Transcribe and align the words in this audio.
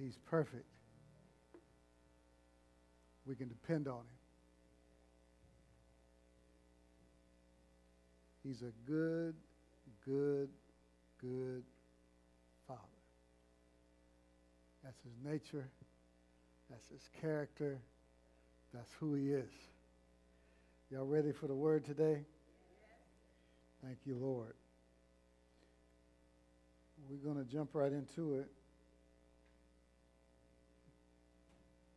He's 0.00 0.16
perfect. 0.30 0.64
We 3.26 3.34
can 3.34 3.48
depend 3.48 3.86
on 3.86 3.98
him. 3.98 4.04
He's 8.42 8.62
a 8.62 8.72
good, 8.90 9.34
good, 10.06 10.48
good 11.20 11.62
Father. 12.66 12.80
That's 14.82 14.98
his 15.02 15.12
nature. 15.22 15.68
That's 16.70 16.88
his 16.88 17.08
character. 17.20 17.78
That's 18.72 18.90
who 18.98 19.14
he 19.14 19.32
is. 19.32 19.50
Y'all 20.90 21.04
ready 21.04 21.32
for 21.32 21.46
the 21.46 21.54
word 21.54 21.84
today? 21.84 22.24
Thank 23.84 23.98
you, 24.06 24.16
Lord. 24.16 24.54
We're 27.08 27.32
going 27.32 27.44
to 27.44 27.50
jump 27.50 27.70
right 27.74 27.92
into 27.92 28.36
it. 28.36 28.50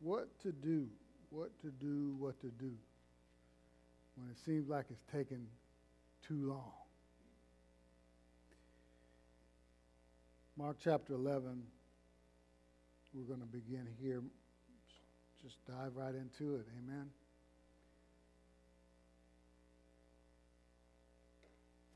What 0.04 0.28
to 0.42 0.52
do, 0.52 0.86
what 1.30 1.48
to 1.62 1.70
do, 1.70 2.14
what 2.18 2.38
to 2.42 2.48
do 2.48 2.72
when 4.16 4.28
it 4.28 4.36
seems 4.44 4.68
like 4.68 4.84
it's 4.90 5.02
taken 5.10 5.46
too 6.28 6.46
long. 6.46 6.72
Mark 10.58 10.76
chapter 10.84 11.14
11, 11.14 11.62
we're 13.14 13.22
going 13.22 13.40
to 13.40 13.46
begin 13.46 13.88
here. 13.98 14.20
Just 15.42 15.56
dive 15.66 15.96
right 15.96 16.14
into 16.14 16.56
it. 16.56 16.66
Amen. 16.84 17.06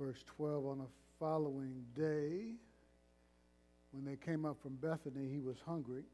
Verse 0.00 0.24
12 0.38 0.66
On 0.66 0.78
the 0.78 0.84
following 1.20 1.84
day, 1.94 2.54
when 3.90 4.06
they 4.06 4.16
came 4.16 4.46
up 4.46 4.56
from 4.62 4.76
Bethany, 4.76 5.28
he 5.30 5.40
was 5.40 5.58
hungry. 5.66 6.04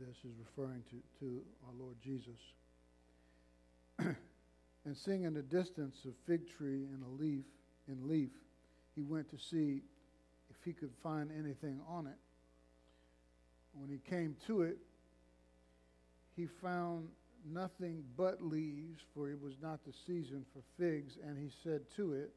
This 0.00 0.16
is 0.24 0.32
referring 0.38 0.82
to, 0.88 0.96
to 1.20 1.42
our 1.66 1.74
Lord 1.78 1.96
Jesus. 2.02 2.40
and 3.98 4.96
seeing 4.96 5.24
in 5.24 5.34
the 5.34 5.42
distance 5.42 6.06
a 6.06 6.26
fig 6.26 6.48
tree 6.48 6.86
and 6.90 7.04
a 7.04 7.22
leaf 7.22 7.44
in 7.86 8.08
leaf, 8.08 8.30
he 8.94 9.02
went 9.02 9.28
to 9.30 9.36
see 9.36 9.82
if 10.48 10.56
he 10.64 10.72
could 10.72 10.92
find 11.02 11.30
anything 11.38 11.80
on 11.86 12.06
it. 12.06 12.16
When 13.74 13.90
he 13.90 13.98
came 13.98 14.36
to 14.46 14.62
it, 14.62 14.78
he 16.34 16.46
found 16.46 17.08
nothing 17.46 18.02
but 18.16 18.42
leaves, 18.42 19.00
for 19.14 19.28
it 19.28 19.38
was 19.38 19.54
not 19.60 19.84
the 19.84 19.92
season 20.06 20.46
for 20.54 20.62
figs, 20.82 21.18
and 21.22 21.36
he 21.36 21.50
said 21.62 21.82
to 21.96 22.14
it, 22.14 22.30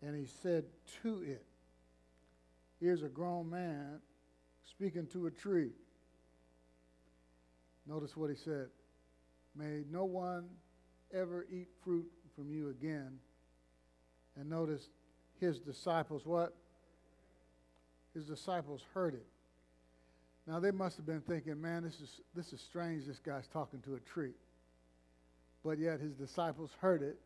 and 0.00 0.16
he 0.16 0.26
said 0.42 0.64
to 1.02 1.22
it, 1.22 1.44
Here's 2.80 3.02
a 3.02 3.08
grown 3.08 3.50
man 3.50 4.00
speaking 4.64 5.06
to 5.08 5.26
a 5.26 5.30
tree. 5.30 5.70
Notice 7.86 8.16
what 8.16 8.30
he 8.30 8.36
said 8.36 8.68
May 9.54 9.84
no 9.90 10.04
one 10.04 10.48
ever 11.12 11.46
eat 11.50 11.68
fruit 11.84 12.10
from 12.34 12.50
you 12.50 12.70
again. 12.70 13.18
And 14.36 14.48
notice 14.48 14.88
his 15.40 15.58
disciples, 15.58 16.24
what? 16.24 16.56
His 18.14 18.24
disciples 18.24 18.82
heard 18.94 19.14
it. 19.14 19.26
Now 20.46 20.60
they 20.60 20.70
must 20.70 20.96
have 20.96 21.06
been 21.06 21.20
thinking, 21.20 21.60
man, 21.60 21.82
this 21.82 22.00
is, 22.00 22.20
this 22.34 22.52
is 22.52 22.60
strange, 22.60 23.06
this 23.06 23.18
guy's 23.18 23.46
talking 23.48 23.80
to 23.82 23.94
a 23.94 24.00
tree. 24.00 24.32
But 25.64 25.78
yet 25.78 26.00
his 26.00 26.14
disciples 26.14 26.70
heard 26.80 27.02
it 27.02 27.18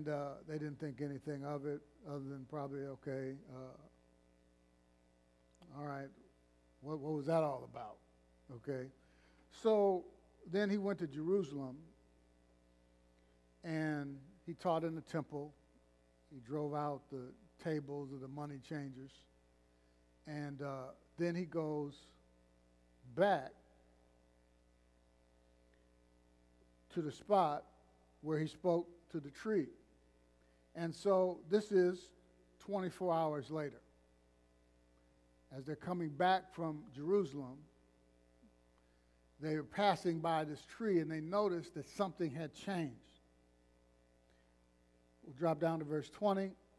and 0.00 0.08
uh, 0.14 0.28
they 0.48 0.54
didn't 0.54 0.80
think 0.80 1.02
anything 1.02 1.44
of 1.44 1.66
it 1.66 1.80
other 2.08 2.20
than 2.20 2.46
probably, 2.48 2.80
okay, 2.80 3.34
uh, 3.54 3.76
all 5.78 5.84
right, 5.84 6.08
what, 6.80 6.98
what 7.00 7.12
was 7.12 7.26
that 7.26 7.42
all 7.42 7.68
about? 7.70 7.96
Okay. 8.56 8.86
So 9.62 10.04
then 10.50 10.70
he 10.70 10.78
went 10.78 10.98
to 11.00 11.06
Jerusalem 11.06 11.76
and 13.62 14.16
he 14.46 14.54
taught 14.54 14.84
in 14.84 14.94
the 14.94 15.02
temple. 15.02 15.52
He 16.32 16.40
drove 16.40 16.74
out 16.74 17.02
the 17.12 17.26
tables 17.62 18.10
of 18.12 18.20
the 18.20 18.28
money 18.28 18.58
changers. 18.66 19.10
And 20.26 20.62
uh, 20.62 20.92
then 21.18 21.34
he 21.34 21.44
goes 21.44 21.94
back 23.14 23.52
to 26.94 27.02
the 27.02 27.12
spot 27.12 27.64
where 28.22 28.38
he 28.38 28.46
spoke 28.46 28.88
to 29.10 29.20
the 29.20 29.30
tree. 29.30 29.66
And 30.80 30.94
so 30.94 31.40
this 31.50 31.72
is 31.72 32.08
24 32.60 33.12
hours 33.12 33.50
later. 33.50 33.82
As 35.54 35.66
they're 35.66 35.76
coming 35.76 36.08
back 36.08 36.54
from 36.54 36.84
Jerusalem, 36.94 37.58
they 39.42 39.56
were 39.56 39.62
passing 39.62 40.20
by 40.20 40.44
this 40.44 40.64
tree 40.64 41.00
and 41.00 41.10
they 41.10 41.20
noticed 41.20 41.74
that 41.74 41.86
something 41.86 42.30
had 42.30 42.54
changed. 42.54 42.94
We'll 45.22 45.34
drop 45.36 45.60
down 45.60 45.80
to 45.80 45.84
verse 45.84 46.08
20. 46.08 46.50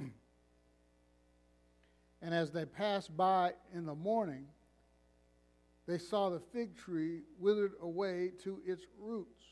and 2.23 2.33
as 2.33 2.49
they 2.49 2.65
passed 2.65 3.15
by 3.15 3.53
in 3.71 3.85
the 3.85 3.93
morning, 3.93 4.47
they 5.87 5.99
saw 5.99 6.31
the 6.31 6.39
fig 6.51 6.75
tree 6.75 7.19
withered 7.39 7.73
away 7.79 8.31
to 8.45 8.61
its 8.65 8.81
roots. 8.99 9.43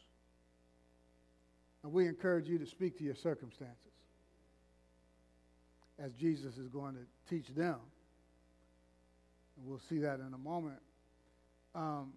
And 1.84 1.94
we 1.94 2.08
encourage 2.08 2.50
you 2.50 2.58
to 2.58 2.66
speak 2.66 2.98
to 2.98 3.04
your 3.04 3.16
circumstances 3.16 3.89
as 6.04 6.14
Jesus 6.14 6.58
is 6.58 6.68
going 6.68 6.96
to 6.96 7.02
teach 7.30 7.48
them. 7.56 7.78
And 9.58 9.66
we'll 9.66 9.82
see 9.90 10.00
that 10.00 10.20
in 10.20 10.34
a 10.34 10.38
moment. 10.38 10.80
Um, 11.76 12.14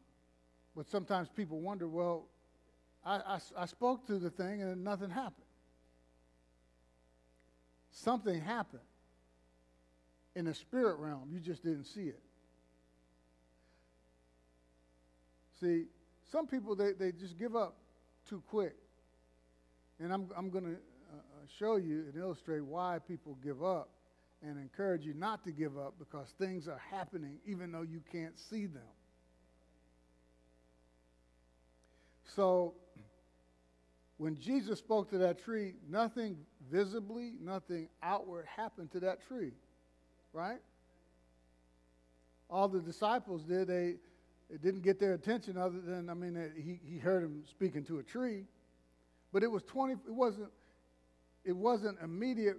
but 0.75 0.89
sometimes 0.89 1.29
people 1.29 1.61
wonder 1.61 1.89
well, 1.89 2.25
I, 3.05 3.17
I, 3.17 3.39
I 3.59 3.67
spoke 3.67 4.07
to 4.07 4.19
the 4.19 4.31
thing 4.31 4.63
and 4.63 4.85
nothing 4.85 5.11
happened. 5.11 5.47
Something 7.91 8.41
happened 8.41 8.81
in 10.35 10.47
the 10.47 10.55
spirit 10.55 10.99
realm, 10.99 11.29
you 11.31 11.41
just 11.41 11.63
didn't 11.63 11.85
see 11.85 12.05
it. 12.05 12.21
See, 15.61 15.85
some 16.31 16.47
people, 16.47 16.75
they, 16.75 16.93
they 16.93 17.13
just 17.13 17.39
give 17.39 17.55
up 17.55 17.77
too 18.29 18.43
quick. 18.49 18.75
And 20.01 20.13
I'm, 20.13 20.29
I'm 20.37 20.51
going 20.51 20.65
to 20.65 20.77
show 21.59 21.77
you 21.77 22.05
and 22.13 22.17
illustrate 22.17 22.65
why 22.65 22.99
people 23.07 23.37
give 23.43 23.63
up 23.63 23.91
and 24.43 24.59
encourage 24.59 25.05
you 25.05 25.15
not 25.15 25.45
to 25.45 25.53
give 25.53 25.79
up 25.79 25.95
because 25.99 26.29
things 26.39 26.67
are 26.69 26.81
happening 26.91 27.39
even 27.47 27.71
though 27.73 27.83
you 27.83 28.03
can't 28.11 28.39
see 28.39 28.67
them. 28.67 28.83
So, 32.35 32.75
when 34.17 34.39
Jesus 34.39 34.79
spoke 34.79 35.11
to 35.11 35.19
that 35.19 35.43
tree, 35.43 35.75
nothing 35.89 36.37
visibly, 36.71 37.33
nothing 37.41 37.89
outward 38.03 38.47
happened 38.47 38.91
to 38.93 39.01
that 39.01 39.27
tree, 39.27 39.53
right? 40.33 40.61
All 42.49 42.69
the 42.69 42.81
disciples 42.81 43.43
did, 43.43 43.69
they 43.69 43.97
it 44.53 44.63
didn't 44.63 44.83
get 44.83 45.01
their 45.01 45.15
attention 45.15 45.57
other 45.57 45.81
than, 45.81 46.11
I 46.11 46.15
mean, 46.15 46.53
he, 46.55 46.79
he 46.85 46.99
heard 46.99 47.25
him 47.25 47.43
speaking 47.49 47.85
to 47.85 48.01
a 48.01 48.03
tree. 48.03 48.45
But 49.33 49.43
it 49.43 49.51
was 49.51 49.63
20, 49.63 49.95
it 49.95 50.01
wasn't, 50.07 50.51
it 51.45 51.57
wasn't 51.57 51.99
immediate, 52.03 52.59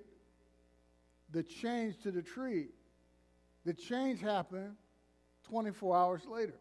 the 1.32 1.44
change 1.44 2.02
to 2.04 2.12
the 2.12 2.22
tree. 2.22 2.68
The 3.66 3.74
change 3.74 4.22
happened 4.22 4.76
24 5.50 5.96
hours 5.96 6.22
later. 6.30 6.56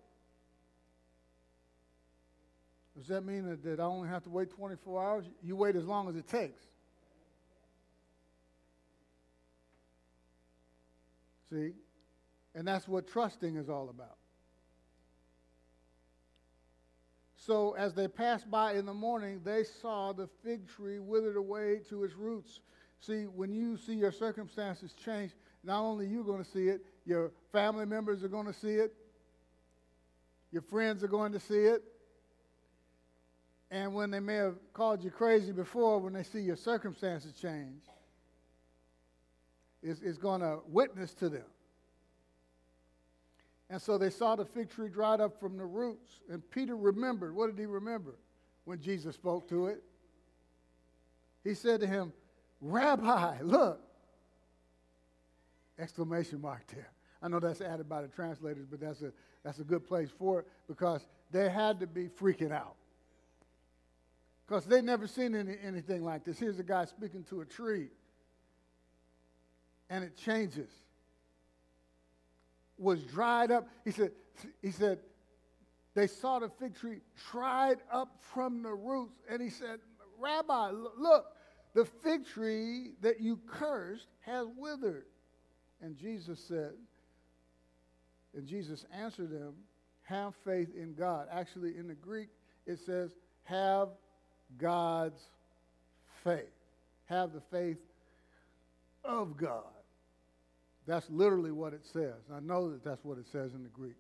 Does 2.97 3.09
that 3.09 3.25
mean 3.25 3.49
that, 3.49 3.65
that 3.65 3.81
I 3.81 3.85
only 3.85 4.09
have 4.09 4.23
to 4.25 4.31
wait 4.31 4.51
24 4.51 5.03
hours? 5.03 5.25
You 5.43 5.57
wait 5.57 5.77
as 5.77 5.85
long 5.85 6.09
as 6.09 6.17
it 6.17 6.29
takes. 6.29 6.61
See? 11.51 11.73
And 12.55 12.67
that's 12.67 12.87
what 12.87 13.09
trusting 13.09 13.57
is 13.57 13.69
all 13.69 13.89
about. 13.89 14.17
So 17.45 17.73
as 17.73 17.93
they 17.93 18.07
passed 18.07 18.49
by 18.49 18.75
in 18.75 18.87
the 18.87 18.95
morning, 18.95 19.41
they 19.45 19.65
saw 19.65 20.13
the 20.13 20.29
fig 20.45 20.69
tree 20.69 21.01
withered 21.01 21.37
away 21.37 21.81
to 21.89 22.05
its 22.05 22.15
roots. 22.15 22.61
See, 23.01 23.25
when 23.25 23.53
you 23.53 23.77
see 23.77 23.95
your 23.95 24.13
circumstances 24.13 24.93
change, 24.93 25.33
not 25.65 25.81
only 25.81 26.07
you 26.07 26.23
going 26.23 26.45
to 26.45 26.49
see 26.49 26.69
it, 26.69 26.85
your 27.05 27.33
family 27.51 27.85
members 27.85 28.23
are 28.23 28.29
going 28.29 28.47
to 28.47 28.53
see 28.53 28.75
it, 28.75 28.95
your 30.53 30.63
friends 30.63 31.03
are 31.03 31.09
going 31.09 31.33
to 31.33 31.41
see 31.41 31.65
it. 31.65 31.83
And 33.73 33.93
when 33.93 34.13
they 34.13 34.21
may 34.21 34.37
have 34.37 34.55
called 34.73 35.03
you 35.03 35.11
crazy 35.11 35.51
before, 35.51 35.99
when 35.99 36.13
they 36.13 36.23
see 36.23 36.41
your 36.41 36.57
circumstances 36.57 37.33
change, 37.33 37.83
it's, 39.83 40.01
it's 40.01 40.19
going 40.19 40.43
to 40.43 40.61
witness 40.69 41.13
to 41.15 41.29
them. 41.29 41.47
And 43.73 43.81
so 43.81 43.97
they 43.97 44.11
saw 44.11 44.37
the 44.37 44.45
fig 44.45 44.69
tree 44.69 44.91
dried 44.91 45.23
up 45.23 45.41
from 45.41 45.57
the 45.57 45.65
roots. 45.65 46.21
And 46.29 46.43
Peter 46.51 46.77
remembered. 46.77 47.35
What 47.35 47.47
did 47.47 47.59
he 47.59 47.65
remember 47.65 48.17
when 48.67 48.79
Jesus 48.83 49.15
spoke 49.15 49.49
to 49.49 49.69
it? 49.69 49.83
He 51.43 51.55
said 51.55 51.81
to 51.81 51.87
him, 51.87 52.13
Rabbi, 52.61 53.39
look, 53.41 53.81
Exclamation 55.79 56.41
mark 56.41 56.67
there. 56.67 56.91
I 57.23 57.29
know 57.29 57.41
that's 57.41 57.63
added 57.63 57.89
by 57.89 58.03
the 58.03 58.09
translators, 58.09 58.67
but 58.71 58.79
that's 58.79 59.01
a, 59.01 59.11
that's 59.43 59.59
a 59.59 59.65
good 59.65 59.85
place 59.85 60.11
for 60.19 60.41
it 60.41 60.47
because 60.69 61.07
they 61.31 61.49
had 61.49 61.81
to 61.81 61.87
be 61.87 62.09
freaking 62.09 62.53
out. 62.53 62.75
Because 64.47 64.67
they 64.67 64.83
never 64.83 65.07
seen 65.07 65.35
any, 65.35 65.57
anything 65.65 66.05
like 66.05 66.25
this. 66.25 66.39
Here's 66.39 66.59
a 66.59 66.63
guy 66.63 66.85
speaking 66.85 67.25
to 67.31 67.41
a 67.41 67.47
tree, 67.47 67.89
and 69.89 70.05
it 70.05 70.15
changes. 70.15 70.71
Was 72.79 73.03
dried 73.03 73.51
up. 73.51 73.69
He 73.85 73.91
said, 73.91 74.13
he 74.61 74.71
said, 74.71 74.99
they 75.95 76.07
saw 76.07 76.39
the 76.39 76.49
fig 76.49 76.75
tree 76.75 77.01
dried 77.31 77.79
up 77.93 78.17
from 78.33 78.63
the 78.63 78.73
roots. 78.73 79.21
And 79.31 79.43
he 79.43 79.51
said, 79.51 79.79
Rabbi, 80.19 80.71
look, 80.99 81.27
the 81.75 81.85
fig 81.85 82.27
tree 82.27 82.93
that 83.03 83.21
you 83.21 83.39
cursed 83.47 84.09
has 84.21 84.47
withered. 84.57 85.05
And 85.81 85.97
Jesus 85.97 86.41
said, 86.41 86.73
and 88.35 88.47
Jesus 88.47 88.87
answered 88.95 89.31
them, 89.31 89.53
have 90.05 90.35
faith 90.45 90.69
in 90.75 90.95
God. 90.95 91.29
Actually, 91.31 91.77
in 91.77 91.87
the 91.87 91.95
Greek, 91.95 92.29
it 92.67 92.79
says, 92.79 93.11
have 93.45 93.89
God's 94.59 95.21
faith. 96.25 96.53
Have 97.07 97.33
the 97.33 97.43
faith 97.51 97.79
of 99.05 99.37
God. 99.37 99.65
That's 100.87 101.09
literally 101.11 101.53
what 101.53 101.73
it 101.73 101.85
says. 101.85 102.21
I 102.35 102.41
know 102.41 102.71
that 102.71 102.85
that's 102.85 103.05
what 103.05 103.19
it 103.19 103.27
says 103.27 103.55
in 103.55 103.63
the 103.63 103.69
Greek 103.69 103.97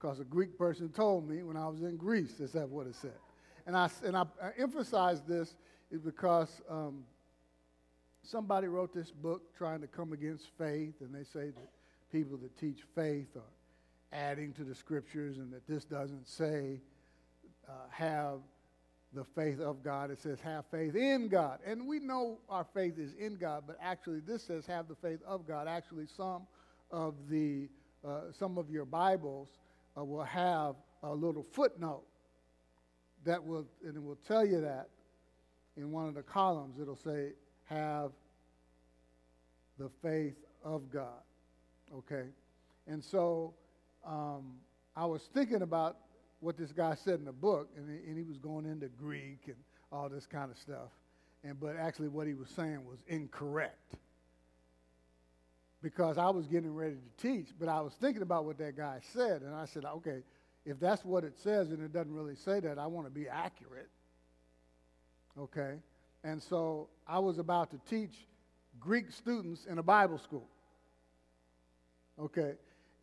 because 0.00 0.20
a 0.20 0.24
Greek 0.24 0.56
person 0.56 0.88
told 0.88 1.28
me 1.28 1.42
when 1.42 1.56
I 1.56 1.68
was 1.68 1.82
in 1.82 1.96
Greece 1.96 2.40
is 2.40 2.52
that 2.52 2.68
what 2.68 2.86
it 2.86 2.94
said. 2.94 3.18
And 3.66 3.76
I, 3.76 3.90
and 4.04 4.16
I, 4.16 4.22
I 4.42 4.50
emphasize 4.58 5.20
this 5.22 5.56
is 5.90 6.00
because 6.00 6.62
um, 6.70 7.04
somebody 8.22 8.66
wrote 8.66 8.94
this 8.94 9.10
book 9.10 9.54
trying 9.56 9.80
to 9.82 9.86
come 9.86 10.12
against 10.12 10.48
faith, 10.56 10.94
and 11.00 11.14
they 11.14 11.24
say 11.24 11.50
that 11.50 11.68
people 12.10 12.38
that 12.38 12.56
teach 12.58 12.80
faith 12.94 13.36
are 13.36 13.42
adding 14.12 14.52
to 14.54 14.64
the 14.64 14.74
scriptures 14.74 15.36
and 15.38 15.52
that 15.52 15.66
this 15.68 15.84
doesn't 15.84 16.26
say 16.26 16.80
uh, 17.68 17.72
have 17.90 18.38
the 19.12 19.24
faith 19.24 19.60
of 19.60 19.82
God. 19.82 20.10
It 20.10 20.20
says 20.20 20.40
have 20.40 20.64
faith 20.70 20.94
in 20.94 21.28
God. 21.28 21.58
And 21.66 21.86
we 21.86 21.98
know 21.98 22.38
our 22.48 22.64
faith 22.64 22.98
is 22.98 23.12
in 23.14 23.36
God, 23.36 23.64
but 23.66 23.76
actually 23.82 24.20
this 24.20 24.44
says 24.44 24.66
have 24.66 24.88
the 24.88 24.94
faith 24.94 25.20
of 25.26 25.46
God. 25.46 25.66
Actually, 25.68 26.06
some 26.06 26.46
of 26.90 27.14
the 27.28 27.68
uh, 28.06 28.32
some 28.38 28.56
of 28.56 28.70
your 28.70 28.84
Bibles 28.84 29.48
uh, 29.98 30.04
will 30.04 30.24
have 30.24 30.76
a 31.02 31.12
little 31.12 31.42
footnote 31.42 32.04
that 33.24 33.44
will 33.44 33.66
and 33.84 33.96
it 33.96 34.02
will 34.02 34.18
tell 34.26 34.46
you 34.46 34.60
that 34.60 34.88
in 35.76 35.90
one 35.90 36.06
of 36.06 36.14
the 36.14 36.22
columns. 36.22 36.78
It'll 36.80 36.96
say 36.96 37.32
have 37.64 38.12
the 39.78 39.90
faith 40.02 40.36
of 40.64 40.90
God. 40.90 41.22
Okay, 41.92 42.26
and 42.86 43.02
so 43.02 43.54
um, 44.06 44.54
I 44.94 45.04
was 45.04 45.28
thinking 45.34 45.62
about 45.62 45.96
what 46.40 46.56
this 46.56 46.72
guy 46.72 46.94
said 46.94 47.18
in 47.18 47.24
the 47.24 47.32
book, 47.32 47.68
and 47.76 47.88
he, 47.88 48.08
and 48.08 48.16
he 48.16 48.24
was 48.24 48.38
going 48.38 48.66
into 48.66 48.88
Greek 48.88 49.42
and 49.46 49.56
all 49.92 50.08
this 50.08 50.26
kind 50.26 50.50
of 50.50 50.58
stuff. 50.58 50.90
And 51.44 51.58
but 51.58 51.76
actually, 51.76 52.08
what 52.08 52.26
he 52.26 52.34
was 52.34 52.48
saying 52.50 52.84
was 52.84 52.98
incorrect 53.08 53.96
because 55.82 56.18
I 56.18 56.28
was 56.30 56.46
getting 56.46 56.74
ready 56.74 56.96
to 56.96 57.28
teach, 57.28 57.48
but 57.58 57.68
I 57.68 57.80
was 57.80 57.94
thinking 58.00 58.22
about 58.22 58.44
what 58.44 58.58
that 58.58 58.76
guy 58.76 59.00
said, 59.12 59.42
and 59.42 59.54
I 59.54 59.64
said, 59.64 59.84
okay, 59.84 60.22
if 60.66 60.78
that's 60.78 61.04
what 61.04 61.24
it 61.24 61.34
says 61.42 61.70
and 61.70 61.82
it 61.82 61.92
doesn't 61.92 62.14
really 62.14 62.36
say 62.36 62.60
that, 62.60 62.78
I 62.78 62.86
want 62.86 63.06
to 63.06 63.10
be 63.10 63.28
accurate. 63.28 63.88
Okay? 65.38 65.76
And 66.22 66.42
so 66.42 66.88
I 67.06 67.18
was 67.18 67.38
about 67.38 67.70
to 67.70 67.80
teach 67.88 68.26
Greek 68.78 69.10
students 69.10 69.66
in 69.68 69.78
a 69.78 69.82
Bible 69.82 70.18
school. 70.18 70.46
Okay? 72.20 72.54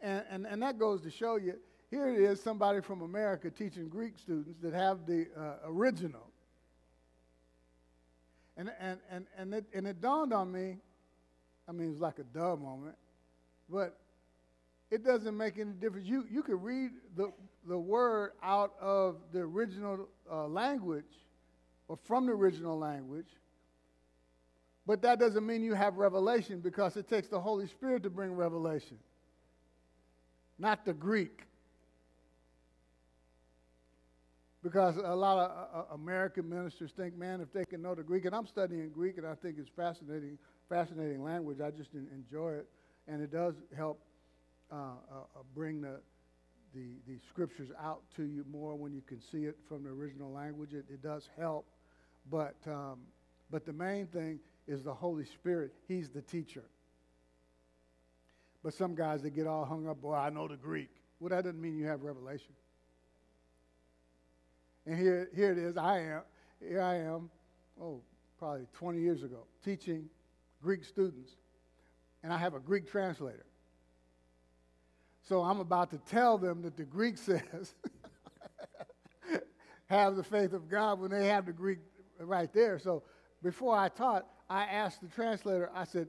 And, 0.02 0.24
and, 0.30 0.46
and 0.46 0.62
that 0.62 0.78
goes 0.78 1.02
to 1.02 1.10
show 1.10 1.38
you 1.38 1.56
here 1.90 2.10
it 2.10 2.20
is 2.20 2.42
somebody 2.42 2.82
from 2.82 3.02
America 3.02 3.50
teaching 3.50 3.88
Greek 3.88 4.18
students 4.18 4.60
that 4.62 4.74
have 4.74 5.06
the 5.06 5.28
uh, 5.38 5.56
original. 5.66 6.28
And, 8.58 8.72
and, 8.80 9.00
and, 9.10 9.26
and, 9.38 9.54
it, 9.54 9.66
and 9.74 9.88
it 9.88 10.02
dawned 10.02 10.34
on 10.34 10.52
me, 10.52 10.78
I 11.68 11.72
mean, 11.72 11.88
it 11.88 11.92
was 11.92 12.02
like 12.02 12.20
a 12.20 12.24
duh 12.24 12.56
moment, 12.56 12.96
but 13.70 13.98
it 14.90 15.04
doesn't 15.04 15.36
make 15.36 15.60
any 15.60 15.72
difference. 15.72 16.08
You, 16.08 16.26
you 16.30 16.42
could 16.44 16.62
read 16.64 16.92
the, 17.16 17.32
the 17.68 17.78
word 17.78 18.32
out 18.42 18.74
of 18.82 19.18
the 19.32 19.40
original 19.40 20.08
uh, 20.32 20.48
language 20.48 21.06
or 21.88 21.98
from 22.04 22.26
the 22.26 22.32
original 22.32 22.78
language, 22.78 23.28
but 24.86 25.02
that 25.02 25.20
doesn't 25.20 25.46
mean 25.46 25.62
you 25.62 25.74
have 25.74 25.98
revelation 25.98 26.62
because 26.62 26.96
it 26.98 27.08
takes 27.08 27.28
the 27.28 27.40
Holy 27.40 27.68
Spirit 27.68 28.04
to 28.04 28.10
bring 28.10 28.34
revelation, 28.34 28.98
not 30.58 30.86
the 30.86 30.94
Greek. 30.94 31.47
Because 34.68 34.98
a 34.98 35.16
lot 35.16 35.38
of 35.38 35.50
uh, 35.50 35.80
uh, 35.80 35.96
American 35.96 36.50
ministers 36.50 36.92
think, 36.92 37.18
man, 37.18 37.40
if 37.40 37.54
they 37.54 37.64
can 37.64 37.82
know 37.82 37.96
the 37.96 38.04
Greek, 38.04 38.26
and 38.26 38.36
I'm 38.36 38.46
studying 38.46 38.90
Greek, 38.90 39.18
and 39.18 39.26
I 39.26 39.34
think 39.34 39.56
it's 39.58 39.70
fascinating, 39.74 40.38
fascinating 40.68 41.24
language. 41.24 41.60
I 41.62 41.72
just 41.72 41.92
enjoy 41.94 42.56
it, 42.56 42.68
and 43.08 43.22
it 43.22 43.32
does 43.32 43.54
help 43.78 44.02
uh, 44.70 44.76
uh, 44.76 44.80
uh, 44.80 45.44
bring 45.56 45.80
the, 45.80 46.02
the 46.76 46.88
the 47.08 47.18
scriptures 47.30 47.70
out 47.82 48.02
to 48.18 48.24
you 48.24 48.44
more 48.52 48.76
when 48.76 48.92
you 48.92 49.02
can 49.08 49.22
see 49.22 49.46
it 49.46 49.56
from 49.70 49.84
the 49.84 49.90
original 49.90 50.34
language. 50.34 50.74
It, 50.74 50.84
it 50.92 51.02
does 51.02 51.30
help, 51.40 51.66
but 52.30 52.58
um, 52.68 53.00
but 53.50 53.66
the 53.66 53.72
main 53.72 54.08
thing 54.08 54.38
is 54.68 54.84
the 54.84 54.94
Holy 54.94 55.24
Spirit. 55.24 55.72
He's 55.88 56.10
the 56.10 56.22
teacher. 56.22 56.66
But 58.66 58.74
some 58.74 58.96
guys 58.96 59.22
that 59.22 59.30
get 59.30 59.48
all 59.48 59.64
hung 59.64 59.88
up. 59.88 60.02
Boy, 60.02 60.16
I 60.16 60.30
know 60.30 60.50
the 60.50 60.58
Greek. 60.58 60.90
Well, 61.22 61.30
that 61.30 61.46
doesn't 61.46 61.62
mean 61.62 61.78
you 61.78 61.86
have 61.86 62.02
revelation. 62.02 62.52
And 64.88 64.98
here, 64.98 65.30
here 65.36 65.52
it 65.52 65.58
is. 65.58 65.76
I 65.76 66.00
am. 66.00 66.22
Here 66.66 66.82
I 66.82 66.96
am. 66.96 67.30
Oh, 67.80 68.02
probably 68.40 68.66
20 68.74 69.02
years 69.02 69.22
ago, 69.22 69.46
teaching 69.64 70.10
Greek 70.64 70.86
students, 70.86 71.36
and 72.24 72.32
I 72.32 72.38
have 72.38 72.54
a 72.54 72.60
Greek 72.60 72.90
translator. 72.90 73.46
So 75.24 75.42
I'm 75.42 75.60
about 75.60 75.92
to 75.92 75.98
tell 75.98 76.38
them 76.38 76.62
that 76.62 76.78
the 76.78 76.86
Greek 76.86 77.18
says, 77.18 77.76
have 79.88 80.16
the 80.16 80.24
faith 80.24 80.54
of 80.54 80.70
God 80.70 81.02
when 81.02 81.12
they 81.12 81.28
have 81.28 81.46
the 81.46 81.52
Greek 81.52 81.80
right 82.20 82.52
there. 82.54 82.80
So 82.80 83.04
before 83.44 83.78
I 83.78 83.90
taught, 83.90 84.26
I 84.50 84.64
asked 84.64 85.02
the 85.02 85.08
translator, 85.08 85.70
I 85.76 85.84
said, 85.84 86.08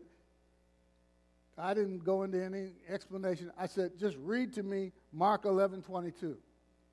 I 1.57 1.75
didn't 1.75 2.05
go 2.05 2.23
into 2.23 2.43
any 2.43 2.75
explanation. 2.88 3.50
I 3.59 3.67
said, 3.67 3.99
just 3.99 4.17
read 4.19 4.52
to 4.55 4.62
me 4.62 4.93
Mark 5.12 5.45
11 5.47 5.83
22 5.83 6.37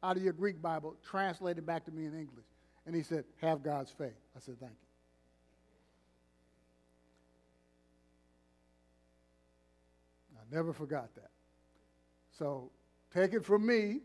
out 0.05 0.17
of 0.17 0.23
your 0.23 0.33
Greek 0.33 0.61
Bible, 0.61 0.95
translate 1.09 1.57
it 1.57 1.65
back 1.65 1.85
to 1.85 1.91
me 1.91 2.05
in 2.05 2.13
English. 2.13 2.45
And 2.85 2.95
he 2.95 3.01
said, 3.01 3.25
Have 3.41 3.63
God's 3.63 3.89
faith. 3.91 4.13
I 4.35 4.39
said, 4.39 4.59
Thank 4.59 4.71
you. 4.71 4.77
I 10.39 10.55
never 10.55 10.73
forgot 10.73 11.13
that. 11.15 11.31
So 12.37 12.69
take 13.13 13.33
it 13.33 13.43
from 13.43 13.65
me. 13.65 14.01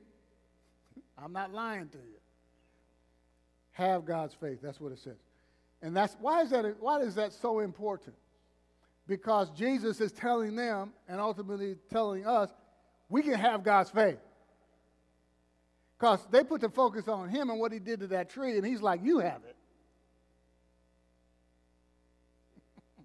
I'm 1.22 1.34
not 1.34 1.52
lying 1.52 1.88
to 1.88 1.98
you. 1.98 2.18
Have 3.72 4.06
God's 4.06 4.34
faith. 4.34 4.60
That's 4.62 4.80
what 4.80 4.92
it 4.92 4.98
says. 4.98 5.18
And 5.82 5.94
that's 5.94 6.16
why 6.20 6.42
is 6.42 6.50
that 6.50 6.64
why 6.80 7.00
is 7.00 7.14
that 7.16 7.32
so 7.34 7.60
important? 7.60 8.16
Because 9.06 9.50
Jesus 9.50 10.00
is 10.00 10.12
telling 10.12 10.56
them 10.56 10.92
and 11.08 11.20
ultimately 11.20 11.76
telling 11.90 12.26
us 12.26 12.50
we 13.10 13.22
can 13.22 13.34
have 13.34 13.62
God's 13.62 13.90
faith. 13.90 14.18
Because 16.00 16.26
they 16.30 16.42
put 16.42 16.62
the 16.62 16.70
focus 16.70 17.08
on 17.08 17.28
him 17.28 17.50
and 17.50 17.60
what 17.60 17.72
he 17.72 17.78
did 17.78 18.00
to 18.00 18.06
that 18.06 18.30
tree, 18.30 18.56
and 18.56 18.66
he's 18.66 18.80
like, 18.80 19.04
You 19.04 19.18
have 19.18 19.42
it. 19.46 19.56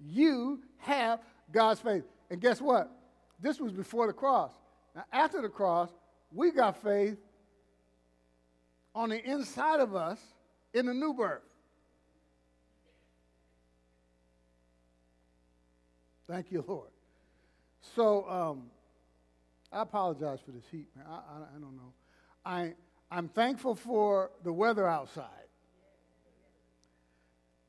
you 0.00 0.62
have 0.78 1.20
God's 1.52 1.78
faith. 1.78 2.02
And 2.28 2.40
guess 2.40 2.60
what? 2.60 2.90
This 3.40 3.60
was 3.60 3.70
before 3.70 4.08
the 4.08 4.12
cross. 4.12 4.50
Now, 4.96 5.04
after 5.12 5.40
the 5.40 5.48
cross, 5.48 5.88
we 6.32 6.50
got 6.50 6.82
faith 6.82 7.18
on 8.92 9.10
the 9.10 9.24
inside 9.24 9.78
of 9.78 9.94
us 9.94 10.18
in 10.74 10.86
the 10.86 10.94
new 10.94 11.14
birth. 11.14 11.42
Thank 16.28 16.50
you, 16.50 16.64
Lord. 16.66 16.88
So, 17.94 18.28
um, 18.28 18.70
I 19.76 19.82
apologize 19.82 20.38
for 20.44 20.52
this 20.52 20.64
heat, 20.70 20.88
man. 20.96 21.04
I, 21.06 21.12
I, 21.12 21.56
I 21.56 21.60
don't 21.60 21.76
know. 21.76 21.92
I, 22.44 22.72
I'm 23.10 23.28
thankful 23.28 23.74
for 23.74 24.30
the 24.42 24.52
weather 24.52 24.88
outside. 24.88 25.28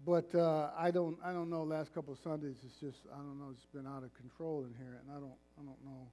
But 0.05 0.33
uh, 0.33 0.69
I 0.77 0.91
don't 0.91 1.17
I 1.21 1.33
don't 1.33 1.49
know. 1.49 1.63
Last 1.63 1.93
couple 1.93 2.13
of 2.13 2.19
Sundays, 2.19 2.55
it's 2.65 2.79
just 2.79 2.99
I 3.13 3.17
don't 3.17 3.37
know. 3.37 3.49
It's 3.51 3.65
been 3.73 3.85
out 3.85 4.03
of 4.03 4.13
control 4.13 4.63
in 4.63 4.73
here, 4.77 5.01
and 5.01 5.11
I 5.11 5.19
don't 5.19 5.35
I 5.59 5.63
don't 5.63 5.83
know. 5.83 6.07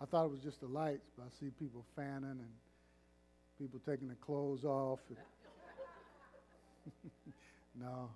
I 0.00 0.04
thought 0.04 0.26
it 0.26 0.30
was 0.30 0.40
just 0.40 0.60
the 0.60 0.68
lights, 0.68 1.10
but 1.16 1.24
I 1.24 1.28
see 1.40 1.50
people 1.58 1.84
fanning 1.96 2.24
and 2.24 2.52
people 3.58 3.80
taking 3.84 4.06
their 4.06 4.18
clothes 4.24 4.64
off. 4.64 5.00
no. 7.80 8.10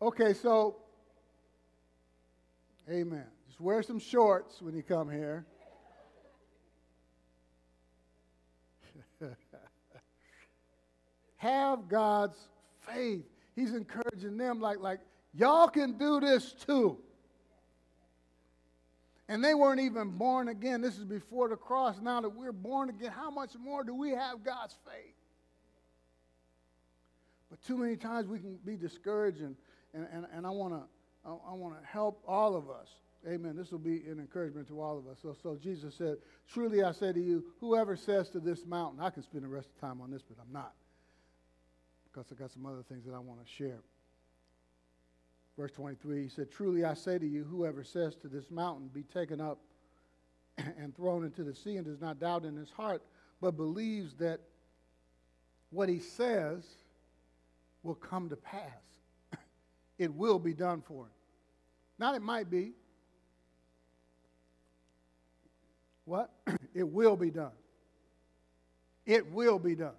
Okay, 0.00 0.34
so 0.34 0.76
Amen. 2.90 3.24
Just 3.46 3.60
wear 3.60 3.82
some 3.82 3.98
shorts 3.98 4.62
when 4.62 4.74
you 4.74 4.82
come 4.82 5.10
here. 5.10 5.44
Have 11.38 11.88
God's 11.88 12.36
faith. 12.80 13.24
He's 13.56 13.74
encouraging 13.74 14.36
them 14.36 14.60
like, 14.60 14.78
like 14.80 15.00
y'all 15.34 15.68
can 15.68 15.98
do 15.98 16.20
this 16.20 16.52
too. 16.52 16.98
And 19.28 19.44
they 19.44 19.54
weren't 19.54 19.80
even 19.80 20.10
born 20.10 20.48
again. 20.48 20.80
This 20.80 20.96
is 20.96 21.04
before 21.04 21.48
the 21.48 21.56
cross. 21.56 21.96
Now 22.00 22.20
that 22.20 22.30
we're 22.30 22.52
born 22.52 22.88
again, 22.88 23.10
how 23.10 23.30
much 23.30 23.50
more 23.60 23.84
do 23.84 23.94
we 23.94 24.10
have 24.10 24.42
God's 24.42 24.76
faith? 24.86 25.14
But 27.50 27.62
too 27.62 27.76
many 27.76 27.96
times 27.96 28.26
we 28.28 28.38
can 28.38 28.58
be 28.64 28.76
discouraged, 28.76 29.40
and, 29.40 29.56
and, 29.94 30.06
and, 30.12 30.26
and 30.32 30.46
I 30.46 30.50
want 30.50 30.74
to 30.74 30.82
I, 31.26 31.30
I 31.50 31.54
want 31.54 31.80
to 31.80 31.86
help 31.86 32.22
all 32.26 32.56
of 32.56 32.70
us. 32.70 32.88
Amen. 33.26 33.56
This 33.56 33.72
will 33.72 33.78
be 33.78 34.02
an 34.08 34.18
encouragement 34.20 34.68
to 34.68 34.80
all 34.80 34.96
of 34.96 35.06
us. 35.08 35.18
So, 35.20 35.36
so 35.42 35.56
Jesus 35.60 35.94
said, 35.94 36.18
Truly 36.48 36.82
I 36.82 36.92
say 36.92 37.12
to 37.12 37.20
you, 37.20 37.44
whoever 37.60 37.96
says 37.96 38.30
to 38.30 38.40
this 38.40 38.64
mountain, 38.64 39.00
I 39.00 39.10
can 39.10 39.22
spend 39.22 39.44
the 39.44 39.48
rest 39.48 39.68
of 39.68 39.74
the 39.80 39.86
time 39.86 40.00
on 40.00 40.10
this, 40.10 40.22
but 40.22 40.36
I'm 40.40 40.52
not. 40.52 40.72
Because 42.18 42.36
I 42.36 42.42
got 42.42 42.50
some 42.50 42.66
other 42.66 42.82
things 42.82 43.04
that 43.04 43.14
I 43.14 43.18
want 43.18 43.44
to 43.44 43.50
share. 43.50 43.78
Verse 45.56 45.72
23, 45.72 46.24
he 46.24 46.28
said, 46.28 46.50
Truly 46.50 46.84
I 46.84 46.94
say 46.94 47.18
to 47.18 47.26
you, 47.26 47.44
whoever 47.44 47.84
says 47.84 48.16
to 48.16 48.28
this 48.28 48.50
mountain, 48.50 48.88
Be 48.92 49.02
taken 49.02 49.40
up 49.40 49.58
and 50.58 50.94
thrown 50.96 51.24
into 51.24 51.44
the 51.44 51.54
sea, 51.54 51.76
and 51.76 51.86
does 51.86 52.00
not 52.00 52.20
doubt 52.20 52.44
in 52.44 52.56
his 52.56 52.70
heart, 52.70 53.02
but 53.40 53.56
believes 53.56 54.14
that 54.14 54.40
what 55.70 55.88
he 55.88 55.98
says 55.98 56.64
will 57.82 57.94
come 57.94 58.28
to 58.28 58.36
pass. 58.36 58.62
it 59.98 60.12
will 60.12 60.38
be 60.38 60.54
done 60.54 60.82
for 60.82 61.04
him. 61.04 61.12
Not 61.98 62.14
it 62.14 62.22
might 62.22 62.50
be. 62.50 62.72
What? 66.04 66.30
it 66.74 66.88
will 66.88 67.16
be 67.16 67.30
done. 67.30 67.52
It 69.06 69.30
will 69.30 69.58
be 69.58 69.74
done. 69.74 69.94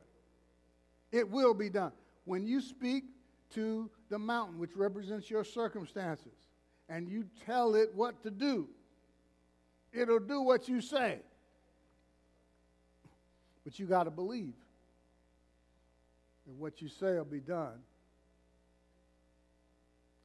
It 1.12 1.30
will 1.30 1.54
be 1.54 1.70
done. 1.70 1.92
When 2.30 2.46
you 2.46 2.62
speak 2.62 3.06
to 3.56 3.90
the 4.12 4.20
mountain, 4.20 4.60
which 4.60 4.76
represents 4.76 5.32
your 5.32 5.44
circumstances, 5.44 6.36
and 6.88 7.10
you 7.10 7.26
tell 7.44 7.74
it 7.74 7.90
what 7.96 8.22
to 8.22 8.30
do, 8.30 8.68
it'll 9.92 10.20
do 10.20 10.40
what 10.40 10.70
you 10.70 10.80
say. 10.80 11.22
But 13.64 13.80
you 13.80 13.88
got 13.88 14.04
to 14.04 14.12
believe 14.12 14.54
that 16.46 16.54
what 16.54 16.84
you 16.84 16.88
say 16.88 17.14
will 17.14 17.26
be 17.26 17.40
done. 17.40 17.80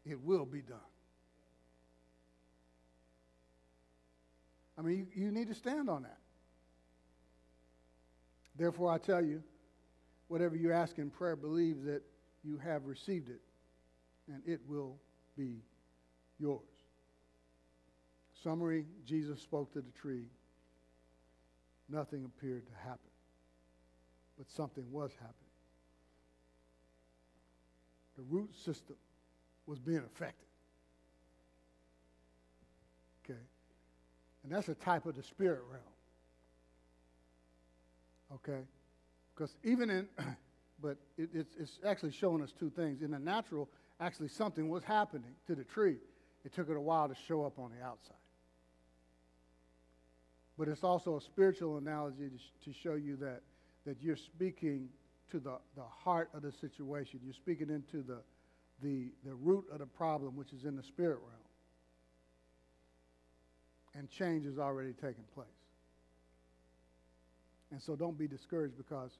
It 0.04 0.20
will 0.23 0.44
be 0.44 0.61
done. 0.61 0.76
I 4.76 4.82
mean, 4.82 5.06
you, 5.14 5.25
you 5.25 5.30
need 5.32 5.49
to 5.49 5.54
stand 5.54 5.88
on 5.88 6.02
that. 6.02 6.18
Therefore, 8.58 8.92
I 8.92 8.99
tell 8.99 9.25
you, 9.25 9.42
whatever 10.35 10.57
you 10.57 10.73
ask 10.73 10.99
in 10.99 11.11
prayer, 11.11 11.37
believe 11.37 11.85
that 11.85 12.03
you 12.43 12.59
have 12.59 12.87
received 12.87 13.29
it, 13.29 13.41
and 14.26 14.43
it 14.45 14.61
will 14.67 14.97
be 15.38 15.61
yours. 16.41 16.59
Summary 18.43 18.85
Jesus 19.07 19.41
spoke 19.41 19.73
to 19.75 19.81
the 19.81 19.93
tree. 19.93 20.25
Nothing 21.88 22.25
appeared 22.25 22.67
to 22.67 22.73
happen, 22.83 23.12
but 24.37 24.50
something 24.50 24.83
was 24.91 25.12
happening. 25.12 25.37
The 28.17 28.25
root 28.29 28.50
system 28.57 28.97
was 29.69 29.79
being 29.79 29.99
affected. 29.99 30.49
Okay? 33.25 33.38
And 34.43 34.50
that's 34.50 34.69
a 34.69 34.75
type 34.75 35.07
of 35.07 35.14
the 35.14 35.23
spirit 35.23 35.62
realm. 35.71 35.85
Okay? 38.35 38.64
Because 39.35 39.57
even 39.64 39.91
in, 39.91 40.09
but 40.81 40.97
it, 41.17 41.31
it's, 41.33 41.55
it's 41.59 41.79
actually 41.87 42.12
showing 42.12 42.43
us 42.43 42.53
two 42.59 42.71
things. 42.71 43.03
In 43.03 43.11
the 43.11 43.19
natural, 43.19 43.69
actually 44.00 44.29
something 44.29 44.69
was 44.69 44.85
happening 44.85 45.35
to 45.47 45.55
the 45.55 45.64
tree. 45.64 45.97
It 46.45 46.53
took 46.53 46.69
it 46.69 46.76
a 46.76 46.81
while 46.81 47.09
to 47.09 47.14
show 47.26 47.45
up 47.45 47.59
on 47.59 47.71
the 47.76 47.85
outside. 47.85 48.17
But 50.57 50.69
it's 50.69 50.85
also 50.85 51.17
a 51.17 51.21
spiritual 51.21 51.79
analogy 51.79 52.29
to, 52.29 52.38
sh- 52.38 52.64
to 52.67 52.73
show 52.73 52.95
you 52.95 53.17
that, 53.17 53.41
that 53.87 53.97
you're 54.00 54.17
speaking 54.17 54.88
to 55.33 55.41
the, 55.41 55.57
the 55.75 55.83
heart 55.83 56.31
of 56.33 56.43
the 56.43 56.53
situation. 56.53 57.21
You're 57.25 57.35
speaking 57.35 57.71
into 57.71 58.03
the, 58.07 58.19
the, 58.83 59.11
the 59.25 59.35
root 59.35 59.64
of 59.73 59.81
the 59.81 59.87
problem, 59.87 60.37
which 60.37 60.53
is 60.53 60.64
in 60.64 60.76
the 60.76 60.83
spirit 60.83 61.19
realm. 61.19 61.41
And 63.97 64.09
change 64.11 64.47
is 64.47 64.59
already 64.59 64.93
taking 64.93 65.25
place. 65.35 65.47
And 67.75 67.83
so 67.83 67.97
don't 67.97 68.16
be 68.16 68.28
discouraged 68.28 68.76
because 68.76 69.11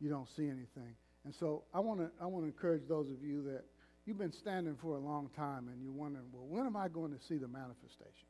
you 0.00 0.10
don't 0.10 0.28
see 0.28 0.46
anything. 0.46 0.96
And 1.24 1.32
so 1.32 1.62
I 1.72 1.78
want 1.78 2.00
to 2.00 2.10
I 2.20 2.26
want 2.26 2.42
to 2.42 2.48
encourage 2.48 2.82
those 2.88 3.08
of 3.10 3.22
you 3.22 3.44
that 3.44 3.62
you've 4.04 4.18
been 4.18 4.32
standing 4.32 4.74
for 4.82 4.96
a 4.96 4.98
long 4.98 5.30
time 5.36 5.68
and 5.68 5.80
you're 5.80 5.92
wondering, 5.92 6.24
well, 6.32 6.46
when 6.48 6.66
am 6.66 6.76
I 6.76 6.88
going 6.88 7.12
to 7.12 7.24
see 7.28 7.36
the 7.36 7.46
manifestation? 7.46 8.26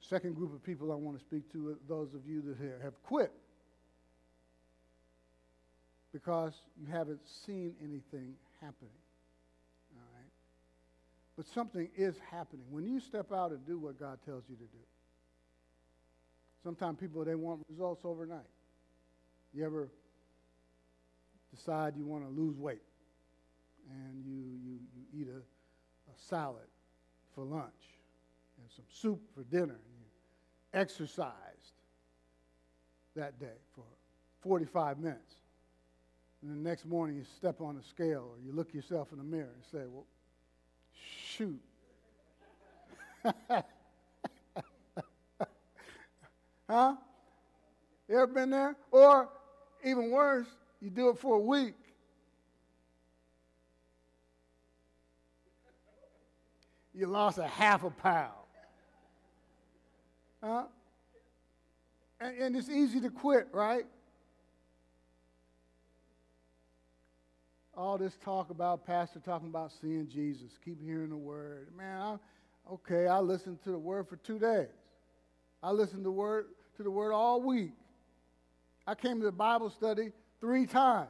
Second 0.00 0.34
group 0.34 0.52
of 0.52 0.64
people 0.64 0.90
I 0.90 0.96
want 0.96 1.16
to 1.16 1.24
speak 1.24 1.50
to 1.52 1.68
are 1.68 1.76
those 1.88 2.12
of 2.12 2.26
you 2.26 2.42
that 2.42 2.82
have 2.82 3.00
quit 3.04 3.30
because 6.12 6.54
you 6.76 6.92
haven't 6.92 7.20
seen 7.46 7.76
anything 7.80 8.34
happening. 8.60 8.98
All 9.94 10.08
right? 10.12 10.30
But 11.36 11.46
something 11.54 11.88
is 11.96 12.16
happening. 12.32 12.64
When 12.70 12.84
you 12.84 12.98
step 12.98 13.32
out 13.32 13.52
and 13.52 13.64
do 13.64 13.78
what 13.78 13.96
God 13.96 14.18
tells 14.26 14.42
you 14.48 14.56
to 14.56 14.62
do, 14.62 14.78
sometimes 16.66 16.98
people, 16.98 17.24
they 17.24 17.36
want 17.36 17.60
results 17.70 18.00
overnight. 18.04 18.40
You 19.54 19.64
ever 19.64 19.88
decide 21.54 21.94
you 21.96 22.04
want 22.04 22.24
to 22.24 22.30
lose 22.30 22.58
weight 22.58 22.82
and 23.88 24.24
you, 24.26 24.34
you, 24.64 24.78
you 24.96 25.20
eat 25.20 25.28
a, 25.28 25.38
a 25.38 26.14
salad 26.28 26.66
for 27.36 27.44
lunch 27.44 27.70
and 28.58 28.68
some 28.74 28.84
soup 28.90 29.20
for 29.32 29.44
dinner 29.44 29.74
and 29.74 29.96
you 29.96 30.06
exercised 30.74 31.34
that 33.14 33.38
day 33.38 33.60
for 33.76 33.84
45 34.40 34.98
minutes 34.98 35.36
and 36.42 36.50
the 36.50 36.68
next 36.68 36.84
morning 36.84 37.14
you 37.14 37.24
step 37.36 37.60
on 37.60 37.76
the 37.76 37.82
scale 37.84 38.28
or 38.28 38.40
you 38.44 38.52
look 38.52 38.74
yourself 38.74 39.12
in 39.12 39.18
the 39.18 39.24
mirror 39.24 39.54
and 39.54 39.64
say, 39.70 39.86
well, 39.88 40.06
shoot. 40.92 41.60
huh? 46.68 46.94
You 48.08 48.16
ever 48.16 48.26
been 48.26 48.50
there? 48.50 48.76
Or 48.90 49.28
even 49.84 50.10
worse, 50.10 50.46
you 50.80 50.90
do 50.90 51.08
it 51.10 51.18
for 51.18 51.36
a 51.36 51.40
week. 51.40 51.74
You 56.94 57.06
lost 57.06 57.38
a 57.38 57.46
half 57.46 57.84
a 57.84 57.90
pound. 57.90 58.32
Huh? 60.42 60.64
And, 62.20 62.38
and 62.38 62.56
it's 62.56 62.70
easy 62.70 63.00
to 63.00 63.10
quit, 63.10 63.48
right? 63.52 63.84
all 67.76 67.98
this 67.98 68.16
talk 68.24 68.50
about 68.50 68.86
pastor 68.86 69.20
talking 69.20 69.48
about 69.48 69.70
seeing 69.80 70.08
Jesus, 70.08 70.52
keep 70.64 70.82
hearing 70.82 71.10
the 71.10 71.16
word. 71.16 71.68
Man, 71.76 72.00
I, 72.00 72.72
okay, 72.72 73.06
I 73.06 73.18
listened 73.18 73.62
to 73.64 73.70
the 73.70 73.78
word 73.78 74.08
for 74.08 74.16
two 74.16 74.38
days. 74.38 74.68
I 75.62 75.70
listened 75.70 76.04
to 76.04 76.10
word 76.10 76.46
to 76.76 76.82
the 76.82 76.90
word 76.90 77.12
all 77.12 77.40
week. 77.40 77.72
I 78.86 78.94
came 78.94 79.18
to 79.20 79.24
the 79.24 79.32
Bible 79.32 79.70
study 79.70 80.12
three 80.40 80.66
times. 80.66 81.08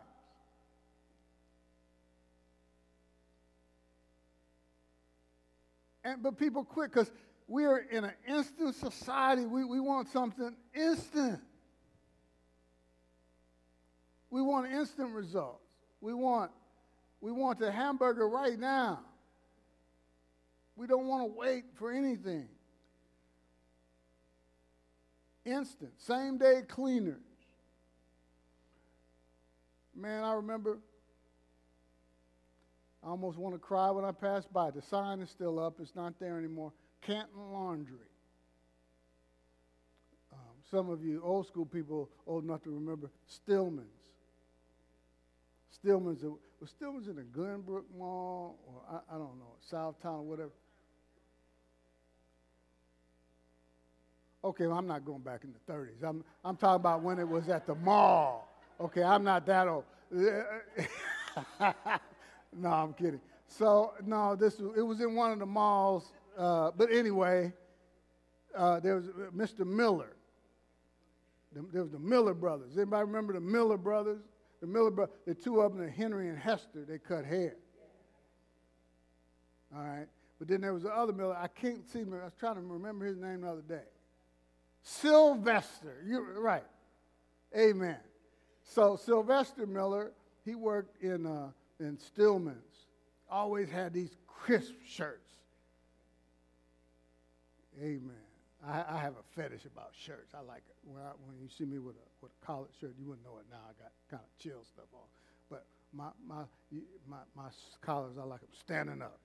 And, 6.04 6.22
but 6.22 6.38
people 6.38 6.64
quit 6.64 6.92
because 6.92 7.10
we 7.48 7.64
are 7.64 7.78
in 7.78 8.04
an 8.04 8.12
instant 8.28 8.76
society. 8.76 9.44
We, 9.44 9.64
we 9.64 9.80
want 9.80 10.08
something 10.08 10.54
instant. 10.74 11.40
We 14.30 14.40
want 14.40 14.72
instant 14.72 15.10
results. 15.10 15.64
We 16.00 16.14
want, 16.14 16.52
we 17.20 17.32
want 17.32 17.58
the 17.58 17.72
hamburger 17.72 18.28
right 18.28 18.58
now. 18.58 19.00
We 20.76 20.86
don't 20.86 21.06
want 21.06 21.22
to 21.22 21.38
wait 21.38 21.64
for 21.74 21.90
anything. 21.90 22.48
Instant, 25.46 25.92
same 25.98 26.38
day 26.38 26.62
cleaners. 26.66 27.22
Man, 29.94 30.24
I 30.24 30.34
remember 30.34 30.78
I 33.04 33.10
almost 33.10 33.38
want 33.38 33.54
to 33.54 33.58
cry 33.60 33.90
when 33.92 34.04
I 34.04 34.10
passed 34.10 34.52
by. 34.52 34.72
The 34.72 34.82
sign 34.82 35.20
is 35.20 35.30
still 35.30 35.60
up, 35.60 35.76
it's 35.80 35.94
not 35.94 36.18
there 36.18 36.36
anymore. 36.36 36.72
Canton 37.00 37.52
Laundry. 37.52 38.08
Um, 40.32 40.38
some 40.68 40.90
of 40.90 41.04
you 41.04 41.22
old 41.22 41.46
school 41.46 41.64
people 41.64 42.10
old 42.26 42.42
enough 42.42 42.64
to 42.64 42.70
remember 42.70 43.08
Stillman's. 43.28 43.86
Stillman's, 45.70 46.24
was 46.60 46.70
Stillman's 46.70 47.06
in 47.06 47.14
the 47.14 47.22
Glenbrook 47.22 47.84
Mall, 47.96 48.58
or 48.66 48.82
I, 48.90 49.14
I 49.14 49.18
don't 49.18 49.38
know, 49.38 49.54
Southtown 49.70 50.20
or 50.20 50.22
whatever. 50.22 50.50
Okay, 54.46 54.68
well, 54.68 54.78
I'm 54.78 54.86
not 54.86 55.04
going 55.04 55.22
back 55.22 55.42
in 55.42 55.52
the 55.52 55.72
30s. 55.72 56.04
I'm, 56.08 56.22
I'm 56.44 56.56
talking 56.56 56.76
about 56.76 57.02
when 57.02 57.18
it 57.18 57.28
was 57.28 57.48
at 57.48 57.66
the 57.66 57.74
mall. 57.74 58.48
Okay, 58.80 59.02
I'm 59.02 59.24
not 59.24 59.44
that 59.46 59.66
old. 59.66 59.82
no, 62.56 62.68
I'm 62.68 62.92
kidding. 62.92 63.20
So, 63.48 63.94
no, 64.04 64.36
this 64.36 64.60
it 64.60 64.82
was 64.82 65.00
in 65.00 65.16
one 65.16 65.32
of 65.32 65.40
the 65.40 65.46
malls. 65.46 66.12
Uh, 66.38 66.70
but 66.76 66.92
anyway, 66.92 67.52
uh, 68.56 68.78
there 68.78 68.94
was 68.94 69.06
Mr. 69.34 69.66
Miller. 69.66 70.14
There 71.72 71.82
was 71.82 71.90
the 71.90 71.98
Miller 71.98 72.34
brothers. 72.34 72.76
Anybody 72.76 73.04
remember 73.04 73.32
the 73.32 73.40
Miller 73.40 73.76
brothers? 73.76 74.20
The 74.60 74.68
Miller 74.68 74.92
brothers, 74.92 75.16
the 75.26 75.34
two 75.34 75.60
of 75.60 75.76
them, 75.76 75.88
Henry 75.88 76.28
and 76.28 76.38
Hester, 76.38 76.84
they 76.88 76.98
cut 76.98 77.24
hair. 77.24 77.56
All 79.74 79.82
right. 79.82 80.06
But 80.38 80.46
then 80.46 80.60
there 80.60 80.72
was 80.72 80.84
the 80.84 80.90
other 80.90 81.12
Miller. 81.12 81.36
I 81.36 81.48
can't 81.48 81.84
see 81.90 82.00
him. 82.00 82.14
I 82.14 82.26
was 82.26 82.34
trying 82.38 82.54
to 82.54 82.60
remember 82.60 83.06
his 83.06 83.16
name 83.16 83.40
the 83.40 83.48
other 83.48 83.62
day. 83.62 83.82
Sylvester. 84.86 85.96
You're 86.06 86.40
right. 86.40 86.62
Amen. 87.58 87.96
So 88.62 88.94
Sylvester 88.94 89.66
Miller, 89.66 90.12
he 90.44 90.54
worked 90.54 91.02
in, 91.02 91.26
uh, 91.26 91.50
in 91.80 91.98
Stillman's. 91.98 92.86
Always 93.28 93.68
had 93.68 93.92
these 93.92 94.16
crisp 94.28 94.74
shirts. 94.86 95.28
Amen. 97.82 98.12
I, 98.64 98.84
I, 98.88 98.98
have 98.98 99.14
a 99.14 99.24
fetish 99.34 99.64
about 99.64 99.90
shirts. 99.92 100.32
I 100.34 100.40
like 100.40 100.62
it. 100.68 100.76
When, 100.84 101.02
I, 101.02 101.10
when 101.26 101.36
you 101.42 101.48
see 101.48 101.64
me 101.64 101.80
with 101.80 101.96
a, 101.96 102.06
with 102.22 102.30
a 102.40 102.46
collared 102.46 102.70
shirt, 102.80 102.94
you 102.96 103.06
wouldn't 103.06 103.24
know 103.24 103.38
it 103.38 103.46
now. 103.50 103.58
I 103.68 103.82
got 103.82 103.90
kind 104.08 104.22
of 104.22 104.42
chill 104.42 104.62
stuff 104.64 104.86
on. 104.94 105.06
But 105.50 105.66
my, 105.92 106.10
my, 106.28 106.44
my, 107.08 107.18
my 107.36 107.48
collars, 107.82 108.16
I 108.20 108.24
like 108.24 108.40
them 108.40 108.50
standing 108.60 109.02
up. 109.02 109.18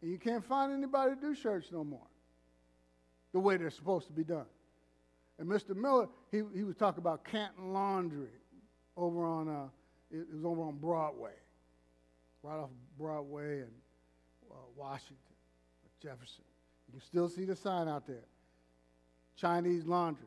And 0.00 0.10
you 0.10 0.18
can't 0.18 0.44
find 0.44 0.72
anybody 0.72 1.16
to 1.16 1.20
do 1.20 1.34
shirts 1.34 1.68
no 1.70 1.84
more 1.84 2.08
the 3.32 3.40
way 3.40 3.56
they're 3.56 3.70
supposed 3.70 4.06
to 4.06 4.12
be 4.12 4.24
done. 4.24 4.46
And 5.38 5.48
Mr. 5.48 5.76
Miller, 5.76 6.08
he, 6.30 6.42
he 6.54 6.64
was 6.64 6.76
talking 6.76 7.00
about 7.00 7.24
Canton 7.24 7.72
Laundry 7.72 8.30
over 8.96 9.24
on, 9.24 9.48
uh, 9.48 9.68
it, 10.10 10.26
was 10.34 10.44
over 10.44 10.62
on 10.62 10.76
Broadway, 10.78 11.34
right 12.42 12.58
off 12.58 12.70
Broadway 12.98 13.60
and 13.60 13.72
uh, 14.50 14.54
Washington, 14.76 15.16
Jefferson. 16.02 16.44
You 16.88 16.98
can 16.98 17.06
still 17.06 17.28
see 17.28 17.44
the 17.44 17.54
sign 17.54 17.86
out 17.86 18.06
there 18.06 18.24
Chinese 19.36 19.84
laundry. 19.84 20.26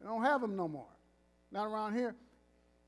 They 0.00 0.06
don't 0.06 0.24
have 0.24 0.40
them 0.40 0.56
no 0.56 0.68
more. 0.68 0.86
Not 1.52 1.66
around 1.66 1.94
here. 1.94 2.14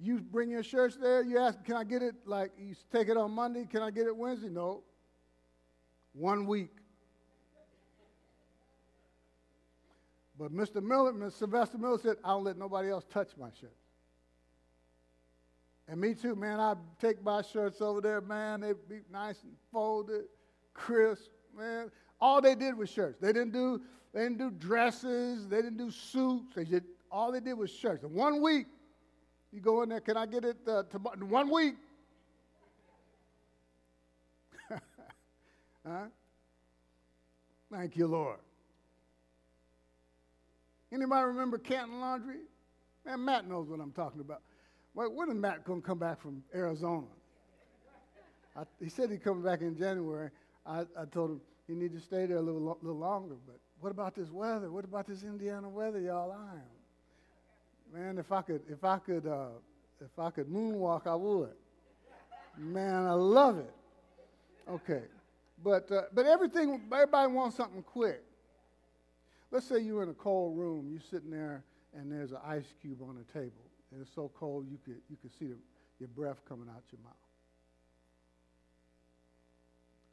You 0.00 0.20
bring 0.20 0.48
your 0.48 0.62
shirts 0.62 0.96
there, 0.96 1.22
you 1.22 1.38
ask, 1.38 1.62
can 1.64 1.76
I 1.76 1.84
get 1.84 2.02
it? 2.02 2.14
Like, 2.24 2.52
you 2.58 2.74
take 2.92 3.08
it 3.08 3.16
on 3.16 3.32
Monday, 3.32 3.66
can 3.70 3.82
I 3.82 3.90
get 3.90 4.06
it 4.06 4.16
Wednesday? 4.16 4.48
No. 4.48 4.82
One 6.12 6.46
week. 6.46 6.70
But 10.38 10.52
Mr. 10.52 10.82
Miller, 10.82 11.12
Mr. 11.12 11.32
Sylvester 11.32 11.78
Miller 11.78 11.98
said, 11.98 12.16
I 12.24 12.28
don't 12.28 12.44
let 12.44 12.56
nobody 12.56 12.90
else 12.90 13.04
touch 13.12 13.30
my 13.38 13.48
shirt. 13.60 13.74
And 15.88 16.00
me 16.00 16.14
too, 16.14 16.36
man. 16.36 16.60
I 16.60 16.74
take 17.00 17.22
my 17.24 17.42
shirts 17.42 17.80
over 17.80 18.00
there, 18.00 18.20
man. 18.20 18.60
They'd 18.60 18.74
be 18.88 19.00
nice 19.10 19.42
and 19.42 19.52
folded, 19.72 20.26
crisp, 20.74 21.30
man. 21.56 21.90
All 22.20 22.40
they 22.40 22.54
did 22.54 22.76
was 22.76 22.90
shirts. 22.90 23.18
They 23.20 23.32
didn't 23.32 23.52
do, 23.52 23.80
they 24.12 24.20
didn't 24.20 24.38
do 24.38 24.50
dresses. 24.50 25.48
They 25.48 25.56
didn't 25.56 25.78
do 25.78 25.90
suits. 25.90 26.54
They 26.54 26.64
did, 26.64 26.84
all 27.10 27.32
they 27.32 27.40
did 27.40 27.54
was 27.54 27.70
shirts. 27.70 28.04
One 28.04 28.40
week, 28.42 28.66
you 29.50 29.60
go 29.60 29.82
in 29.82 29.88
there, 29.88 30.00
can 30.00 30.16
I 30.16 30.26
get 30.26 30.44
it 30.44 30.58
uh, 30.68 30.82
tomorrow? 30.84 31.16
One 31.24 31.50
week. 31.50 31.74
huh? 35.86 36.04
Thank 37.72 37.96
you, 37.96 38.06
Lord. 38.06 38.38
Anybody 40.92 41.26
remember 41.26 41.58
Canton 41.58 42.00
Laundry? 42.00 42.40
Man, 43.04 43.24
Matt 43.24 43.48
knows 43.48 43.68
what 43.68 43.80
I'm 43.80 43.92
talking 43.92 44.20
about. 44.20 44.42
Wait, 44.94 45.12
when 45.12 45.28
is 45.28 45.34
Matt 45.34 45.64
going 45.64 45.80
to 45.82 45.86
come 45.86 45.98
back 45.98 46.20
from 46.20 46.42
Arizona? 46.54 47.06
I, 48.56 48.62
he 48.82 48.88
said 48.88 49.10
he'd 49.10 49.22
come 49.22 49.42
back 49.42 49.60
in 49.60 49.76
January. 49.76 50.30
I, 50.66 50.80
I 50.98 51.04
told 51.12 51.30
him 51.30 51.40
he 51.66 51.74
need 51.74 51.92
to 51.92 52.00
stay 52.00 52.26
there 52.26 52.38
a 52.38 52.42
little, 52.42 52.78
little 52.82 52.98
longer. 52.98 53.36
But 53.46 53.60
what 53.80 53.90
about 53.90 54.14
this 54.16 54.30
weather? 54.30 54.70
What 54.70 54.84
about 54.84 55.06
this 55.06 55.22
Indiana 55.22 55.68
weather, 55.68 56.00
y'all? 56.00 56.32
I 56.32 56.54
am. 56.54 58.00
Man, 58.00 58.18
if 58.18 58.32
I 58.32 58.42
could, 58.42 58.62
if 58.68 58.84
I 58.84 58.98
could, 58.98 59.26
uh, 59.26 59.48
if 60.00 60.18
I 60.18 60.30
could 60.30 60.48
moonwalk, 60.48 61.06
I 61.06 61.14
would. 61.14 61.54
Man, 62.58 63.06
I 63.06 63.12
love 63.12 63.58
it. 63.58 63.72
Okay, 64.68 65.02
but 65.62 65.90
uh, 65.90 66.02
but 66.12 66.26
everything, 66.26 66.82
everybody 66.92 67.32
wants 67.32 67.56
something 67.56 67.82
quick. 67.82 68.22
Let's 69.50 69.66
say 69.66 69.80
you're 69.80 70.02
in 70.02 70.10
a 70.10 70.14
cold 70.14 70.58
room, 70.58 70.88
you're 70.90 71.00
sitting 71.10 71.30
there, 71.30 71.64
and 71.94 72.12
there's 72.12 72.32
an 72.32 72.38
ice 72.46 72.66
cube 72.82 73.00
on 73.02 73.16
the 73.16 73.32
table, 73.32 73.64
and 73.90 74.00
it's 74.02 74.14
so 74.14 74.30
cold 74.38 74.66
you 74.70 74.78
could, 74.84 75.00
you 75.08 75.16
could 75.20 75.32
see 75.38 75.46
the, 75.46 75.56
your 75.98 76.08
breath 76.08 76.40
coming 76.48 76.68
out 76.68 76.82
your 76.92 77.00
mouth. 77.02 77.14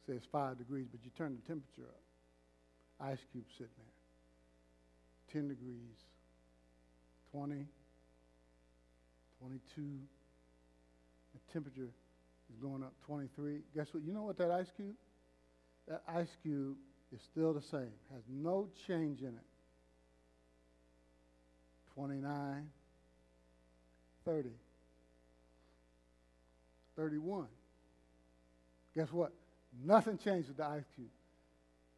Say 0.07 0.13
it's 0.13 0.25
five 0.31 0.57
degrees, 0.57 0.85
but 0.89 1.03
you 1.03 1.11
turn 1.17 1.35
the 1.35 1.47
temperature 1.47 1.89
up. 1.89 3.07
Ice 3.11 3.19
cube 3.31 3.45
sitting 3.57 3.73
there. 3.77 5.41
10 5.41 5.49
degrees, 5.49 5.97
20, 7.31 7.65
22. 9.41 9.81
The 11.33 11.53
temperature 11.53 11.89
is 12.53 12.59
going 12.61 12.83
up 12.83 12.93
23. 13.05 13.59
Guess 13.75 13.87
what? 13.91 14.03
You 14.03 14.13
know 14.13 14.23
what 14.23 14.37
that 14.37 14.51
ice 14.51 14.71
cube? 14.77 14.95
That 15.87 16.03
ice 16.07 16.37
cube 16.41 16.77
is 17.15 17.21
still 17.23 17.54
the 17.54 17.62
same, 17.62 17.91
has 18.12 18.21
no 18.30 18.67
change 18.88 19.21
in 19.21 19.30
it. 19.30 19.45
29, 21.93 22.67
30, 24.25 24.49
31. 26.97 27.47
Guess 28.95 29.12
what? 29.13 29.32
Nothing 29.86 30.17
changed 30.17 30.49
with 30.49 30.58
the 30.58 30.65
ice 30.65 30.84
cube. 30.95 31.08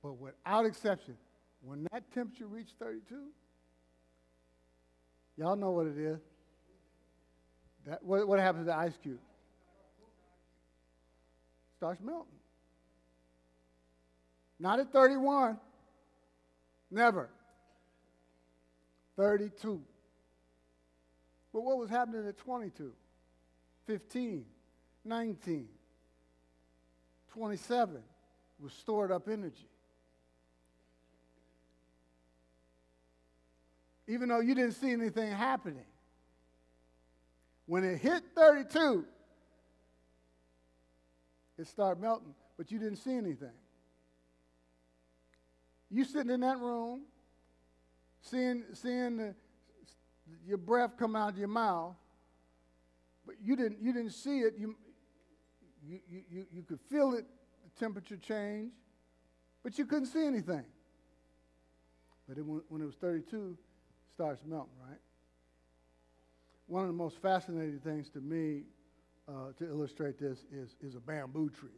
But 0.04 0.14
without 0.14 0.66
exception, 0.66 1.16
when 1.62 1.88
that 1.92 2.04
temperature 2.14 2.46
reached 2.46 2.74
32, 2.80 3.16
y'all 5.38 5.56
know 5.56 5.72
what 5.72 5.88
it 5.88 5.98
is. 5.98 6.20
That, 7.88 8.04
what, 8.04 8.28
what 8.28 8.40
happens 8.40 8.66
to 8.66 8.72
the 8.72 8.78
ice 8.78 8.98
cube? 9.02 9.20
Starts 11.78 12.02
melting. 12.04 12.37
Not 14.60 14.80
at 14.80 14.92
31. 14.92 15.58
Never. 16.90 17.30
32. 19.16 19.82
But 21.54 21.62
what 21.62 21.78
was 21.78 21.90
happening 21.90 22.28
at 22.28 22.38
22? 22.38 22.94
15, 23.86 24.46
19, 25.06 25.68
27 27.30 28.04
was 28.60 28.74
stored 28.74 29.12
up 29.12 29.28
energy. 29.30 29.70
Even 34.08 34.30
though 34.30 34.40
you 34.40 34.56
didn't 34.56 34.74
see 34.74 34.92
anything 34.92 35.32
happening. 35.32 35.86
When 37.66 37.84
it 37.84 37.98
hit 37.98 38.24
32, 38.36 39.06
it 41.58 41.68
started 41.68 42.02
melting, 42.02 42.34
but 42.58 42.72
you 42.72 42.80
didn't 42.80 42.98
see 42.98 43.14
anything. 43.16 43.52
You 45.90 46.04
sitting 46.04 46.32
in 46.32 46.42
that 46.42 46.60
room, 46.60 47.04
seeing, 48.22 48.64
seeing 48.74 49.18
the, 49.18 49.36
your 50.46 50.58
breath 50.58 50.92
come 50.98 51.16
out 51.16 51.30
of 51.30 51.38
your 51.38 51.48
mouth, 51.48 51.96
but 53.26 53.36
you 53.44 53.56
didn't, 53.56 53.82
you 53.82 53.94
didn't 53.94 54.12
see 54.12 54.40
it. 54.40 54.56
You, 54.58 54.76
you, 55.88 56.00
you, 56.30 56.46
you 56.52 56.64
could 56.64 56.80
feel 56.90 57.14
it, 57.14 57.26
the 57.64 57.80
temperature 57.80 58.18
change, 58.18 58.72
but 59.64 59.78
you 59.78 59.86
couldn't 59.86 60.08
see 60.08 60.26
anything. 60.26 60.66
But 62.28 62.38
it, 62.38 62.42
when 62.42 62.82
it 62.82 62.86
was 62.86 62.96
32, 62.96 63.58
it 63.58 64.14
starts 64.14 64.42
melting, 64.46 64.74
right? 64.88 65.00
One 66.68 66.82
of 66.82 66.90
the 66.90 66.94
most 66.94 67.22
fascinating 67.22 67.80
things 67.80 68.10
to 68.10 68.20
me 68.20 68.64
uh, 69.30 69.54
to 69.58 69.70
illustrate 69.70 70.20
this 70.20 70.46
is, 70.52 70.76
is 70.82 70.96
a 70.96 71.00
bamboo 71.00 71.50
tree. 71.50 71.70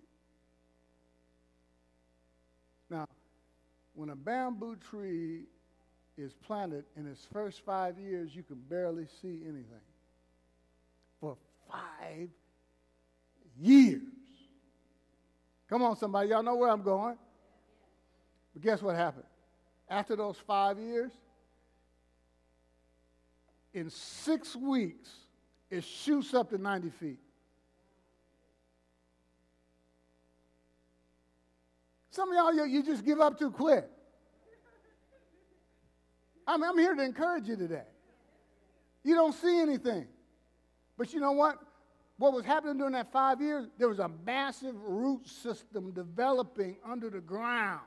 Now, 2.90 3.06
when 3.94 4.10
a 4.10 4.16
bamboo 4.16 4.76
tree 4.90 5.44
is 6.18 6.34
planted 6.34 6.86
in 6.98 7.08
its 7.08 7.26
first 7.32 7.62
five 7.66 7.98
years, 7.98 8.36
you 8.36 8.44
can 8.44 8.58
barely 8.70 9.06
see 9.22 9.42
anything. 9.44 9.86
For 11.20 11.38
five 11.70 12.30
years. 13.60 14.02
Come 15.70 15.84
on, 15.84 15.96
somebody. 15.98 16.30
Y'all 16.30 16.44
know 16.44 16.56
where 16.56 16.70
I'm 16.70 16.82
going. 16.82 17.18
But 18.54 18.64
guess 18.64 18.82
what 18.82 18.96
happened? 18.96 19.26
After 19.90 20.16
those 20.16 20.38
five 20.48 20.80
years, 20.80 21.12
in 23.74 23.90
six 23.90 24.56
weeks, 24.56 25.10
it 25.70 25.84
shoots 25.84 26.34
up 26.34 26.50
to 26.50 26.58
90 26.58 26.90
feet. 26.90 27.20
Some 32.12 32.30
of 32.30 32.36
y'all, 32.36 32.54
you, 32.54 32.66
you 32.66 32.84
just 32.84 33.06
give 33.06 33.20
up 33.20 33.38
too 33.38 33.52
quick. 33.52 33.86
I'm, 36.48 36.64
I'm 36.64 36.78
here 36.78 36.96
to 36.96 37.04
encourage 37.04 37.48
you 37.48 37.56
today. 37.56 37.84
You 39.04 39.16
don't 39.16 39.34
see 39.34 39.60
anything. 39.60 40.08
But 40.98 41.14
you 41.14 41.20
know 41.20 41.32
what? 41.32 41.60
What 42.18 42.34
was 42.34 42.44
happening 42.44 42.78
during 42.78 42.94
that 42.94 43.14
five 43.14 43.40
years, 43.40 43.68
there 43.78 43.88
was 43.88 44.00
a 44.00 44.10
massive 44.26 44.76
root 44.76 45.26
system 45.28 45.92
developing 45.92 46.76
under 46.86 47.10
the 47.10 47.22
ground. 47.22 47.80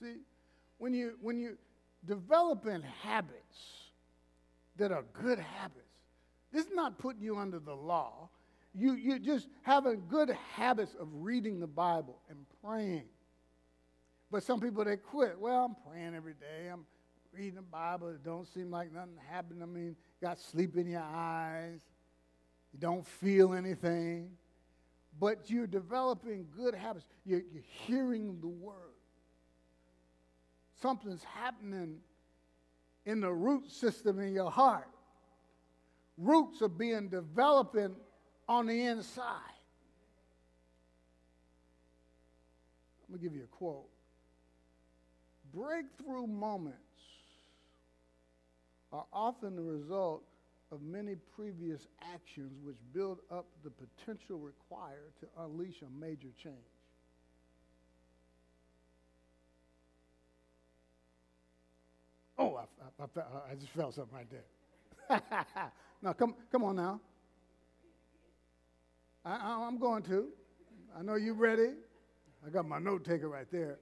See, 0.00 0.18
when 0.76 0.94
you 0.94 1.14
when 1.20 1.38
you 1.38 1.58
developing 2.06 2.82
habits 3.02 3.90
that 4.76 4.92
are 4.92 5.02
good 5.12 5.40
habits, 5.40 5.87
this 6.52 6.66
is 6.66 6.72
not 6.72 6.98
putting 6.98 7.22
you 7.22 7.36
under 7.36 7.58
the 7.58 7.74
law. 7.74 8.28
You 8.74 8.94
you 8.94 9.18
just 9.18 9.48
having 9.62 10.02
good 10.08 10.30
habits 10.54 10.94
of 10.98 11.08
reading 11.12 11.60
the 11.60 11.66
Bible 11.66 12.18
and 12.28 12.38
praying. 12.62 13.04
But 14.30 14.42
some 14.42 14.60
people 14.60 14.84
they 14.84 14.96
quit. 14.96 15.38
Well, 15.38 15.64
I'm 15.64 15.76
praying 15.90 16.14
every 16.14 16.34
day. 16.34 16.68
I'm 16.70 16.84
reading 17.32 17.54
the 17.54 17.62
Bible. 17.62 18.08
It 18.08 18.22
don't 18.22 18.46
seem 18.46 18.70
like 18.70 18.92
nothing 18.92 19.18
happened. 19.30 19.62
I 19.62 19.66
mean, 19.66 19.96
got 20.20 20.38
sleep 20.38 20.76
in 20.76 20.86
your 20.86 21.02
eyes. 21.02 21.80
You 22.72 22.78
don't 22.78 23.06
feel 23.06 23.54
anything. 23.54 24.30
But 25.18 25.50
you're 25.50 25.66
developing 25.66 26.46
good 26.56 26.74
habits. 26.74 27.06
You're, 27.24 27.42
you're 27.52 27.62
hearing 27.86 28.38
the 28.40 28.48
word 28.48 28.92
something's 30.80 31.24
happening 31.24 31.98
in 33.06 33.20
the 33.20 33.32
root 33.32 33.70
system 33.70 34.18
in 34.20 34.32
your 34.32 34.50
heart. 34.50 34.88
Roots 36.18 36.60
are 36.62 36.68
being 36.68 37.08
developing 37.08 37.94
on 38.48 38.66
the 38.66 38.86
inside. 38.86 39.24
Let 43.08 43.20
me 43.20 43.28
give 43.28 43.36
you 43.36 43.44
a 43.44 43.56
quote. 43.56 43.86
Breakthrough 45.54 46.26
moments 46.26 46.76
are 48.92 49.04
often 49.12 49.54
the 49.54 49.62
result 49.62 50.24
of 50.72 50.82
many 50.82 51.14
previous 51.36 51.86
actions 52.12 52.52
which 52.64 52.76
build 52.92 53.20
up 53.30 53.46
the 53.62 53.70
potential 53.70 54.38
required 54.38 55.12
to 55.20 55.26
unleash 55.42 55.82
a 55.82 56.00
major 56.00 56.28
change. 56.42 56.56
Oh, 62.36 62.56
I, 62.56 63.02
I, 63.02 63.04
I, 63.04 63.52
I 63.52 63.54
just 63.54 63.72
felt 63.72 63.94
something 63.94 64.14
right 64.14 64.30
there. 64.30 64.44
now, 66.02 66.12
come, 66.12 66.34
come 66.50 66.64
on 66.64 66.76
now. 66.76 67.00
I, 69.24 69.66
am 69.66 69.78
going 69.78 70.02
to. 70.04 70.28
I 70.98 71.02
know 71.02 71.16
you're 71.16 71.34
ready. 71.34 71.72
I 72.46 72.50
got 72.50 72.66
my 72.66 72.78
note 72.78 73.04
taker 73.04 73.28
right 73.28 73.50
there. 73.50 73.78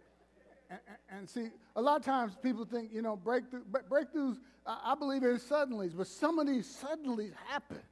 And, 0.70 0.80
and, 0.88 1.18
and, 1.18 1.30
see, 1.30 1.48
a 1.76 1.80
lot 1.80 1.96
of 1.96 2.04
times 2.04 2.36
people 2.42 2.64
think, 2.64 2.92
you 2.92 3.02
know, 3.02 3.16
breakthrough, 3.16 3.62
breakthroughs, 3.88 4.38
I, 4.66 4.92
I 4.92 4.94
believe 4.96 5.22
in 5.22 5.38
suddenlies, 5.38 5.96
but 5.96 6.08
some 6.08 6.38
of 6.38 6.46
these 6.46 6.66
suddenlies 6.82 7.32
happen. 7.48 7.82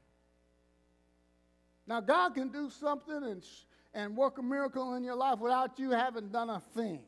Now, 1.87 2.01
God 2.01 2.35
can 2.35 2.49
do 2.49 2.71
something 2.71 3.23
and, 3.23 3.45
and 3.93 4.17
work 4.17 4.39
a 4.39 4.43
miracle 4.43 4.95
in 4.95 5.05
your 5.05 5.15
life 5.15 5.39
without 5.39 5.79
you 5.79 5.91
having 5.91 6.31
done 6.31 6.51
a 6.51 6.61
thing. 6.75 7.01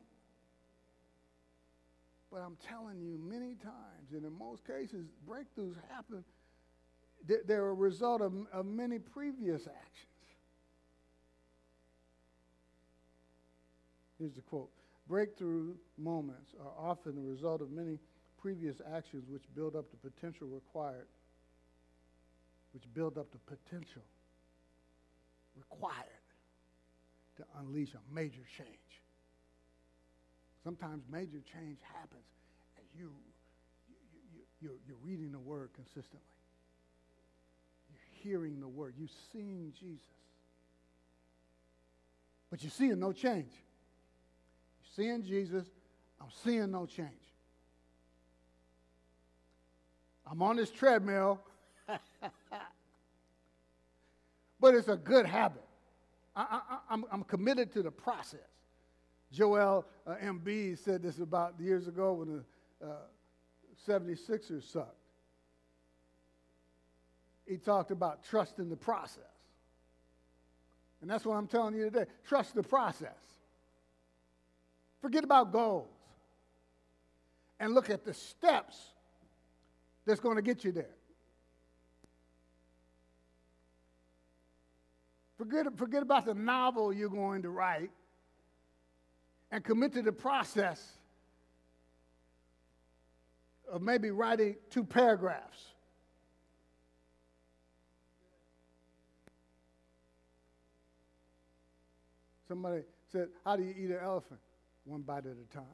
But 2.37 2.43
I'm 2.43 2.57
telling 2.69 3.01
you, 3.01 3.17
many 3.17 3.55
times, 3.55 4.11
and 4.13 4.23
in 4.23 4.37
most 4.37 4.63
cases, 4.63 5.07
breakthroughs 5.27 5.73
happen. 5.89 6.23
They're 7.25 7.69
a 7.69 7.73
result 7.73 8.21
of, 8.21 8.31
of 8.53 8.67
many 8.67 8.99
previous 8.99 9.61
actions. 9.61 10.11
Here's 14.19 14.35
the 14.35 14.41
quote 14.41 14.69
Breakthrough 15.07 15.73
moments 15.97 16.53
are 16.63 16.73
often 16.77 17.15
the 17.15 17.21
result 17.21 17.61
of 17.61 17.71
many 17.71 17.97
previous 18.39 18.81
actions 18.93 19.23
which 19.27 19.43
build 19.55 19.75
up 19.75 19.85
the 19.89 19.97
potential 19.97 20.45
required, 20.47 21.07
which 22.71 22.83
build 22.93 23.17
up 23.17 23.31
the 23.31 23.55
potential 23.55 24.03
required 25.55 26.21
to 27.37 27.43
unleash 27.59 27.95
a 27.95 28.13
major 28.13 28.43
change. 28.55 29.01
Sometimes 30.67 31.03
major 31.09 31.39
change 31.53 31.77
happens 31.93 32.25
as 32.77 32.83
you, 32.99 33.09
you, 33.87 33.95
you, 34.33 34.41
you're, 34.59 34.75
you're 34.85 34.97
reading 35.01 35.31
the 35.31 35.39
word 35.39 35.69
consistently. 35.73 36.19
You're 37.89 38.01
hearing 38.21 38.59
the 38.59 38.67
word. 38.67 38.95
You're 38.99 39.07
seeing 39.31 39.71
Jesus. 39.79 40.03
But 42.51 42.63
you're 42.63 42.71
seeing 42.71 42.99
no 42.99 43.13
change. 43.13 43.53
You're 44.81 45.05
seeing 45.05 45.23
Jesus. 45.23 45.65
I'm 46.19 46.31
seeing 46.43 46.69
no 46.69 46.85
change. 46.85 47.07
I'm 50.29 50.41
on 50.41 50.57
this 50.57 50.69
treadmill, 50.69 51.39
but 54.59 54.75
it's 54.75 54.89
a 54.89 54.97
good 54.97 55.25
habit. 55.25 55.63
I, 56.35 56.59
am 56.89 57.23
committed 57.23 57.71
to 57.71 57.81
the 57.81 57.91
process. 57.91 58.56
Joel 59.31 59.85
uh, 60.05 60.15
said 60.75 61.03
this 61.03 61.19
about 61.19 61.55
years 61.59 61.87
ago 61.87 62.13
when 62.13 62.43
the 62.79 62.87
uh, 62.87 62.91
76ers 63.87 64.63
sucked. 64.63 64.93
He 67.45 67.57
talked 67.57 67.91
about 67.91 68.23
trusting 68.23 68.69
the 68.69 68.75
process. 68.75 69.23
And 71.01 71.09
that's 71.09 71.25
what 71.25 71.35
I'm 71.35 71.47
telling 71.47 71.75
you 71.75 71.85
today. 71.85 72.05
Trust 72.27 72.55
the 72.55 72.63
process. 72.63 73.15
Forget 75.01 75.23
about 75.23 75.51
goals. 75.51 75.87
And 77.59 77.73
look 77.73 77.89
at 77.89 78.03
the 78.03 78.13
steps 78.13 78.77
that's 80.05 80.19
going 80.19 80.35
to 80.35 80.41
get 80.41 80.63
you 80.63 80.71
there. 80.71 80.95
Forget, 85.37 85.65
forget 85.77 86.01
about 86.01 86.25
the 86.25 86.33
novel 86.33 86.91
you're 86.91 87.09
going 87.09 87.43
to 87.43 87.49
write 87.49 87.91
and 89.51 89.63
commit 89.63 89.93
to 89.93 90.01
the 90.01 90.11
process 90.11 90.97
of 93.71 93.81
maybe 93.81 94.11
writing 94.11 94.55
two 94.69 94.83
paragraphs. 94.83 95.73
Somebody 102.47 102.83
said, 103.11 103.27
How 103.43 103.57
do 103.57 103.63
you 103.63 103.73
eat 103.77 103.89
an 103.89 103.99
elephant? 104.01 104.39
One 104.85 105.01
bite 105.01 105.25
at 105.25 105.33
a 105.33 105.53
time. 105.53 105.65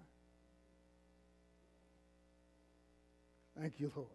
Thank 3.60 3.80
you, 3.80 3.92
Lord. 3.96 4.08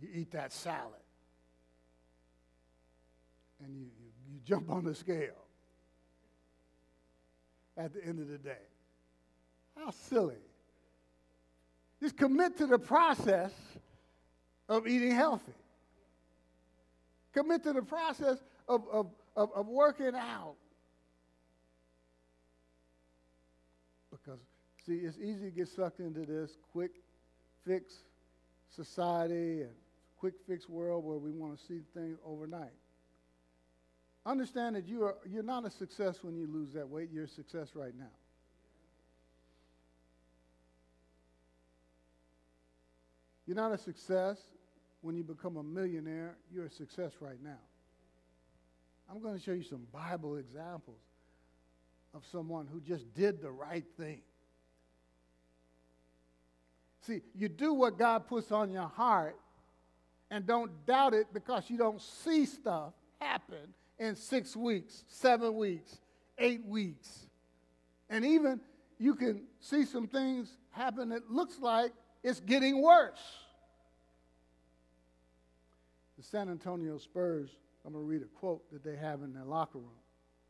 You 0.00 0.08
eat 0.12 0.32
that 0.32 0.52
salad 0.52 1.00
and 3.64 3.74
you, 3.74 3.82
you, 3.82 4.32
you 4.32 4.40
jump 4.44 4.70
on 4.70 4.84
the 4.84 4.94
scale 4.94 5.46
at 7.76 7.92
the 7.94 8.04
end 8.04 8.20
of 8.20 8.28
the 8.28 8.38
day. 8.38 8.56
How 9.76 9.90
silly. 9.90 10.36
Just 12.00 12.16
commit 12.16 12.58
to 12.58 12.66
the 12.66 12.78
process 12.78 13.52
of 14.68 14.86
eating 14.86 15.12
healthy. 15.12 15.52
Commit 17.32 17.62
to 17.64 17.72
the 17.72 17.82
process 17.82 18.38
of, 18.68 18.82
of, 18.92 19.06
of, 19.36 19.50
of 19.54 19.68
working 19.68 20.12
out. 20.14 20.54
Because, 24.10 24.40
see, 24.84 24.96
it's 24.96 25.16
easy 25.18 25.46
to 25.46 25.50
get 25.50 25.68
sucked 25.68 26.00
into 26.00 26.26
this 26.26 26.56
quick 26.72 26.92
fix 27.66 27.94
society 28.74 29.62
and 29.62 29.70
quick 30.18 30.34
fix 30.46 30.68
world 30.68 31.04
where 31.04 31.18
we 31.18 31.30
want 31.30 31.58
to 31.58 31.64
see 31.64 31.80
things 31.94 32.18
overnight. 32.24 32.70
Understand 34.24 34.76
that 34.76 34.86
you 34.86 35.04
are, 35.04 35.16
you're 35.28 35.42
not 35.42 35.64
a 35.64 35.70
success 35.70 36.18
when 36.22 36.36
you 36.36 36.46
lose 36.46 36.72
that 36.74 36.88
weight. 36.88 37.08
You're 37.12 37.24
a 37.24 37.28
success 37.28 37.70
right 37.74 37.94
now. 37.98 38.12
You're 43.46 43.56
not 43.56 43.72
a 43.72 43.78
success 43.78 44.38
when 45.00 45.16
you 45.16 45.24
become 45.24 45.56
a 45.56 45.62
millionaire. 45.62 46.36
You're 46.52 46.66
a 46.66 46.70
success 46.70 47.12
right 47.20 47.42
now. 47.42 47.58
I'm 49.10 49.20
going 49.20 49.34
to 49.36 49.40
show 49.42 49.52
you 49.52 49.64
some 49.64 49.86
Bible 49.92 50.36
examples 50.36 51.00
of 52.14 52.22
someone 52.30 52.68
who 52.72 52.80
just 52.80 53.12
did 53.14 53.42
the 53.42 53.50
right 53.50 53.84
thing. 53.98 54.20
See, 57.00 57.20
you 57.34 57.48
do 57.48 57.74
what 57.74 57.98
God 57.98 58.28
puts 58.28 58.52
on 58.52 58.70
your 58.70 58.86
heart 58.86 59.36
and 60.30 60.46
don't 60.46 60.86
doubt 60.86 61.12
it 61.14 61.26
because 61.34 61.68
you 61.68 61.76
don't 61.76 62.00
see 62.00 62.46
stuff 62.46 62.92
happen 63.20 63.74
in 64.02 64.16
six 64.16 64.56
weeks, 64.56 65.04
seven 65.06 65.56
weeks, 65.56 65.98
eight 66.38 66.64
weeks. 66.66 67.26
And 68.10 68.24
even 68.24 68.60
you 68.98 69.14
can 69.14 69.44
see 69.60 69.84
some 69.84 70.06
things 70.06 70.56
happen 70.70 71.10
that 71.10 71.30
looks 71.30 71.58
like 71.60 71.92
it's 72.22 72.40
getting 72.40 72.82
worse. 72.82 73.22
The 76.18 76.24
San 76.24 76.48
Antonio 76.48 76.98
Spurs 76.98 77.50
I'm 77.84 77.92
going 77.92 78.04
to 78.04 78.08
read 78.08 78.22
a 78.22 78.38
quote 78.38 78.70
that 78.72 78.84
they 78.84 78.96
have 78.96 79.22
in 79.22 79.32
their 79.32 79.44
locker 79.44 79.78
room. 79.78 79.90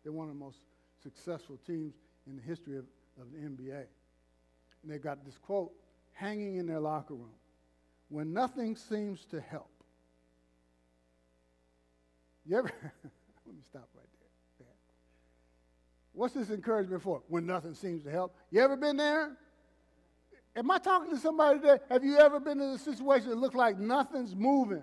They're 0.02 0.12
one 0.12 0.28
of 0.28 0.34
the 0.34 0.40
most 0.40 0.58
successful 1.02 1.58
teams 1.66 1.94
in 2.26 2.36
the 2.36 2.42
history 2.42 2.76
of, 2.76 2.84
of 3.20 3.32
the 3.32 3.38
NBA. 3.38 3.84
And 4.82 4.92
they've 4.92 5.02
got 5.02 5.24
this 5.24 5.38
quote 5.38 5.72
hanging 6.12 6.56
in 6.56 6.66
their 6.66 6.80
locker 6.80 7.14
room 7.14 7.32
When 8.10 8.32
nothing 8.32 8.76
seems 8.76 9.24
to 9.26 9.40
help. 9.40 9.70
You 12.44 12.58
ever, 12.58 12.72
me 13.62 13.66
stop 13.68 13.88
right 13.94 14.06
there. 14.58 14.66
What's 16.12 16.34
this 16.34 16.50
encouragement 16.50 17.02
for? 17.02 17.22
When 17.28 17.46
nothing 17.46 17.74
seems 17.74 18.02
to 18.04 18.10
help. 18.10 18.36
You 18.50 18.60
ever 18.60 18.76
been 18.76 18.96
there? 18.96 19.36
Am 20.54 20.70
I 20.70 20.78
talking 20.78 21.10
to 21.10 21.16
somebody 21.16 21.60
that 21.60 21.84
have 21.88 22.04
you 22.04 22.18
ever 22.18 22.38
been 22.38 22.60
in 22.60 22.70
a 22.70 22.78
situation 22.78 23.30
that 23.30 23.38
looks 23.38 23.54
like 23.54 23.78
nothing's 23.78 24.34
moving? 24.34 24.82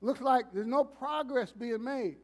Looks 0.00 0.20
like 0.20 0.46
there's 0.52 0.66
no 0.66 0.82
progress 0.82 1.52
being 1.52 1.84
made. 1.84 2.16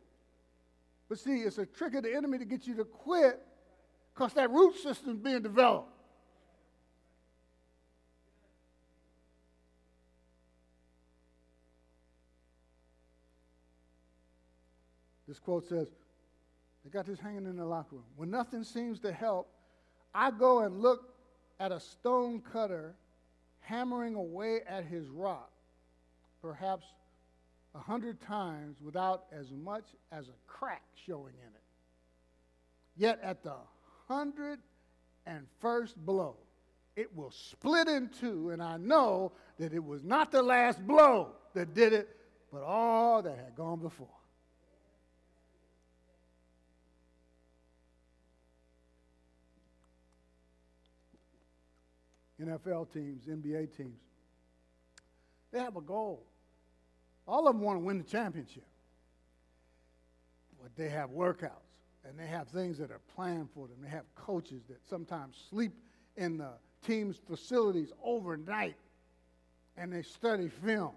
But 1.08 1.18
see, 1.18 1.40
it's 1.40 1.58
a 1.58 1.66
trick 1.66 1.94
of 1.94 2.02
the 2.02 2.14
enemy 2.14 2.38
to 2.38 2.44
get 2.44 2.66
you 2.66 2.74
to 2.76 2.84
quit 2.84 3.40
because 4.14 4.32
that 4.32 4.50
root 4.50 4.76
system's 4.76 5.18
being 5.18 5.42
developed. 5.42 5.92
This 15.26 15.38
quote 15.38 15.66
says, 15.68 15.88
they 16.84 16.90
got 16.90 17.06
this 17.06 17.18
hanging 17.18 17.46
in 17.46 17.56
the 17.56 17.64
locker 17.64 17.96
room. 17.96 18.04
When 18.16 18.30
nothing 18.30 18.62
seems 18.62 19.00
to 19.00 19.12
help, 19.12 19.48
I 20.14 20.30
go 20.30 20.60
and 20.60 20.80
look 20.80 21.14
at 21.58 21.72
a 21.72 21.80
stone 21.80 22.42
cutter 22.52 22.94
hammering 23.60 24.14
away 24.14 24.60
at 24.68 24.84
his 24.84 25.08
rock, 25.08 25.50
perhaps 26.42 26.84
a 27.74 27.78
hundred 27.78 28.20
times 28.20 28.76
without 28.82 29.24
as 29.32 29.50
much 29.50 29.84
as 30.12 30.28
a 30.28 30.34
crack 30.46 30.82
showing 31.06 31.34
in 31.40 31.48
it. 31.48 31.62
Yet 32.96 33.18
at 33.22 33.42
the 33.42 33.54
hundred 34.06 34.60
and 35.26 35.46
first 35.60 35.96
blow, 35.96 36.36
it 36.96 37.16
will 37.16 37.30
split 37.30 37.88
in 37.88 38.10
two, 38.20 38.50
and 38.50 38.62
I 38.62 38.76
know 38.76 39.32
that 39.58 39.72
it 39.72 39.82
was 39.82 40.04
not 40.04 40.30
the 40.30 40.42
last 40.42 40.86
blow 40.86 41.32
that 41.54 41.74
did 41.74 41.92
it, 41.92 42.08
but 42.52 42.62
all 42.62 43.22
that 43.22 43.36
had 43.36 43.56
gone 43.56 43.80
before. 43.80 44.06
NFL 52.46 52.92
teams, 52.92 53.26
NBA 53.26 53.76
teams, 53.76 54.00
they 55.52 55.60
have 55.60 55.76
a 55.76 55.80
goal. 55.80 56.26
All 57.26 57.46
of 57.46 57.54
them 57.54 57.62
want 57.62 57.78
to 57.78 57.84
win 57.84 57.98
the 57.98 58.04
championship. 58.04 58.66
But 60.60 60.74
they 60.76 60.88
have 60.88 61.10
workouts 61.10 61.50
and 62.06 62.18
they 62.18 62.26
have 62.26 62.48
things 62.48 62.78
that 62.78 62.90
are 62.90 63.00
planned 63.14 63.48
for 63.54 63.66
them. 63.66 63.76
They 63.82 63.88
have 63.88 64.04
coaches 64.14 64.62
that 64.68 64.78
sometimes 64.88 65.36
sleep 65.50 65.72
in 66.16 66.38
the 66.38 66.50
team's 66.86 67.20
facilities 67.28 67.92
overnight 68.02 68.76
and 69.76 69.92
they 69.92 70.02
study 70.02 70.48
film. 70.48 70.94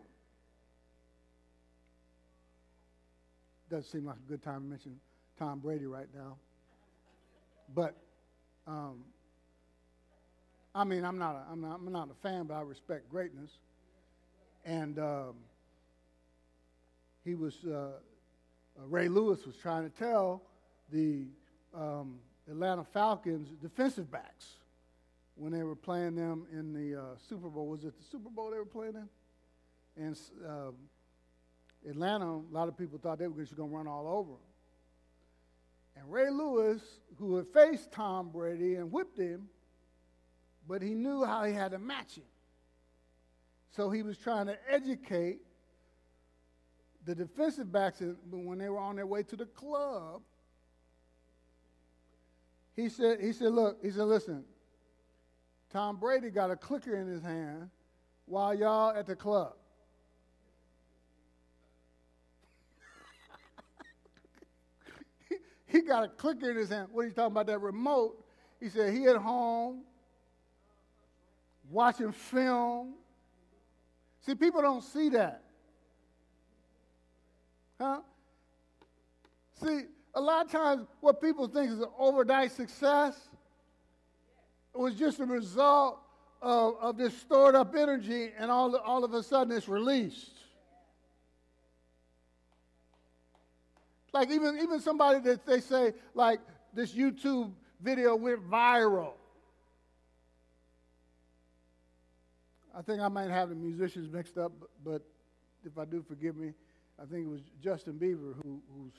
Doesn't 3.70 3.92
seem 3.92 4.06
like 4.06 4.16
a 4.16 4.30
good 4.30 4.42
time 4.42 4.62
to 4.64 4.68
mention 4.70 5.00
Tom 5.38 5.60
Brady 5.60 5.86
right 5.86 6.08
now. 6.16 6.38
But 7.74 7.96
um, 8.66 9.04
I 10.78 10.84
mean, 10.84 11.04
I'm 11.04 11.18
not, 11.18 11.34
a, 11.36 11.52
I'm, 11.52 11.60
not, 11.60 11.80
I'm 11.84 11.92
not 11.92 12.10
a 12.12 12.14
fan, 12.22 12.46
but 12.46 12.54
I 12.54 12.62
respect 12.62 13.10
greatness. 13.10 13.50
And 14.64 15.00
um, 15.00 15.34
he 17.26 17.34
was, 17.34 17.56
uh, 17.66 17.72
uh, 17.72 17.90
Ray 18.86 19.08
Lewis 19.08 19.44
was 19.44 19.56
trying 19.56 19.90
to 19.90 19.98
tell 19.98 20.44
the 20.92 21.26
um, 21.74 22.20
Atlanta 22.48 22.84
Falcons 22.94 23.50
defensive 23.60 24.12
backs 24.12 24.54
when 25.36 25.52
they 25.52 25.64
were 25.64 25.76
playing 25.76 26.14
them 26.14 26.46
in 26.54 26.74
the 26.74 27.00
uh, 27.00 27.04
Super 27.28 27.50
Bowl. 27.50 27.66
Was 27.66 27.84
it 27.84 27.98
the 27.98 28.06
Super 28.12 28.30
Bowl 28.30 28.52
they 28.52 28.58
were 28.58 28.66
playing 28.66 28.94
in? 28.96 30.06
And 30.06 30.20
um, 30.48 30.76
Atlanta, 31.90 32.26
a 32.26 32.52
lot 32.52 32.68
of 32.68 32.78
people 32.78 33.00
thought 33.00 33.18
they 33.18 33.28
were 33.28 33.42
just 33.42 33.58
going 33.58 33.72
to 33.72 33.76
run 33.76 33.88
all 33.88 34.08
over 34.08 34.30
them. 34.30 34.40
And 35.96 36.14
Ray 36.14 36.30
Lewis, 36.30 36.84
who 37.18 37.36
had 37.38 37.48
faced 37.48 37.92
Tom 37.92 38.30
Brady 38.30 38.76
and 38.76 38.92
whipped 38.92 39.18
him, 39.18 39.50
but 40.68 40.82
he 40.82 40.94
knew 40.94 41.24
how 41.24 41.44
he 41.44 41.54
had 41.54 41.72
to 41.72 41.80
match 41.80 42.18
it. 42.18 42.28
So 43.72 43.90
he 43.90 44.04
was 44.04 44.18
trying 44.18 44.48
to 44.48 44.58
educate 44.70 45.40
the 47.06 47.16
defensive 47.16 47.72
backs 47.72 48.02
when 48.30 48.58
they 48.58 48.70
were 48.70 48.80
on 48.80 48.96
their 48.98 49.08
way 49.08 49.24
to 49.24 49.36
the 49.36 49.46
club. 49.46 50.22
He 52.76 52.90
said, 52.90 53.22
he 53.22 53.32
said, 53.32 53.54
look, 53.54 53.78
he 53.82 53.92
said, 53.92 54.04
listen, 54.04 54.44
Tom 55.72 55.98
Brady 55.98 56.30
got 56.30 56.52
a 56.52 56.56
clicker 56.56 56.96
in 56.98 57.08
his 57.08 57.22
hand 57.22 57.70
while 58.26 58.54
y'all 58.54 58.96
at 58.96 59.06
the 59.06 59.16
club. 59.16 59.54
he 65.68 65.82
got 65.82 66.04
a 66.04 66.08
clicker 66.10 66.52
in 66.52 66.58
his 66.58 66.70
hand. 66.70 66.90
What 66.92 67.04
are 67.04 67.08
you 67.08 67.14
talking 67.14 67.32
about? 67.32 67.48
That 67.48 67.60
remote. 67.60 68.24
He 68.60 68.70
said 68.70 68.94
he 68.94 69.06
at 69.06 69.18
home 69.18 69.84
watching 71.70 72.12
film. 72.12 72.94
See, 74.26 74.36
people 74.36 74.62
don't 74.62 74.84
see 74.84 75.10
that. 75.10 75.44
Huh? 77.80 78.02
See, 79.64 79.82
a 80.16 80.22
lot 80.22 80.46
of 80.46 80.52
times 80.52 80.88
what 81.00 81.22
people 81.22 81.48
think 81.48 81.72
is 81.72 81.80
an 81.80 81.88
overnight 81.98 82.52
success 82.52 83.30
was 84.74 84.96
just 84.96 85.20
a 85.20 85.26
result 85.26 86.00
of, 86.42 86.76
of 86.80 86.98
this 86.98 87.18
stored 87.18 87.56
up 87.56 87.76
energy, 87.76 88.32
and 88.38 88.52
all, 88.52 88.76
all 88.78 89.04
of 89.04 89.14
a 89.14 89.24
sudden 89.24 89.56
it's 89.56 89.68
released. 89.68 90.34
Like 94.14 94.30
even, 94.32 94.60
even 94.62 94.80
somebody 94.80 95.20
that 95.20 95.46
they 95.46 95.60
say, 95.60 95.94
like, 96.14 96.40
this 96.74 96.94
YouTube 96.94 97.52
video 97.82 98.16
went 98.16 98.50
viral. 98.50 99.14
I 102.78 102.84
think 102.84 103.02
I 103.02 103.08
might 103.08 103.32
have 103.32 103.50
the 103.50 103.56
musicians 103.56 104.08
mixed 104.12 104.38
up, 104.38 104.52
but 104.86 105.02
if 105.66 105.80
I 105.80 105.86
do, 105.86 106.06
forgive 106.08 106.36
me. 106.38 106.54
I 107.02 107.06
think 107.06 107.26
it 107.26 107.30
was 107.30 107.42
Justin 107.60 107.94
Bieber 107.94 108.36
who 108.44 108.62
who's 108.72 108.94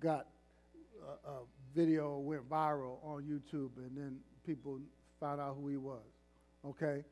got 0.00 0.26
a, 1.24 1.30
a 1.30 1.34
video 1.76 2.18
went 2.18 2.48
viral 2.50 2.98
on 3.04 3.22
YouTube, 3.22 3.70
and 3.76 3.96
then 3.96 4.18
people 4.44 4.80
found 5.20 5.40
out 5.40 5.56
who 5.60 5.68
he 5.68 5.76
was. 5.76 6.02
Okay. 6.66 7.04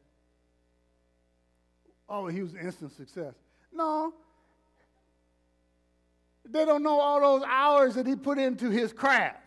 Oh, 2.08 2.26
he 2.26 2.42
was 2.42 2.54
an 2.54 2.60
instant 2.60 2.92
success. 2.96 3.34
No. 3.72 4.12
They 6.48 6.64
don't 6.64 6.82
know 6.82 6.98
all 6.98 7.20
those 7.20 7.42
hours 7.48 7.94
that 7.94 8.06
he 8.06 8.16
put 8.16 8.38
into 8.38 8.70
his 8.70 8.92
craft. 8.92 9.38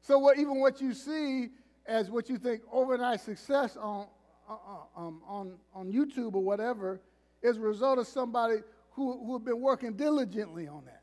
So 0.00 0.18
what, 0.18 0.38
even 0.38 0.60
what 0.60 0.80
you 0.80 0.94
see 0.94 1.48
as 1.86 2.10
what 2.10 2.28
you 2.28 2.38
think 2.38 2.62
overnight 2.72 3.20
success 3.20 3.76
on, 3.76 4.06
uh, 4.48 4.52
uh, 4.52 5.00
um, 5.00 5.22
on, 5.26 5.52
on 5.74 5.92
YouTube 5.92 6.34
or 6.34 6.42
whatever 6.42 7.00
is 7.42 7.56
a 7.56 7.60
result 7.60 7.98
of 7.98 8.06
somebody 8.06 8.56
who, 8.92 9.24
who 9.24 9.34
have 9.34 9.44
been 9.44 9.60
working 9.60 9.92
diligently 9.92 10.66
on 10.66 10.84
that. 10.86 11.02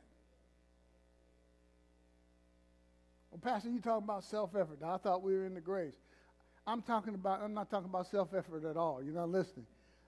Well, 3.31 3.39
Pastor, 3.39 3.69
you 3.69 3.79
talking 3.79 4.03
about 4.03 4.23
self-effort. 4.23 4.79
I 4.83 4.97
thought 4.97 5.21
we 5.21 5.33
were 5.33 5.45
in 5.45 5.53
the 5.53 5.61
grace. 5.61 5.95
I'm 6.65 6.81
talking 6.81 7.13
about, 7.13 7.41
I'm 7.41 7.53
not 7.53 7.69
talking 7.69 7.89
about 7.89 8.07
self-effort 8.07 8.63
at 8.65 8.77
all. 8.77 9.01
You're 9.03 9.13
not 9.13 9.29
listening. 9.29 9.65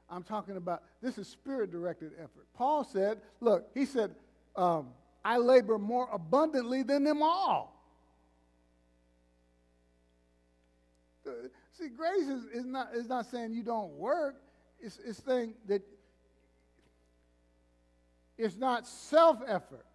I'm 0.10 0.24
talking 0.24 0.58
about, 0.58 0.84
this 1.02 1.18
is 1.18 1.28
spirit-directed 1.28 2.12
effort. 2.18 2.46
Paul 2.54 2.84
said, 2.84 3.20
look, 3.42 3.68
he 3.74 3.86
said, 3.86 4.16
um, 4.56 4.90
I 5.24 5.38
labor 5.38 5.80
more 5.80 6.08
abundantly 6.14 6.84
than 6.84 7.04
them 7.04 7.24
all. 7.24 7.75
See, 11.78 11.90
grace 11.90 12.28
is, 12.28 12.46
is, 12.54 12.66
not, 12.66 12.90
is 12.94 13.08
not 13.08 13.26
saying 13.26 13.54
you 13.54 13.64
don't 13.64 13.92
work. 13.94 14.36
It's, 14.80 15.00
it's 15.06 15.24
saying 15.24 15.54
that 15.68 15.82
it's 18.38 18.58
not 18.58 18.88
self 18.88 19.40
effort. 19.48 19.86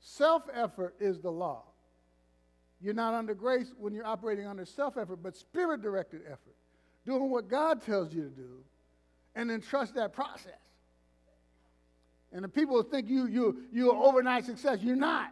Self 0.00 0.42
effort 0.52 0.94
is 1.00 1.20
the 1.20 1.30
law. 1.30 1.64
You're 2.80 2.94
not 2.94 3.14
under 3.14 3.34
grace 3.34 3.72
when 3.78 3.94
you're 3.94 4.06
operating 4.06 4.46
under 4.46 4.64
self 4.64 4.96
effort, 4.96 5.16
but 5.22 5.36
spirit 5.36 5.82
directed 5.82 6.22
effort. 6.26 6.56
Doing 7.06 7.30
what 7.30 7.48
God 7.48 7.82
tells 7.82 8.12
you 8.14 8.22
to 8.22 8.28
do, 8.28 8.64
and 9.34 9.48
then 9.48 9.60
trust 9.60 9.94
that 9.94 10.12
process. 10.12 10.52
And 12.32 12.42
the 12.42 12.48
people 12.48 12.82
think 12.82 13.08
you, 13.08 13.26
you, 13.26 13.62
you're 13.72 13.94
overnight 13.94 14.44
success. 14.44 14.78
You're 14.82 14.96
not. 14.96 15.30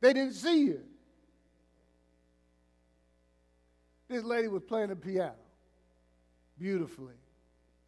They 0.00 0.12
didn't 0.12 0.34
see 0.34 0.60
you. 0.60 0.82
This 4.12 4.24
lady 4.24 4.46
was 4.48 4.62
playing 4.62 4.90
the 4.90 4.96
piano 4.96 5.32
beautifully. 6.58 7.14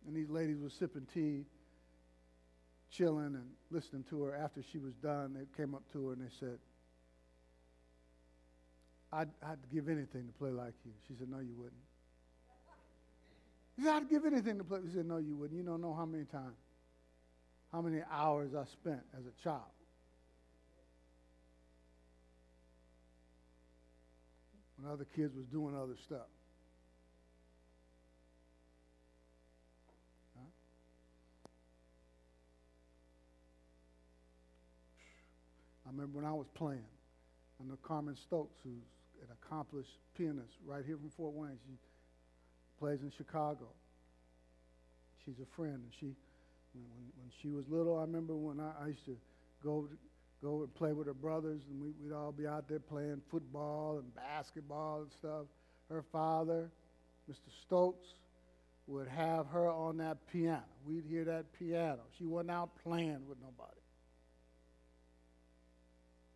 and 0.06 0.16
these 0.16 0.30
ladies 0.30 0.56
were 0.58 0.70
sipping 0.70 1.06
tea, 1.12 1.44
chilling 2.90 3.34
and 3.34 3.44
listening 3.70 4.04
to 4.08 4.22
her. 4.22 4.34
After 4.34 4.62
she 4.62 4.78
was 4.78 4.94
done, 4.94 5.34
they 5.34 5.44
came 5.54 5.74
up 5.74 5.82
to 5.92 6.06
her 6.06 6.12
and 6.14 6.22
they 6.22 6.32
said, 6.40 6.58
I'd, 9.12 9.28
I'd 9.46 9.58
give 9.70 9.90
anything 9.90 10.26
to 10.26 10.32
play 10.38 10.48
like 10.50 10.72
you. 10.87 10.92
She 11.06 11.14
said, 11.18 11.28
No, 11.28 11.40
you 11.40 11.54
wouldn't. 11.56 11.74
He 13.76 13.82
said, 13.82 13.92
I'd 13.92 14.08
give 14.08 14.24
anything 14.24 14.56
to 14.56 14.64
play. 14.64 14.78
He 14.82 14.94
said, 14.94 15.04
No, 15.04 15.18
you 15.18 15.37
wouldn't. 15.37 15.58
You 15.58 15.66
don't 15.66 15.82
know 15.82 15.92
how 15.92 16.06
many 16.06 16.24
times, 16.24 16.56
how 17.70 17.82
many 17.82 18.00
hours 18.10 18.54
I 18.54 18.64
spent 18.64 19.02
as 19.12 19.26
a 19.26 19.42
child. 19.42 19.60
When 24.84 24.92
other 24.92 25.06
kids 25.16 25.34
was 25.34 25.46
doing 25.46 25.74
other 25.74 25.96
stuff. 26.04 26.28
I 35.86 35.90
remember 35.90 36.18
when 36.18 36.26
I 36.26 36.32
was 36.32 36.46
playing. 36.54 36.84
I 37.60 37.64
know 37.64 37.78
Carmen 37.82 38.16
Stokes, 38.26 38.58
who's 38.62 38.82
an 39.22 39.28
accomplished 39.42 39.96
pianist 40.18 40.52
right 40.66 40.84
here 40.84 40.98
from 40.98 41.08
Fort 41.10 41.32
Wayne. 41.34 41.58
She 41.66 41.78
plays 42.78 43.00
in 43.00 43.10
Chicago. 43.16 43.68
She's 45.24 45.36
a 45.40 45.46
friend, 45.56 45.76
and 45.76 45.92
she, 45.98 46.06
when, 46.74 46.84
when, 46.90 47.04
when 47.16 47.30
she 47.40 47.48
was 47.48 47.64
little, 47.70 47.96
I 47.96 48.02
remember 48.02 48.34
when 48.34 48.60
I, 48.60 48.72
I 48.82 48.86
used 48.88 49.06
to 49.06 49.16
go 49.62 49.88
go 50.44 50.61
and 50.61 50.74
play 50.74 50.92
with 50.92 51.07
her 51.07 51.14
brothers, 51.14 51.62
and 51.70 51.80
we, 51.80 51.88
we'd 52.02 52.14
all 52.14 52.30
be 52.30 52.46
out 52.46 52.68
there 52.68 52.78
playing 52.78 53.22
football 53.30 53.98
and 53.98 54.14
basketball 54.14 55.00
and 55.00 55.11
stuff. 55.11 55.46
Her 55.88 56.04
father, 56.12 56.70
Mr. 57.30 57.50
Stokes, 57.62 58.09
would 58.87 59.09
have 59.09 59.46
her 59.46 59.70
on 59.70 59.96
that 59.96 60.18
piano. 60.30 60.62
We'd 60.87 61.07
hear 61.09 61.24
that 61.24 61.46
piano. 61.59 62.00
She 62.18 62.26
wasn't 62.26 62.50
out 62.50 62.70
playing 62.83 63.26
with 63.26 63.38
nobody. 63.40 63.80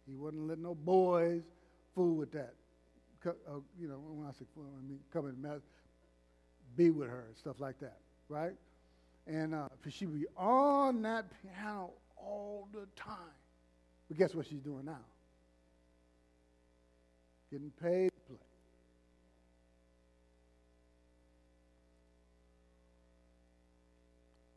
He 0.07 0.14
wouldn't 0.14 0.49
let 0.49 0.59
no 0.59 0.75
boys 0.75 1.42
fool 1.94 2.16
with 2.16 2.33
that. 2.33 2.55
Uh, 3.27 3.61
you 3.79 3.88
know, 3.88 3.99
when 3.99 4.27
I 4.27 4.33
say 4.33 4.47
fool, 4.55 4.64
I 4.64 4.88
mean 4.88 5.01
come 5.12 5.27
and 5.27 5.40
mess, 5.42 5.61
be 6.77 6.88
with 6.88 7.11
her 7.11 7.25
and 7.29 7.37
stuff 7.37 7.61
like 7.61 7.79
that, 7.81 7.99
right? 8.31 8.55
And 9.27 9.55
uh, 9.55 9.68
she 9.90 10.07
would 10.07 10.18
be 10.18 10.27
on 10.35 11.03
that 11.03 11.27
piano 11.42 11.90
all 12.16 12.68
the 12.73 12.87
time. 12.97 13.35
But 14.09 14.18
guess 14.18 14.35
what 14.35 14.47
she's 14.47 14.61
doing 14.61 14.85
now? 14.85 15.05
Getting 17.51 17.71
paid 17.71 18.11
to 18.11 18.21
play. 18.27 18.37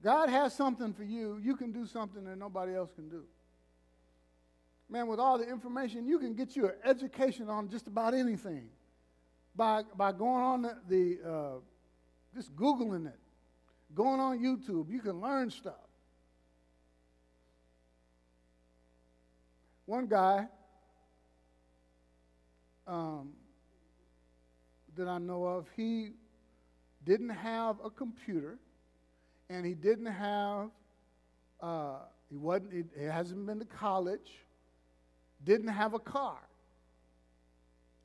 God 0.04 0.30
has 0.30 0.56
something 0.56 0.94
for 0.94 1.04
you. 1.04 1.40
You 1.42 1.56
can 1.56 1.72
do 1.72 1.86
something 1.86 2.24
that 2.26 2.38
nobody 2.38 2.76
else 2.76 2.92
can 2.92 3.10
do 3.10 3.24
man, 4.92 5.08
with 5.08 5.20
all 5.20 5.38
the 5.38 5.50
information, 5.50 6.06
you 6.06 6.20
can 6.20 6.34
get 6.36 6.56
you 6.56 6.66
an 6.66 6.74
education 6.84 7.50
on 7.50 7.70
just 7.70 7.88
about 7.88 8.14
anything 8.14 8.68
by, 9.56 9.84
by 9.96 10.12
going 10.12 10.44
on 10.44 10.62
the, 10.62 10.78
the 10.90 11.18
uh, 11.28 11.60
just 12.36 12.54
Googling 12.56 13.08
it, 13.08 13.20
going 13.96 14.20
on 14.20 14.40
YouTube. 14.40 14.90
You 14.90 15.00
can 15.00 15.22
learn 15.22 15.50
stuff. 15.50 15.74
One 19.92 20.06
guy 20.06 20.48
um, 22.88 23.34
that 24.96 25.10
I 25.10 25.18
know 25.18 25.44
of, 25.44 25.68
he 25.76 26.12
didn't 27.04 27.32
have 27.32 27.76
a 27.84 27.90
computer 27.90 28.58
and 29.50 29.66
he 29.66 29.74
didn't 29.74 30.06
have, 30.06 30.70
uh, 31.60 31.96
he 32.30 32.38
wasn't, 32.38 32.72
he 32.98 33.04
hasn't 33.04 33.46
been 33.46 33.60
to 33.60 33.66
college 33.66 34.32
didn't 35.44 35.68
have 35.68 35.94
a 35.94 36.00
car. 36.00 36.40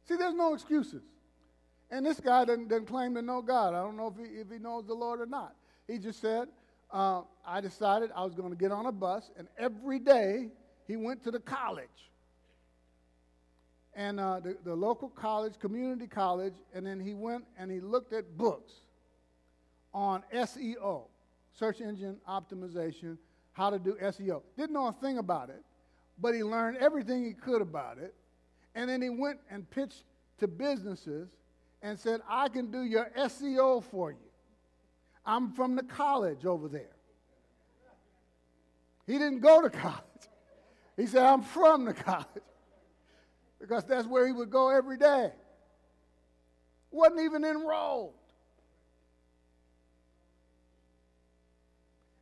See, 0.08 0.16
there's 0.16 0.34
no 0.34 0.54
excuses. 0.54 1.04
And 1.92 2.04
this 2.04 2.18
guy 2.18 2.46
didn't, 2.46 2.66
doesn't 2.66 2.86
claim 2.86 3.14
to 3.14 3.22
know 3.22 3.42
God. 3.42 3.74
I 3.74 3.82
don't 3.84 3.96
know 3.96 4.08
if 4.08 4.16
he, 4.16 4.40
if 4.40 4.50
he 4.50 4.58
knows 4.58 4.88
the 4.88 4.94
Lord 4.94 5.20
or 5.20 5.26
not. 5.26 5.54
He 5.86 5.98
just 5.98 6.20
said, 6.20 6.48
uh, 6.90 7.22
I 7.46 7.60
decided 7.60 8.10
I 8.12 8.24
was 8.24 8.34
going 8.34 8.50
to 8.50 8.56
get 8.56 8.72
on 8.72 8.86
a 8.86 8.92
bus, 8.92 9.30
and 9.38 9.46
every 9.56 10.00
day 10.00 10.48
he 10.86 10.96
went 10.96 11.22
to 11.24 11.30
the 11.30 11.40
college. 11.40 11.88
And 13.94 14.20
uh, 14.20 14.40
the, 14.40 14.56
the 14.62 14.74
local 14.74 15.08
college, 15.08 15.58
community 15.58 16.06
college, 16.06 16.54
and 16.74 16.86
then 16.86 17.00
he 17.00 17.14
went 17.14 17.44
and 17.58 17.70
he 17.70 17.80
looked 17.80 18.12
at 18.12 18.36
books 18.36 18.72
on 19.94 20.22
SEO, 20.34 21.04
search 21.58 21.80
engine 21.80 22.18
optimization, 22.28 23.16
how 23.52 23.70
to 23.70 23.78
do 23.78 23.96
SEO. 24.02 24.42
Didn't 24.56 24.74
know 24.74 24.88
a 24.88 24.92
thing 24.92 25.16
about 25.16 25.48
it 25.48 25.62
but 26.18 26.34
he 26.34 26.42
learned 26.42 26.78
everything 26.78 27.24
he 27.24 27.32
could 27.32 27.62
about 27.62 27.98
it. 27.98 28.14
And 28.74 28.88
then 28.88 29.02
he 29.02 29.10
went 29.10 29.38
and 29.50 29.68
pitched 29.70 30.04
to 30.38 30.48
businesses 30.48 31.28
and 31.82 31.98
said, 31.98 32.20
I 32.28 32.48
can 32.48 32.70
do 32.70 32.82
your 32.82 33.10
SEO 33.16 33.82
for 33.84 34.10
you. 34.10 34.18
I'm 35.24 35.52
from 35.52 35.76
the 35.76 35.82
college 35.82 36.44
over 36.44 36.68
there. 36.68 36.94
He 39.06 39.14
didn't 39.14 39.40
go 39.40 39.62
to 39.62 39.70
college. 39.70 40.02
He 40.96 41.06
said, 41.06 41.24
I'm 41.24 41.42
from 41.42 41.84
the 41.84 41.94
college. 41.94 42.26
Because 43.60 43.84
that's 43.84 44.06
where 44.06 44.26
he 44.26 44.32
would 44.32 44.50
go 44.50 44.70
every 44.70 44.98
day. 44.98 45.30
Wasn't 46.90 47.20
even 47.20 47.44
enrolled. 47.44 48.14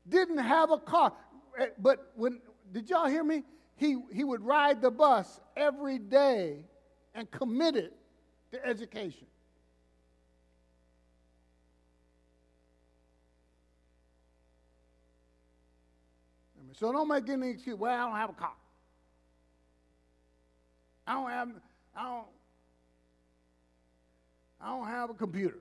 Didn't 0.09 0.39
have 0.39 0.71
a 0.71 0.79
car. 0.79 1.13
Eh, 1.59 1.67
but 1.79 2.13
when, 2.15 2.41
did 2.73 2.91
y'all 2.91 3.07
hear 3.07 3.25
me? 3.25 3.43
he, 3.77 3.97
he 4.13 4.25
would 4.25 4.43
ride 4.43 4.81
the 4.81 4.91
bus 4.91 5.41
every 5.57 5.99
day 5.99 6.65
and 7.15 7.31
committed 7.31 7.93
to 8.53 8.65
education. 8.65 9.27
So 16.73 16.91
don't 16.91 17.07
make 17.07 17.29
any 17.29 17.51
excuse. 17.51 17.79
Well, 17.79 17.93
I 17.93 18.09
don't 18.09 18.17
have 18.17 18.31
a 18.31 18.33
car. 18.33 18.53
I 21.07 21.15
don't 21.15 21.31
have. 21.31 21.49
I 21.97 22.03
don't. 22.05 22.27
I 24.61 24.69
don't 24.69 24.87
have 24.87 25.11
a 25.11 25.15
computer. 25.15 25.59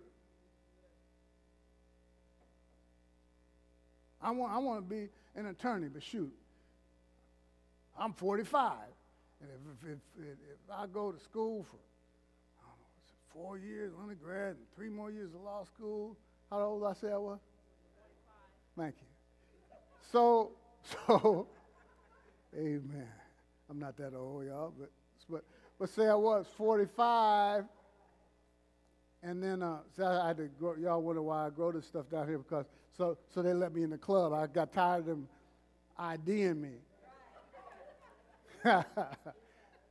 I 4.22 4.32
want. 4.32 4.54
I 4.54 4.58
want 4.60 4.88
to 4.88 4.96
be 4.96 5.10
an 5.36 5.48
attorney, 5.48 5.90
but 5.90 6.02
shoot, 6.02 6.32
I'm 7.98 8.14
45. 8.14 8.74
And 9.42 9.50
if, 9.52 9.90
if, 9.90 9.98
if, 10.18 10.32
if 10.32 10.72
I 10.72 10.86
go 10.88 11.12
to 11.12 11.20
school 11.20 11.64
for 11.64 11.76
know, 11.76 12.74
four 13.34 13.58
years 13.58 13.92
undergrad 14.02 14.56
and 14.56 14.66
three 14.76 14.90
more 14.90 15.12
years 15.12 15.34
of 15.34 15.42
law 15.42 15.64
school, 15.66 16.16
how 16.50 16.62
old 16.62 16.84
I 16.86 16.94
say 16.94 17.12
I 17.12 17.18
was? 17.18 17.40
45. 18.76 18.86
Thank 18.86 18.96
you. 19.02 19.08
So, 20.12 20.52
so, 21.08 21.48
amen. 22.56 23.08
I'm 23.70 23.80
not 23.80 23.98
that 23.98 24.14
old, 24.14 24.46
y'all, 24.46 24.74
but, 24.78 24.90
but, 25.30 25.44
but 25.80 25.90
say 25.90 26.08
I 26.08 26.16
was 26.16 26.48
45, 26.58 27.66
and 29.24 29.42
then 29.42 29.64
uh, 29.64 29.78
so 29.96 30.06
I 30.06 30.28
had 30.28 30.38
to 30.38 30.50
grow, 30.60 30.76
y'all 30.76 31.02
wonder 31.02 31.22
why 31.22 31.48
I 31.48 31.50
grow 31.50 31.72
this 31.72 31.88
stuff 31.88 32.10
down 32.10 32.28
here 32.28 32.38
because 32.38 32.66
so 32.98 33.18
so 33.34 33.42
they 33.42 33.54
let 33.54 33.74
me 33.74 33.84
in 33.84 33.90
the 33.90 33.98
club. 33.98 34.34
I 34.34 34.48
got 34.48 34.74
tired 34.74 35.00
of 35.00 35.06
them 35.06 35.28
IDing 35.98 36.62
me. 36.62 36.74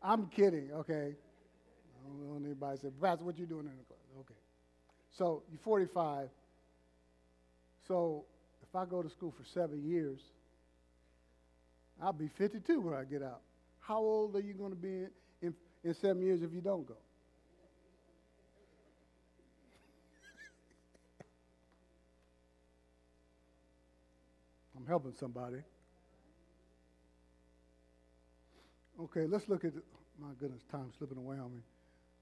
I'm 0.03 0.27
kidding, 0.27 0.71
okay? 0.73 1.15
I 1.15 2.09
don't 2.09 2.45
anybody 2.45 2.79
say, 2.79 2.89
Pastor, 3.01 3.25
what 3.25 3.39
you 3.39 3.47
doing 3.47 3.67
in 3.67 3.77
the 3.77 3.85
club? 3.85 3.99
Okay. 4.21 4.35
So 5.11 5.43
you're 5.51 5.61
45. 5.61 6.29
So 7.87 8.25
if 8.63 8.75
I 8.75 8.85
go 8.85 9.03
to 9.03 9.09
school 9.09 9.33
for 9.37 9.45
seven 9.45 9.83
years, 9.85 10.21
I'll 12.03 12.13
be 12.13 12.29
52 12.29 12.81
when 12.81 12.95
I 12.95 13.05
get 13.05 13.23
out. 13.23 13.41
How 13.81 13.99
old 13.99 14.37
are 14.37 14.41
you 14.41 14.55
going 14.55 14.71
to 14.71 14.77
be 14.77 15.07
in, 15.85 15.95
seven 15.95 16.23
years 16.23 16.43
if 16.43 16.53
you 16.53 16.61
don't 16.61 16.87
go? 16.87 16.95
I'm 24.77 24.87
helping 24.87 25.15
somebody. 25.19 25.63
Okay, 29.01 29.27
let's 29.27 29.49
look 29.49 29.65
at, 29.65 29.73
my 30.21 30.29
goodness, 30.39 30.63
time 30.71 30.93
slipping 30.97 31.19
away 31.19 31.39
on 31.39 31.53
me. 31.53 31.61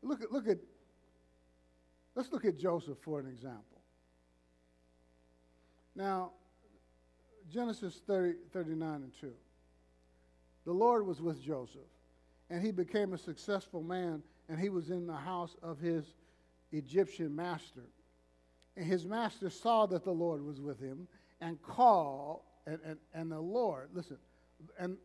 Look 0.02 0.22
at, 0.22 0.32
look 0.32 0.48
at, 0.48 0.58
let's 2.14 2.32
look 2.32 2.44
at 2.44 2.58
Joseph 2.58 2.98
for 3.04 3.20
an 3.20 3.26
example. 3.26 3.82
Now, 5.94 6.30
Genesis 7.52 8.00
30, 8.06 8.38
39 8.52 8.94
and 8.94 9.12
2. 9.20 9.32
The 10.64 10.72
Lord 10.72 11.06
was 11.06 11.20
with 11.20 11.42
Joseph, 11.42 11.80
and 12.50 12.62
he 12.62 12.72
became 12.72 13.12
a 13.12 13.18
successful 13.18 13.82
man, 13.82 14.22
and 14.48 14.58
he 14.58 14.68
was 14.68 14.90
in 14.90 15.06
the 15.06 15.14
house 15.14 15.56
of 15.62 15.78
his 15.78 16.04
Egyptian 16.72 17.34
master. 17.34 17.88
And 18.76 18.84
his 18.84 19.06
master 19.06 19.48
saw 19.50 19.86
that 19.86 20.04
the 20.04 20.10
Lord 20.12 20.44
was 20.44 20.60
with 20.60 20.80
him 20.80 21.06
and 21.40 21.62
called, 21.62 22.40
and, 22.66 22.78
and, 22.84 22.98
and 23.14 23.30
the 23.30 23.40
Lord, 23.40 23.90
listen, 23.94 24.18
and, 24.78 24.96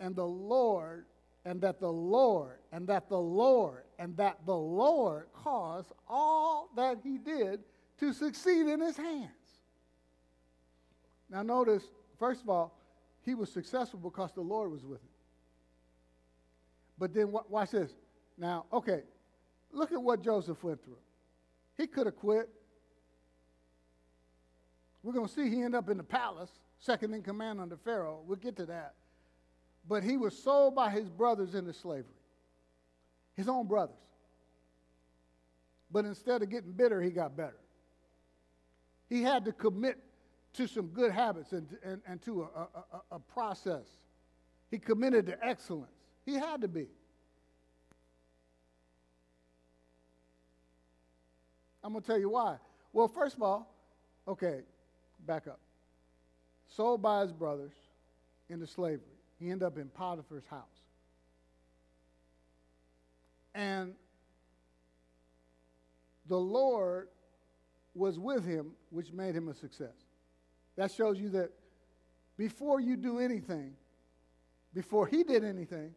and 0.00 0.16
the 0.16 0.26
Lord, 0.26 1.06
and 1.44 1.60
that 1.60 1.80
the 1.80 1.92
Lord, 1.92 2.58
and 2.72 2.86
that 2.88 3.08
the 3.08 3.18
Lord, 3.18 3.84
and 3.98 4.16
that 4.16 4.44
the 4.44 4.56
Lord 4.56 5.28
caused 5.32 5.92
all 6.08 6.70
that 6.76 6.98
he 7.02 7.18
did 7.18 7.60
to 8.00 8.12
succeed 8.12 8.66
in 8.66 8.80
his 8.80 8.96
hands. 8.96 9.30
Now, 11.30 11.42
notice, 11.42 11.84
first 12.18 12.42
of 12.42 12.50
all, 12.50 12.76
he 13.22 13.34
was 13.34 13.52
successful 13.52 14.00
because 14.00 14.32
the 14.32 14.40
Lord 14.40 14.72
was 14.72 14.84
with 14.84 15.00
him. 15.00 15.09
But 17.00 17.14
then, 17.14 17.32
watch 17.32 17.70
this. 17.70 17.90
Now, 18.36 18.66
okay, 18.72 19.00
look 19.72 19.90
at 19.90 20.00
what 20.00 20.22
Joseph 20.22 20.62
went 20.62 20.84
through. 20.84 20.98
He 21.78 21.86
could 21.86 22.04
have 22.04 22.16
quit. 22.16 22.48
We're 25.02 25.14
going 25.14 25.26
to 25.26 25.32
see 25.32 25.48
he 25.48 25.62
end 25.62 25.74
up 25.74 25.88
in 25.88 25.96
the 25.96 26.04
palace, 26.04 26.50
second 26.78 27.14
in 27.14 27.22
command 27.22 27.58
under 27.58 27.78
Pharaoh. 27.78 28.20
We'll 28.26 28.36
get 28.36 28.54
to 28.56 28.66
that. 28.66 28.94
But 29.88 30.04
he 30.04 30.18
was 30.18 30.36
sold 30.36 30.74
by 30.74 30.90
his 30.90 31.08
brothers 31.08 31.54
into 31.54 31.72
slavery, 31.72 32.04
his 33.34 33.48
own 33.48 33.66
brothers. 33.66 33.96
But 35.90 36.04
instead 36.04 36.42
of 36.42 36.50
getting 36.50 36.72
bitter, 36.72 37.00
he 37.00 37.10
got 37.10 37.34
better. 37.34 37.56
He 39.08 39.22
had 39.22 39.46
to 39.46 39.52
commit 39.52 39.98
to 40.52 40.66
some 40.66 40.88
good 40.88 41.12
habits 41.12 41.52
and, 41.52 41.66
and, 41.82 42.02
and 42.06 42.20
to 42.22 42.42
a, 42.54 42.60
a, 42.60 43.16
a 43.16 43.18
process. 43.18 43.86
He 44.70 44.78
committed 44.78 45.24
to 45.26 45.44
excellence. 45.44 45.99
He 46.24 46.34
had 46.34 46.60
to 46.60 46.68
be. 46.68 46.86
I'm 51.82 51.92
going 51.92 52.02
to 52.02 52.06
tell 52.06 52.18
you 52.18 52.30
why. 52.30 52.56
Well, 52.92 53.08
first 53.08 53.36
of 53.36 53.42
all, 53.42 53.74
okay, 54.28 54.60
back 55.26 55.46
up. 55.46 55.60
Sold 56.68 57.02
by 57.02 57.22
his 57.22 57.32
brothers 57.32 57.72
into 58.48 58.66
slavery. 58.66 59.00
He 59.38 59.50
ended 59.50 59.66
up 59.66 59.78
in 59.78 59.88
Potiphar's 59.88 60.44
house. 60.46 60.64
And 63.54 63.94
the 66.28 66.36
Lord 66.36 67.08
was 67.94 68.18
with 68.18 68.44
him, 68.44 68.72
which 68.90 69.12
made 69.12 69.34
him 69.34 69.48
a 69.48 69.54
success. 69.54 69.94
That 70.76 70.92
shows 70.92 71.18
you 71.18 71.30
that 71.30 71.50
before 72.36 72.80
you 72.80 72.96
do 72.96 73.18
anything, 73.18 73.72
before 74.72 75.06
he 75.06 75.24
did 75.24 75.44
anything, 75.44 75.94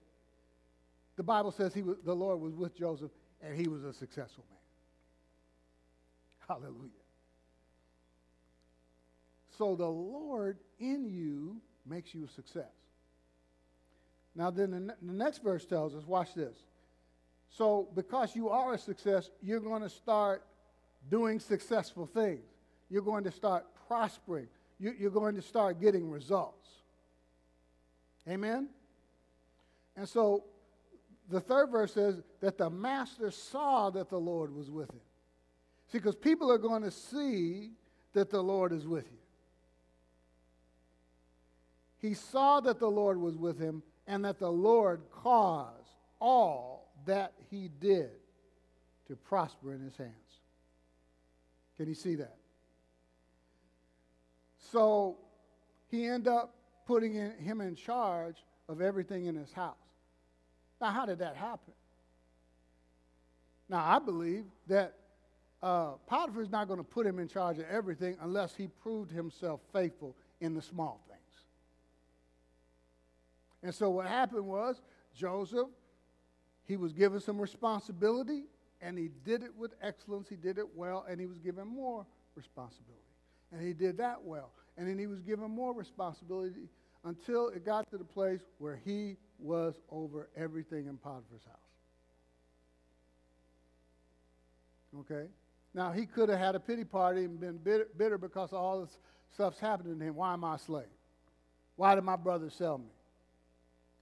the 1.16 1.24
Bible 1.24 1.52
says 1.52 1.74
he 1.74 1.84
was, 1.84 1.98
the 2.04 2.16
Lord 2.16 2.40
was 2.40 2.54
with 2.54 2.78
Joseph 2.78 3.12
and 3.42 3.60
he 3.60 3.68
was 3.68 3.84
a 3.84 3.94
successful 3.94 4.46
man. 4.50 4.60
Hallelujah. 6.48 6.90
So 9.58 9.76
the 9.76 9.88
Lord 9.88 10.58
in 10.80 11.08
you 11.08 11.58
makes 11.86 12.14
you 12.14 12.26
a 12.26 12.30
success. 12.30 12.72
Now, 14.36 14.50
then 14.50 14.72
the, 14.72 14.96
the 15.02 15.14
next 15.14 15.44
verse 15.44 15.66
tells 15.66 15.94
us 15.94 16.04
watch 16.06 16.34
this. 16.34 16.58
So, 17.50 17.88
because 17.94 18.36
you 18.36 18.50
are 18.50 18.74
a 18.74 18.78
success, 18.80 19.30
you're 19.44 19.60
going 19.60 19.84
to 19.84 19.90
start 19.90 20.44
doing 21.12 21.40
successful 21.40 22.08
things. 22.08 22.42
You're 22.90 23.04
going 23.04 23.26
to 23.26 23.32
start 23.32 23.66
prospering. 23.88 24.48
You, 24.80 24.94
you're 24.98 25.12
going 25.12 25.36
to 25.36 25.42
start 25.42 25.80
getting 25.80 26.10
results. 26.10 26.68
Amen? 28.28 28.70
And 29.96 30.10
so, 30.10 30.46
the 31.30 31.40
third 31.40 31.72
verse 31.72 31.94
says 31.94 32.22
that 32.42 32.58
the 32.58 32.70
master 32.70 33.32
saw 33.32 33.90
that 33.92 34.10
the 34.10 34.20
Lord 34.20 34.54
was 34.54 34.70
with 34.70 34.90
him. 34.90 35.00
See, 35.92 35.98
because 36.00 36.16
people 36.16 36.52
are 36.52 36.58
going 36.58 36.84
to 36.84 36.92
see 36.92 37.72
that 38.14 38.30
the 38.30 38.42
Lord 38.42 38.72
is 38.72 38.86
with 38.86 39.06
you. 39.06 39.18
He 42.00 42.14
saw 42.14 42.60
that 42.60 42.80
the 42.80 42.90
Lord 42.90 43.18
was 43.18 43.38
with 43.38 43.58
him 43.58 43.82
and 44.08 44.26
that 44.26 44.38
the 44.40 44.52
Lord 44.52 45.02
caused 45.10 45.88
all 46.20 46.92
that 47.06 47.34
he 47.50 47.70
did 47.80 48.12
to 49.08 49.16
prosper 49.16 49.74
in 49.74 49.82
his 49.82 49.96
hands. 49.96 50.12
Can 51.78 51.88
you 51.88 51.96
see 51.96 52.16
that? 52.16 52.36
So 54.72 55.18
he 55.90 56.06
ended 56.06 56.28
up 56.28 56.56
putting 56.86 57.16
in, 57.16 57.32
him 57.38 57.62
in 57.62 57.76
charge 57.76 58.38
of 58.68 58.82
everything 58.82 59.26
in 59.26 59.36
his 59.36 59.52
house. 59.54 59.76
Now, 60.84 60.92
how 60.92 61.06
did 61.06 61.20
that 61.20 61.38
happen? 61.38 61.72
Now, 63.70 63.86
I 63.86 64.00
believe 64.00 64.44
that 64.68 64.96
uh, 65.62 65.92
Potiphar's 66.08 66.52
not 66.52 66.68
going 66.68 66.80
to 66.80 66.84
put 66.84 67.08
him 67.08 67.20
in 67.20 67.30
charge 67.30 67.58
of 67.58 67.64
everything 67.72 68.18
unless 68.20 68.54
he 68.54 68.68
proved 68.68 69.10
himself 69.10 69.62
faithful 69.72 70.14
in 70.42 70.54
the 70.54 70.62
small 70.62 71.00
things. 71.08 71.22
And 73.64 73.74
so 73.74 73.92
what 73.92 74.08
happened 74.08 74.46
was 74.46 74.82
Joseph, 75.16 75.70
he 76.66 76.76
was 76.76 76.92
given 76.92 77.22
some 77.22 77.40
responsibility 77.40 78.44
and 78.82 78.98
he 78.98 79.08
did 79.24 79.42
it 79.42 79.56
with 79.58 79.76
excellence. 79.82 80.28
He 80.28 80.36
did 80.36 80.58
it 80.58 80.76
well 80.76 81.06
and 81.10 81.18
he 81.18 81.28
was 81.28 81.38
given 81.38 81.66
more 81.66 82.06
responsibility. 82.36 83.00
And 83.54 83.66
he 83.66 83.72
did 83.72 84.00
that 84.00 84.22
well. 84.22 84.52
And 84.78 84.90
then 84.90 85.00
he 85.00 85.08
was 85.08 85.22
given 85.22 85.50
more 85.50 85.74
responsibility 85.74 86.68
until 87.04 87.50
it 87.50 87.66
got 87.66 87.90
to 87.92 87.98
the 87.98 88.04
place 88.04 88.42
where 88.60 88.80
he 88.84 89.18
was 89.40 89.76
over 89.90 90.30
everything 90.38 90.88
in 90.88 90.98
Potiphar's 90.98 91.44
house. 91.46 91.58
Okay? 95.02 95.28
Now, 95.74 95.92
he 95.92 96.06
could 96.06 96.30
have 96.30 96.40
had 96.40 96.56
a 96.56 96.60
pity 96.60 96.84
party 96.84 97.26
and 97.26 97.40
been 97.40 97.58
bitter, 97.58 97.88
bitter 97.98 98.18
because 98.18 98.54
all 98.54 98.82
this 98.82 98.98
stuff's 99.34 99.60
happening 99.60 100.00
to 100.00 100.06
him. 100.06 100.16
Why 100.16 100.34
am 100.34 100.44
I 100.44 100.56
a 100.56 100.60
slave? 100.60 100.86
Why 101.76 101.96
did 101.96 102.04
my 102.04 102.16
brother 102.16 102.50
sell 102.50 102.78
me? 102.78 102.92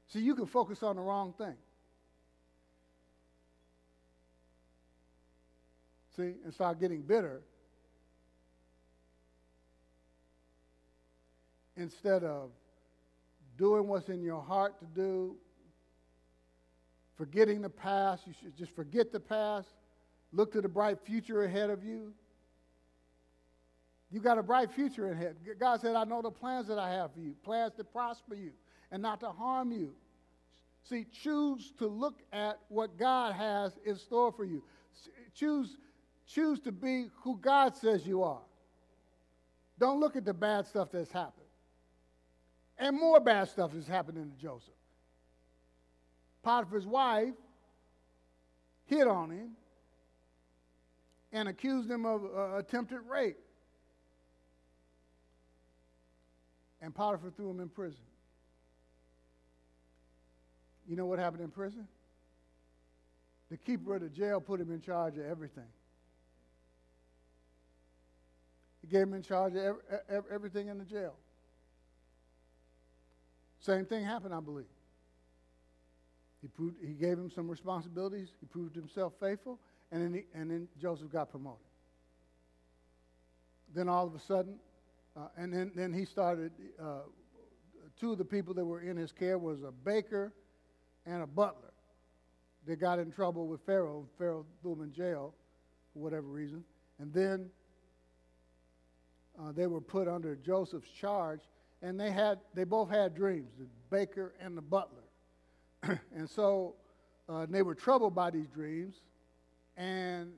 See, 0.07 0.19
you 0.19 0.35
can 0.35 0.45
focus 0.45 0.83
on 0.83 0.97
the 0.97 1.01
wrong 1.01 1.33
thing. 1.37 1.55
See, 6.17 6.33
and 6.43 6.53
start 6.53 6.79
getting 6.81 7.01
bitter 7.01 7.41
instead 11.77 12.25
of 12.25 12.49
doing 13.61 13.87
what's 13.87 14.09
in 14.09 14.23
your 14.23 14.41
heart 14.41 14.79
to 14.79 14.85
do, 14.85 15.35
forgetting 17.15 17.61
the 17.61 17.69
past. 17.69 18.25
You 18.25 18.33
should 18.41 18.57
just 18.57 18.75
forget 18.75 19.11
the 19.11 19.19
past 19.19 19.69
Look 20.33 20.53
to 20.53 20.61
the 20.61 20.69
bright 20.69 20.99
future 21.05 21.43
ahead 21.43 21.69
of 21.69 21.83
you. 21.83 22.13
You 24.11 24.19
got 24.19 24.37
a 24.37 24.43
bright 24.43 24.71
future 24.71 25.11
ahead. 25.11 25.35
God 25.59 25.81
said, 25.81 25.95
I 25.95 26.03
know 26.03 26.21
the 26.21 26.31
plans 26.31 26.67
that 26.67 26.77
I 26.77 26.89
have 26.91 27.13
for 27.13 27.19
you 27.19 27.33
plans 27.43 27.73
to 27.75 27.83
prosper 27.83 28.35
you 28.35 28.51
and 28.91 29.01
not 29.01 29.19
to 29.21 29.29
harm 29.29 29.71
you. 29.71 29.93
See, 30.83 31.05
choose 31.11 31.73
to 31.79 31.87
look 31.87 32.19
at 32.33 32.59
what 32.69 32.97
God 32.97 33.33
has 33.33 33.77
in 33.85 33.95
store 33.97 34.31
for 34.31 34.43
you. 34.43 34.63
Choose, 35.33 35.77
choose 36.27 36.59
to 36.61 36.71
be 36.71 37.07
who 37.23 37.37
God 37.37 37.77
says 37.77 38.05
you 38.05 38.23
are. 38.23 38.41
Don't 39.79 39.99
look 39.99 40.15
at 40.15 40.25
the 40.25 40.33
bad 40.33 40.67
stuff 40.67 40.89
that's 40.91 41.11
happened. 41.11 41.40
And 42.81 42.99
more 42.99 43.19
bad 43.19 43.47
stuff 43.47 43.75
is 43.75 43.87
happening 43.87 44.31
to 44.31 44.41
Joseph. 44.41 44.73
Potiphar's 46.41 46.87
wife 46.87 47.35
hit 48.87 49.07
on 49.07 49.29
him 49.29 49.51
and 51.31 51.47
accused 51.47 51.89
him 51.89 52.07
of 52.07 52.23
uh, 52.25 52.57
attempted 52.57 53.01
rape. 53.07 53.37
And 56.81 56.93
Potiphar 56.93 57.29
threw 57.29 57.51
him 57.51 57.59
in 57.59 57.69
prison. 57.69 58.01
You 60.89 60.95
know 60.95 61.05
what 61.05 61.19
happened 61.19 61.43
in 61.43 61.51
prison? 61.51 61.87
The 63.51 63.57
keeper 63.57 63.97
of 63.97 64.01
the 64.01 64.09
jail 64.09 64.41
put 64.41 64.59
him 64.59 64.71
in 64.71 64.81
charge 64.81 65.17
of 65.17 65.25
everything. 65.27 65.69
He 68.81 68.87
gave 68.87 69.03
him 69.03 69.13
in 69.13 69.21
charge 69.21 69.53
of 69.53 69.59
every, 69.61 69.81
everything 70.33 70.69
in 70.69 70.79
the 70.79 70.85
jail. 70.85 71.13
Same 73.61 73.85
thing 73.85 74.03
happened, 74.03 74.33
I 74.33 74.39
believe. 74.39 74.65
He, 76.41 76.47
proved, 76.47 76.77
he 76.81 76.93
gave 76.93 77.17
him 77.17 77.31
some 77.33 77.47
responsibilities. 77.47 78.29
He 78.39 78.47
proved 78.47 78.75
himself 78.75 79.13
faithful. 79.19 79.59
And 79.91 80.01
then, 80.01 80.13
he, 80.13 80.39
and 80.39 80.49
then 80.49 80.67
Joseph 80.81 81.11
got 81.11 81.29
promoted. 81.29 81.59
Then 83.73 83.87
all 83.87 84.07
of 84.07 84.15
a 84.15 84.19
sudden, 84.19 84.55
uh, 85.15 85.27
and 85.37 85.53
then, 85.53 85.71
then 85.75 85.93
he 85.93 86.05
started, 86.05 86.51
uh, 86.81 87.01
two 87.99 88.13
of 88.13 88.17
the 88.17 88.25
people 88.25 88.53
that 88.55 88.65
were 88.65 88.81
in 88.81 88.97
his 88.97 89.11
care 89.11 89.37
was 89.37 89.61
a 89.61 89.71
baker 89.71 90.33
and 91.05 91.21
a 91.21 91.27
butler. 91.27 91.73
They 92.65 92.75
got 92.75 92.99
in 92.99 93.11
trouble 93.11 93.47
with 93.47 93.61
Pharaoh. 93.65 94.07
Pharaoh 94.17 94.45
threw 94.61 94.75
them 94.75 94.83
in 94.83 94.93
jail 94.93 95.33
for 95.93 95.99
whatever 95.99 96.27
reason. 96.27 96.63
And 96.99 97.13
then 97.13 97.49
uh, 99.39 99.51
they 99.51 99.67
were 99.67 99.81
put 99.81 100.07
under 100.07 100.35
Joseph's 100.35 100.89
charge, 100.89 101.41
and 101.81 101.99
they 101.99 102.11
had 102.11 102.39
they 102.53 102.63
both 102.63 102.89
had 102.89 103.15
dreams, 103.15 103.49
the 103.57 103.65
baker 103.89 104.33
and 104.39 104.57
the 104.57 104.61
butler. 104.61 105.03
and 106.15 106.29
so 106.29 106.75
uh, 107.27 107.45
they 107.49 107.61
were 107.61 107.75
troubled 107.75 108.13
by 108.13 108.29
these 108.29 108.47
dreams, 108.47 109.01
and 109.77 110.31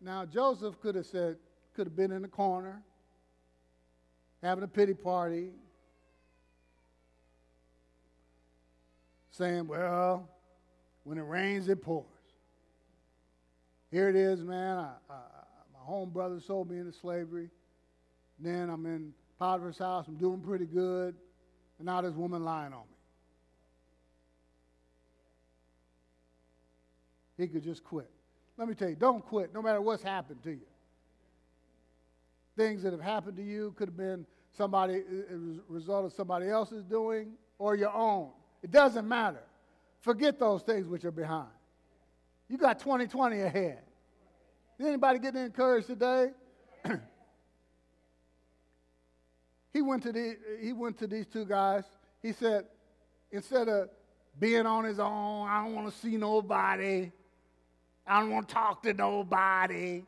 now 0.00 0.24
Joseph 0.24 0.80
could 0.80 0.94
have 0.94 1.06
said, 1.06 1.36
could 1.74 1.86
have 1.86 1.96
been 1.96 2.12
in 2.12 2.22
the 2.22 2.28
corner, 2.28 2.82
having 4.42 4.64
a 4.64 4.68
pity 4.68 4.94
party, 4.94 5.50
saying, 9.30 9.66
Well, 9.66 10.28
when 11.04 11.18
it 11.18 11.22
rains, 11.22 11.68
it 11.68 11.82
pours. 11.82 12.06
Here 13.90 14.08
it 14.08 14.16
is, 14.16 14.42
man. 14.44 14.78
I, 14.78 14.92
I, 15.10 15.16
my 15.72 15.80
home 15.80 16.10
brother 16.10 16.38
sold 16.40 16.70
me 16.70 16.78
into 16.78 16.92
slavery. 16.92 17.50
Then 18.38 18.70
I'm 18.70 18.86
in 18.86 19.12
Potiphar's 19.40 19.78
house. 19.78 20.06
I'm 20.06 20.16
doing 20.16 20.40
pretty 20.40 20.66
good. 20.66 21.14
And 21.78 21.86
now 21.86 22.02
this 22.02 22.14
woman 22.14 22.44
lying 22.44 22.74
on 22.74 22.82
me. 22.82 22.96
He 27.38 27.48
could 27.48 27.64
just 27.64 27.82
quit. 27.82 28.10
Let 28.58 28.68
me 28.68 28.74
tell 28.74 28.90
you, 28.90 28.96
don't 28.96 29.24
quit 29.24 29.54
no 29.54 29.62
matter 29.62 29.80
what's 29.80 30.02
happened 30.02 30.42
to 30.42 30.50
you. 30.50 30.66
Things 32.54 32.82
that 32.82 32.92
have 32.92 33.00
happened 33.00 33.38
to 33.38 33.42
you 33.42 33.72
could 33.76 33.88
have 33.88 33.96
been 33.96 34.26
somebody, 34.52 34.96
a 34.96 35.36
result 35.68 36.04
of 36.04 36.12
somebody 36.12 36.48
else's 36.50 36.84
doing 36.84 37.32
or 37.58 37.74
your 37.74 37.94
own. 37.94 38.28
It 38.62 38.70
doesn't 38.70 39.08
matter. 39.08 39.42
Forget 40.00 40.38
those 40.38 40.62
things 40.62 40.86
which 40.86 41.06
are 41.06 41.10
behind. 41.10 41.48
You 42.48 42.58
got 42.58 42.78
2020 42.78 43.40
ahead. 43.40 43.78
Is 44.78 44.86
anybody 44.86 45.18
getting 45.18 45.44
encouraged 45.44 45.86
today? 45.86 46.32
he 49.72 49.82
went 49.82 50.02
to 50.02 50.12
the, 50.12 50.36
he 50.60 50.72
went 50.72 50.98
to 50.98 51.06
these 51.06 51.26
two 51.26 51.44
guys. 51.44 51.84
He 52.22 52.32
said, 52.32 52.66
instead 53.30 53.68
of 53.68 53.88
being 54.38 54.66
on 54.66 54.84
his 54.84 54.98
own, 54.98 55.48
I 55.48 55.62
don't 55.64 55.74
want 55.74 55.92
to 55.92 55.98
see 55.98 56.16
nobody. 56.16 57.10
I 58.06 58.20
don't 58.20 58.30
want 58.30 58.48
to 58.48 58.54
talk 58.54 58.82
to 58.82 58.92
nobody. 58.92 60.04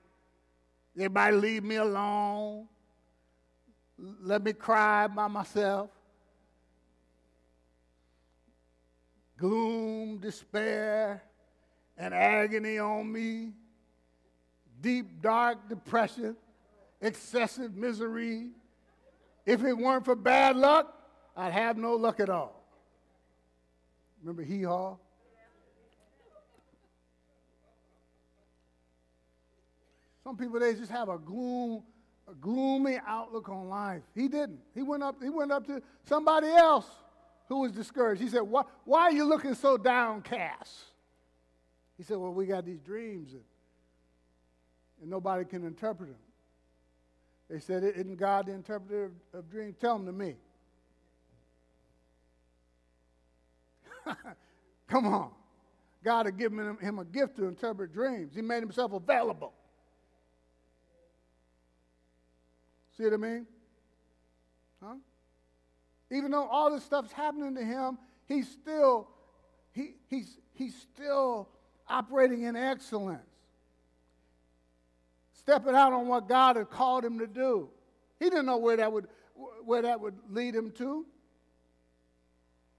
Everybody 0.97 1.37
leave 1.37 1.65
me 1.65 1.77
alone. 1.77 2.67
Let 3.99 4.43
me 4.43 4.53
cry 4.53 5.07
by 5.07 5.29
myself. 5.29 5.91
Gloom, 9.39 10.19
despair, 10.19 11.23
and 11.97 12.13
agony 12.13 12.79
on 12.79 13.11
me. 13.11 13.53
Deep, 14.81 15.23
dark 15.23 15.69
depression, 15.69 16.37
excessive 17.01 17.77
misery. 17.77 18.51
If 19.45 19.65
it 19.65 19.77
weren't 19.77 20.05
for 20.05 20.15
bad 20.15 20.57
luck, 20.57 20.95
I'd 21.37 21.53
have 21.53 21.77
no 21.77 21.95
luck 21.95 22.21
at 22.21 22.31
all. 22.31 22.63
Remember 24.23 24.43
Hee 24.43 24.63
Haw? 24.63 24.97
Some 30.23 30.37
people 30.37 30.61
they 30.61 30.75
just 30.75 30.93
have 30.93 31.09
a 31.09 31.19
gloom, 31.19 31.83
a 32.31 32.35
gloomy 32.35 32.99
outlook 33.05 33.49
on 33.49 33.69
life. 33.69 34.03
He 34.15 34.29
didn't. 34.29 34.61
He 34.75 34.83
went 34.83 35.03
up. 35.03 35.21
He 35.21 35.31
went 35.31 35.51
up 35.51 35.67
to 35.67 35.83
somebody 36.05 36.49
else 36.49 36.87
who 37.49 37.61
was 37.61 37.73
discouraged. 37.73 38.23
He 38.23 38.29
said, 38.29 38.43
"Why, 38.43 38.63
why 38.85 39.03
are 39.03 39.13
you 39.13 39.25
looking 39.25 39.55
so 39.55 39.77
downcast?" 39.77 40.85
He 41.99 42.05
said, 42.05 42.19
"Well, 42.19 42.33
we 42.33 42.47
got 42.47 42.65
these 42.65 42.81
dreams, 42.81 43.33
and, 43.33 43.43
and 45.01 45.11
nobody 45.11 45.45
can 45.45 45.65
interpret 45.67 46.11
them." 46.11 46.19
They 47.53 47.61
said, 47.61 47.85
"Isn't 47.85 48.17
God 48.17 48.47
the 48.47 48.53
interpreter 48.53 49.05
of, 49.05 49.13
of 49.35 49.51
dreams? 49.51 49.77
Tell 49.79 49.99
them 49.99 50.07
to 50.07 50.13
me." 50.13 50.37
Come 54.89 55.07
on. 55.07 55.33
God 56.03 56.25
had 56.25 56.39
given 56.39 56.59
him, 56.59 56.79
him 56.79 56.99
a 56.99 57.05
gift 57.05 57.37
to 57.37 57.47
interpret 57.47 57.93
dreams. 57.93 58.35
He 58.35 58.41
made 58.41 58.63
himself 58.63 58.93
available. 58.93 59.53
See 62.97 63.05
what 63.05 63.13
I 63.13 63.17
mean? 63.19 63.47
Huh? 64.83 64.95
Even 66.11 66.31
though 66.31 66.49
all 66.49 66.71
this 66.73 66.83
stuff's 66.83 67.13
happening 67.13 67.55
to 67.55 67.65
him, 67.65 67.99
he's 68.27 68.51
still 68.51 69.09
he, 69.73 69.95
he's, 70.09 70.39
he's 70.55 70.75
still 70.75 71.49
operating 71.87 72.43
in 72.43 72.57
excellence. 72.57 73.32
Stepping 75.43 75.75
out 75.75 75.93
on 75.93 76.07
what 76.07 76.29
God 76.29 76.57
had 76.57 76.71
called 76.71 77.05
him 77.05 77.19
to 77.19 77.27
do. 77.27 77.69
He 78.19 78.31
didn't 78.31 78.47
know 78.47 78.59
where 78.59 78.77
that 78.77 78.93
would 78.93 79.09
where 79.65 79.83
that 79.83 80.01
would 80.01 80.15
lead 80.31 80.55
him 80.55 80.71
to. 80.73 81.07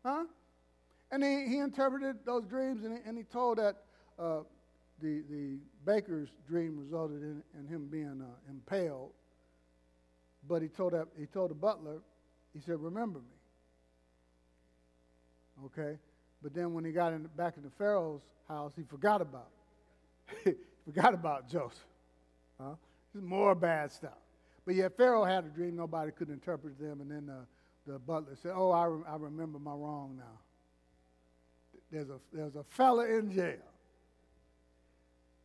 Huh? 0.05 0.25
And 1.11 1.23
he, 1.23 1.47
he 1.47 1.57
interpreted 1.59 2.17
those 2.25 2.45
dreams 2.45 2.83
and 2.83 2.97
he, 2.97 2.99
and 3.05 3.17
he 3.17 3.23
told 3.23 3.57
that 3.57 3.77
uh, 4.17 4.39
the, 5.01 5.23
the 5.29 5.57
baker's 5.85 6.29
dream 6.47 6.77
resulted 6.79 7.21
in, 7.21 7.43
in 7.59 7.67
him 7.67 7.87
being 7.87 8.21
uh, 8.21 8.51
impaled 8.51 9.11
but 10.47 10.61
he 10.61 10.67
told, 10.67 10.93
that, 10.93 11.07
he 11.17 11.25
told 11.25 11.51
the 11.51 11.55
butler, 11.55 11.99
he 12.53 12.59
said, 12.59 12.79
Remember 12.79 13.19
me. 13.19 13.25
Okay? 15.65 15.97
But 16.41 16.53
then 16.53 16.73
when 16.73 16.83
he 16.83 16.91
got 16.91 17.13
in, 17.13 17.29
back 17.37 17.55
in 17.57 17.63
the 17.63 17.69
Pharaoh's 17.69 18.21
house, 18.47 18.73
he 18.75 18.83
forgot 18.83 19.21
about 19.21 19.49
he 20.43 20.53
forgot 20.85 21.13
about 21.13 21.49
Joseph. 21.49 21.79
Huh? 22.59 22.75
There's 23.13 23.25
more 23.25 23.55
bad 23.55 23.91
stuff. 23.91 24.17
But 24.65 24.75
yet 24.75 24.95
Pharaoh 24.95 25.25
had 25.25 25.45
a 25.45 25.49
dream, 25.49 25.75
nobody 25.75 26.11
could 26.11 26.29
interpret 26.29 26.79
them, 26.79 27.01
and 27.01 27.11
then 27.11 27.25
the, 27.25 27.91
the 27.91 27.99
butler 27.99 28.35
said, 28.41 28.53
Oh, 28.55 28.71
I, 28.71 28.85
re- 28.85 29.03
I 29.07 29.15
remember 29.17 29.59
my 29.59 29.73
wrong 29.73 30.15
now. 30.17 30.39
There's 31.91 32.09
a, 32.09 32.19
there's 32.31 32.55
a 32.55 32.63
fella 32.63 33.05
in 33.05 33.31
jail. 33.31 33.57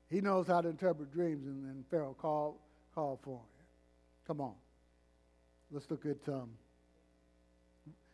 He 0.09 0.21
knows 0.21 0.47
how 0.47 0.61
to 0.61 0.69
interpret 0.69 1.13
dreams, 1.13 1.47
and 1.47 1.65
then 1.65 1.85
Pharaoh 1.91 2.17
called, 2.19 2.57
called 2.95 3.19
for 3.23 3.37
him. 3.37 3.67
Come 4.27 4.41
on. 4.41 4.55
Let's 5.71 5.91
look 5.91 6.07
at 6.07 6.27
um, 6.33 6.51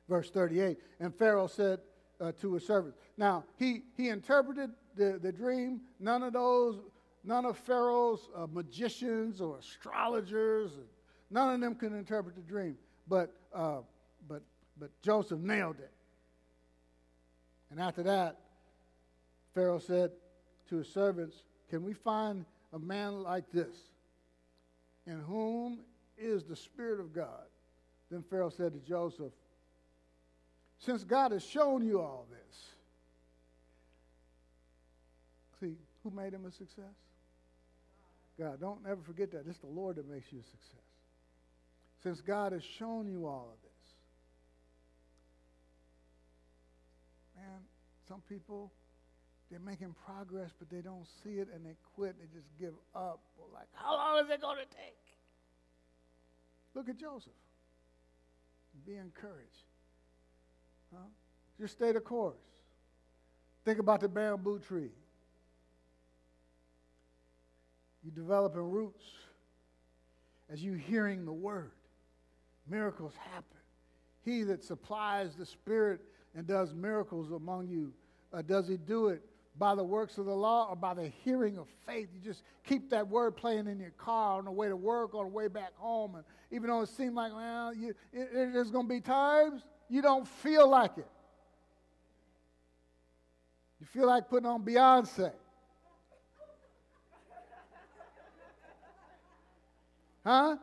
verse 0.09 0.31
38. 0.31 0.79
And 0.99 1.15
Pharaoh 1.15 1.47
said 1.47 1.81
uh, 2.21 2.33
to 2.41 2.55
his 2.55 2.67
servants, 2.67 2.99
Now, 3.17 3.45
he, 3.57 3.83
he 3.97 4.09
interpreted 4.09 4.71
the, 4.97 5.19
the 5.23 5.31
dream. 5.31 5.83
None 6.01 6.23
of 6.25 6.33
those, 6.33 6.81
none 7.25 7.45
of 7.45 7.57
Pharaoh's 7.59 8.29
uh, 8.37 8.47
magicians 8.51 9.41
or 9.41 9.59
astrologers, 9.59 10.71
none 11.31 11.55
of 11.55 11.61
them 11.61 11.75
can 11.75 11.97
interpret 11.97 12.37
the 12.37 12.43
dream. 12.43 12.77
But, 13.09 13.35
uh, 13.55 13.81
but, 14.29 14.43
but 14.79 14.91
Joseph 15.03 15.41
nailed 15.41 15.79
it. 15.79 15.93
And 17.71 17.81
after 17.81 18.03
that, 18.05 18.39
Pharaoh 19.55 19.79
said 19.79 20.13
to 20.69 20.77
his 20.77 20.89
servants, 20.89 21.37
Can 21.71 21.85
we 21.85 21.93
find 21.93 22.45
a 22.73 22.79
man 22.79 23.23
like 23.23 23.51
this 23.53 23.77
in 25.07 25.21
whom 25.21 25.81
is 26.19 26.45
the 26.45 26.57
Spirit 26.57 27.01
of 27.01 27.15
God. 27.15 27.47
Then 28.11 28.23
Pharaoh 28.23 28.51
said 28.51 28.73
to 28.73 28.81
Joseph, 28.81 29.33
Since 30.79 31.05
God 31.05 31.33
has 31.33 31.45
shown 31.45 31.85
you 31.87 32.01
all 32.01 32.27
this, 32.31 32.75
see, 35.61 35.77
who 36.03 36.11
made 36.11 36.33
him 36.33 36.45
a 36.47 36.51
success? 36.51 36.85
God. 38.39 38.61
Don't 38.61 38.81
ever 38.89 39.01
forget 39.07 39.31
that. 39.33 39.45
It's 39.49 39.59
the 39.59 39.67
Lord 39.67 39.97
that 39.97 40.09
makes 40.11 40.27
you 40.33 40.39
a 40.39 40.43
success. 40.43 40.85
Since 42.03 42.21
God 42.21 42.53
has 42.53 42.63
shown 42.79 43.09
you 43.09 43.27
all 43.27 43.51
of 43.53 43.63
this, 43.63 43.71
man, 47.37 47.61
some 48.09 48.23
people, 48.29 48.73
they're 49.51 49.61
making 49.61 49.95
progress, 50.05 50.51
but 50.59 50.69
they 50.71 50.81
don't 50.81 51.07
see 51.23 51.39
it 51.39 51.49
and 51.55 51.65
they 51.65 51.77
quit. 51.95 52.17
They 52.19 52.27
just 52.35 52.49
give 52.59 52.75
up. 52.95 53.21
Like, 53.53 53.69
how 53.73 53.95
long 53.95 54.25
is 54.25 54.31
it 54.31 54.41
going 54.41 54.59
to 54.59 54.77
take? 54.77 54.99
Look 56.75 56.89
at 56.89 56.99
Joseph. 56.99 57.33
Be 58.85 58.97
encouraged. 58.97 59.69
Huh? 60.93 61.07
Just 61.61 61.75
stay 61.75 61.93
the 61.93 62.01
course. 62.01 62.37
Think 63.65 63.79
about 63.79 64.01
the 64.01 64.09
bamboo 64.09 64.59
tree. 64.59 64.91
You 68.05 68.11
developing 68.11 68.71
roots 68.71 69.05
as 70.51 70.63
you 70.63 70.75
hearing 70.75 71.25
the 71.25 71.33
word. 71.33 71.73
Miracles 72.69 73.15
happen. 73.33 73.59
He 74.25 74.43
that 74.45 74.63
supplies 74.63 75.35
the 75.37 75.47
Spirit 75.47 76.01
and 76.35 76.47
does 76.47 76.75
miracles 76.75 77.31
among 77.31 77.69
you, 77.69 77.93
uh, 78.33 78.43
does 78.43 78.69
he 78.69 78.77
do 78.77 79.09
it 79.09 79.23
by 79.57 79.75
the 79.75 79.85
works 79.85 80.19
of 80.19 80.27
the 80.27 80.35
law 80.35 80.69
or 80.69 80.77
by 80.77 80.95
the 80.95 81.09
hearing 81.25 81.59
of 81.59 81.69
faith. 81.87 82.09
You 82.13 82.21
just 82.21 82.43
keep 82.65 82.91
that 82.91 83.09
word 83.09 83.37
playing 83.37 83.67
in 83.69 83.79
your 83.79 83.91
car 83.91 84.39
on 84.39 84.47
the 84.47 84.51
way 84.51 84.69
to 84.69 84.77
work, 84.77 85.15
on 85.15 85.27
the 85.27 85.31
way 85.31 85.49
back 85.49 85.75
home. 85.77 86.17
And 86.17 86.25
even 86.51 86.69
though 86.69 86.81
it 86.81 86.89
seems 86.89 87.15
like, 87.15 87.33
well, 87.35 87.73
you, 87.73 87.95
it, 88.13 88.53
there's 88.53 88.71
going 88.71 88.89
to 88.89 88.95
be 88.95 89.01
times 89.01 89.63
you 89.89 90.03
don't 90.03 90.27
feel 90.27 90.69
like 90.69 90.99
it. 90.99 91.07
You 93.81 93.87
feel 93.87 94.07
like 94.07 94.29
putting 94.29 94.47
on 94.47 94.63
Beyonce. 94.63 95.33
Huh? 100.25 100.57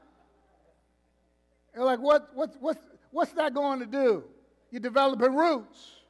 You're 1.76 1.86
like, 1.86 1.99
what, 1.99 2.30
what, 2.34 2.55
what's, 2.59 2.80
what's 3.12 3.32
that 3.34 3.53
going 3.53 3.80
to 3.80 3.86
do? 3.86 4.24
You're 4.72 4.82
developing 4.82 5.36
roots. 5.36 6.01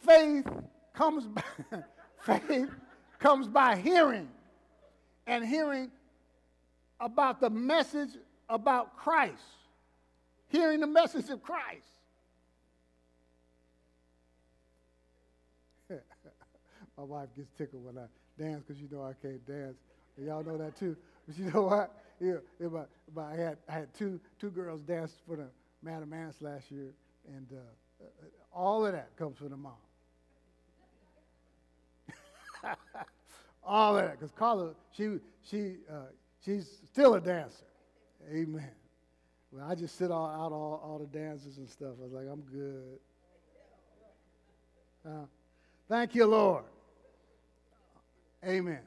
Faith 0.00 0.46
comes 0.94 1.26
by 1.26 1.42
faith 2.24 2.70
comes 3.18 3.48
by 3.48 3.76
hearing, 3.76 4.28
and 5.26 5.46
hearing 5.46 5.90
about 6.98 7.40
the 7.40 7.50
message 7.50 8.10
about 8.48 8.96
Christ, 8.96 9.42
hearing 10.48 10.80
the 10.80 10.86
message 10.86 11.28
of 11.28 11.42
Christ. 11.42 11.86
My 16.96 17.04
wife 17.04 17.28
gets 17.36 17.50
tickled 17.58 17.84
when 17.84 17.98
I 17.98 18.06
dance 18.42 18.64
because 18.66 18.80
you 18.80 18.88
know 18.90 19.02
I 19.02 19.12
can't 19.22 19.46
dance. 19.46 19.76
Y'all 20.18 20.42
know 20.42 20.56
that 20.56 20.78
too. 20.78 20.96
But 21.30 21.38
you 21.38 21.50
know 21.52 21.62
what? 21.62 21.94
Yeah, 22.20 22.38
but, 22.60 22.88
but 23.14 23.20
I 23.20 23.36
had 23.36 23.58
I 23.68 23.72
had 23.72 23.94
two 23.94 24.18
two 24.40 24.50
girls 24.50 24.82
dance 24.82 25.14
for 25.26 25.36
the 25.36 25.46
Mad 25.80 26.02
Ants 26.12 26.42
last 26.42 26.70
year, 26.72 26.92
and 27.28 27.46
uh, 27.52 28.04
all 28.52 28.84
of 28.84 28.92
that 28.92 29.16
comes 29.16 29.38
from 29.38 29.50
the 29.50 29.56
mom. 29.56 29.72
all 33.64 33.96
of 33.96 34.04
that, 34.04 34.18
because 34.18 34.32
Carla, 34.32 34.72
she 34.90 35.18
she 35.48 35.76
uh, 35.88 36.06
she's 36.44 36.80
still 36.92 37.14
a 37.14 37.20
dancer. 37.20 37.64
Amen. 38.28 38.72
Well, 39.52 39.70
I 39.70 39.76
just 39.76 39.96
sit 39.96 40.10
all, 40.10 40.26
out 40.26 40.52
all, 40.52 40.80
all 40.84 40.98
the 40.98 41.18
dances 41.18 41.58
and 41.58 41.68
stuff. 41.68 41.94
I 42.00 42.04
was 42.04 42.12
like, 42.12 42.26
I'm 42.30 42.42
good. 42.42 42.98
Uh, 45.06 45.26
thank 45.88 46.14
you, 46.14 46.26
Lord. 46.26 46.64
Amen. 48.44 48.80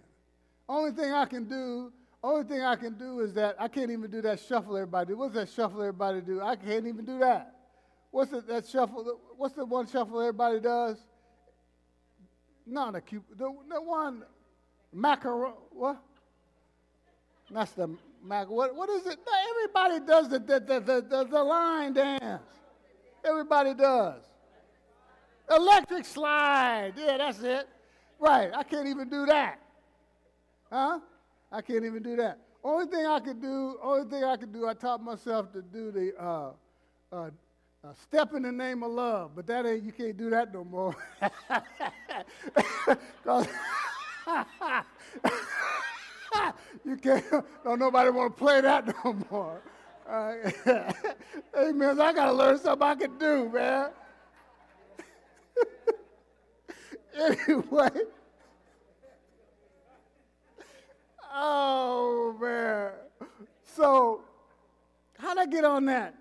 Only 0.70 0.92
thing 0.92 1.12
I 1.12 1.26
can 1.26 1.46
do, 1.46 1.92
only 2.24 2.46
thing 2.46 2.62
I 2.62 2.76
can 2.78 2.94
do 2.94 3.20
is 3.20 3.34
that 3.34 3.56
I 3.60 3.68
can't 3.68 3.92
even 3.92 4.10
do 4.10 4.22
that 4.22 4.40
shuffle 4.40 4.78
everybody 4.78 5.10
do. 5.10 5.18
What's 5.18 5.34
that 5.36 5.50
shuffle 5.50 5.82
everybody 5.82 6.22
do? 6.22 6.42
I 6.42 6.56
can't 6.56 6.88
even 6.88 7.04
do 7.04 7.20
that. 7.20 7.54
What's 8.12 8.32
the, 8.32 8.42
that 8.42 8.66
shuffle? 8.66 9.20
What's 9.36 9.56
the 9.56 9.66
one 9.66 9.88
shuffle 9.88 10.22
everybody 10.22 10.62
does? 10.62 10.98
Not 12.66 12.96
a 12.96 13.02
cute. 13.02 13.24
The, 13.38 13.54
the 13.70 13.82
one, 13.82 14.24
macaron. 14.96 15.54
What? 15.72 16.02
That's 17.52 17.72
the 17.72 17.90
mac. 18.24 18.50
What, 18.50 18.74
what 18.76 18.90
is 18.90 19.06
it? 19.06 19.20
Everybody 19.50 20.06
does 20.06 20.30
the, 20.30 20.40
the, 20.40 20.60
the, 20.60 21.06
the, 21.10 21.24
the 21.26 21.44
line 21.44 21.94
dance. 21.94 22.42
Everybody 23.26 23.74
does. 23.74 24.22
Electric 25.54 26.06
slide. 26.06 26.94
Yeah, 26.96 27.18
that's 27.18 27.42
it. 27.42 27.68
Right. 28.18 28.50
I 28.56 28.64
can't 28.64 28.88
even 28.88 29.10
do 29.10 29.26
that. 29.26 29.60
Huh? 30.72 31.00
I 31.54 31.62
can't 31.62 31.86
even 31.86 32.02
do 32.02 32.16
that. 32.16 32.40
Only 32.64 32.88
thing 32.88 33.06
I 33.06 33.20
could 33.20 33.40
do, 33.40 33.78
only 33.84 34.10
thing 34.10 34.24
I 34.24 34.36
could 34.38 34.52
do, 34.52 34.68
I 34.68 34.74
taught 34.74 35.04
myself 35.04 35.54
to 35.54 35.62
do 35.62 35.92
the 35.92 36.12
uh, 36.20 36.50
uh, 37.12 37.30
uh, 37.84 37.94
step 38.02 38.34
in 38.34 38.42
the 38.42 38.52
name 38.52 38.82
of 38.82 38.92
love, 38.92 39.36
but 39.36 39.46
that 39.48 39.68
ain't, 39.68 39.84
you 39.84 39.92
can't 39.92 40.18
do 40.18 40.32
that 40.32 40.52
no 40.52 40.64
more. 40.64 40.96
you 46.86 46.98
can't, 46.98 47.24
don't 47.64 47.80
nobody 47.80 48.10
want 48.10 48.36
to 48.36 48.44
play 48.44 48.62
that 48.62 48.88
no 49.06 49.14
more. 49.30 49.62
Uh, 50.10 50.34
I 51.56 52.14
got 52.14 52.26
to 52.26 52.34
learn 52.34 52.58
something 52.58 52.88
I 52.88 52.96
can 52.96 53.16
do, 53.20 53.48
man. 53.50 53.92
anyway. 57.16 57.90
Oh, 61.34 62.38
man. 62.40 62.92
So, 63.76 64.22
how'd 65.18 65.38
I 65.38 65.48
get 65.48 65.66
on 65.66 65.86
that? 65.86 66.16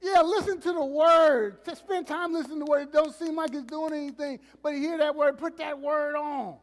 Yeah, 0.00 0.22
listen 0.22 0.60
to 0.60 0.72
the 0.72 0.84
word. 0.84 1.64
Just 1.66 1.82
spend 1.82 2.06
time 2.06 2.32
listening 2.32 2.60
to 2.60 2.64
the 2.64 2.70
word. 2.70 2.82
It 2.82 2.92
don't 2.92 3.14
seem 3.14 3.34
like 3.34 3.52
it's 3.52 3.64
doing 3.64 3.92
anything, 3.92 4.38
but 4.62 4.74
hear 4.74 4.96
that 4.98 5.14
word, 5.16 5.38
put 5.38 5.58
that 5.58 5.78
word 5.80 6.14
on. 6.14 6.56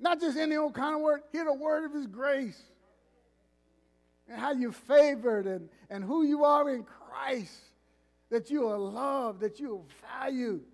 Not 0.00 0.20
just 0.20 0.36
any 0.36 0.56
old 0.56 0.74
kind 0.74 0.96
of 0.96 1.00
word, 1.00 1.20
hear 1.30 1.44
the 1.44 1.54
word 1.54 1.84
of 1.84 1.92
his 1.94 2.08
grace. 2.08 2.60
And 4.28 4.40
how 4.40 4.52
you're 4.52 4.72
favored 4.72 5.46
and, 5.46 5.68
and 5.88 6.02
who 6.02 6.24
you 6.24 6.44
are 6.44 6.68
in 6.70 6.84
Christ. 6.84 7.56
That 8.30 8.50
you 8.50 8.66
are 8.66 8.78
loved, 8.78 9.40
that 9.40 9.60
you 9.60 9.76
are 9.76 10.20
valued. 10.20 10.64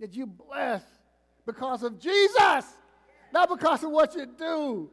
That 0.00 0.14
you 0.14 0.26
bless 0.26 0.82
because 1.46 1.82
of 1.82 1.98
Jesus, 1.98 2.64
not 3.32 3.48
because 3.48 3.82
of 3.82 3.90
what 3.90 4.14
you 4.14 4.26
do 4.26 4.90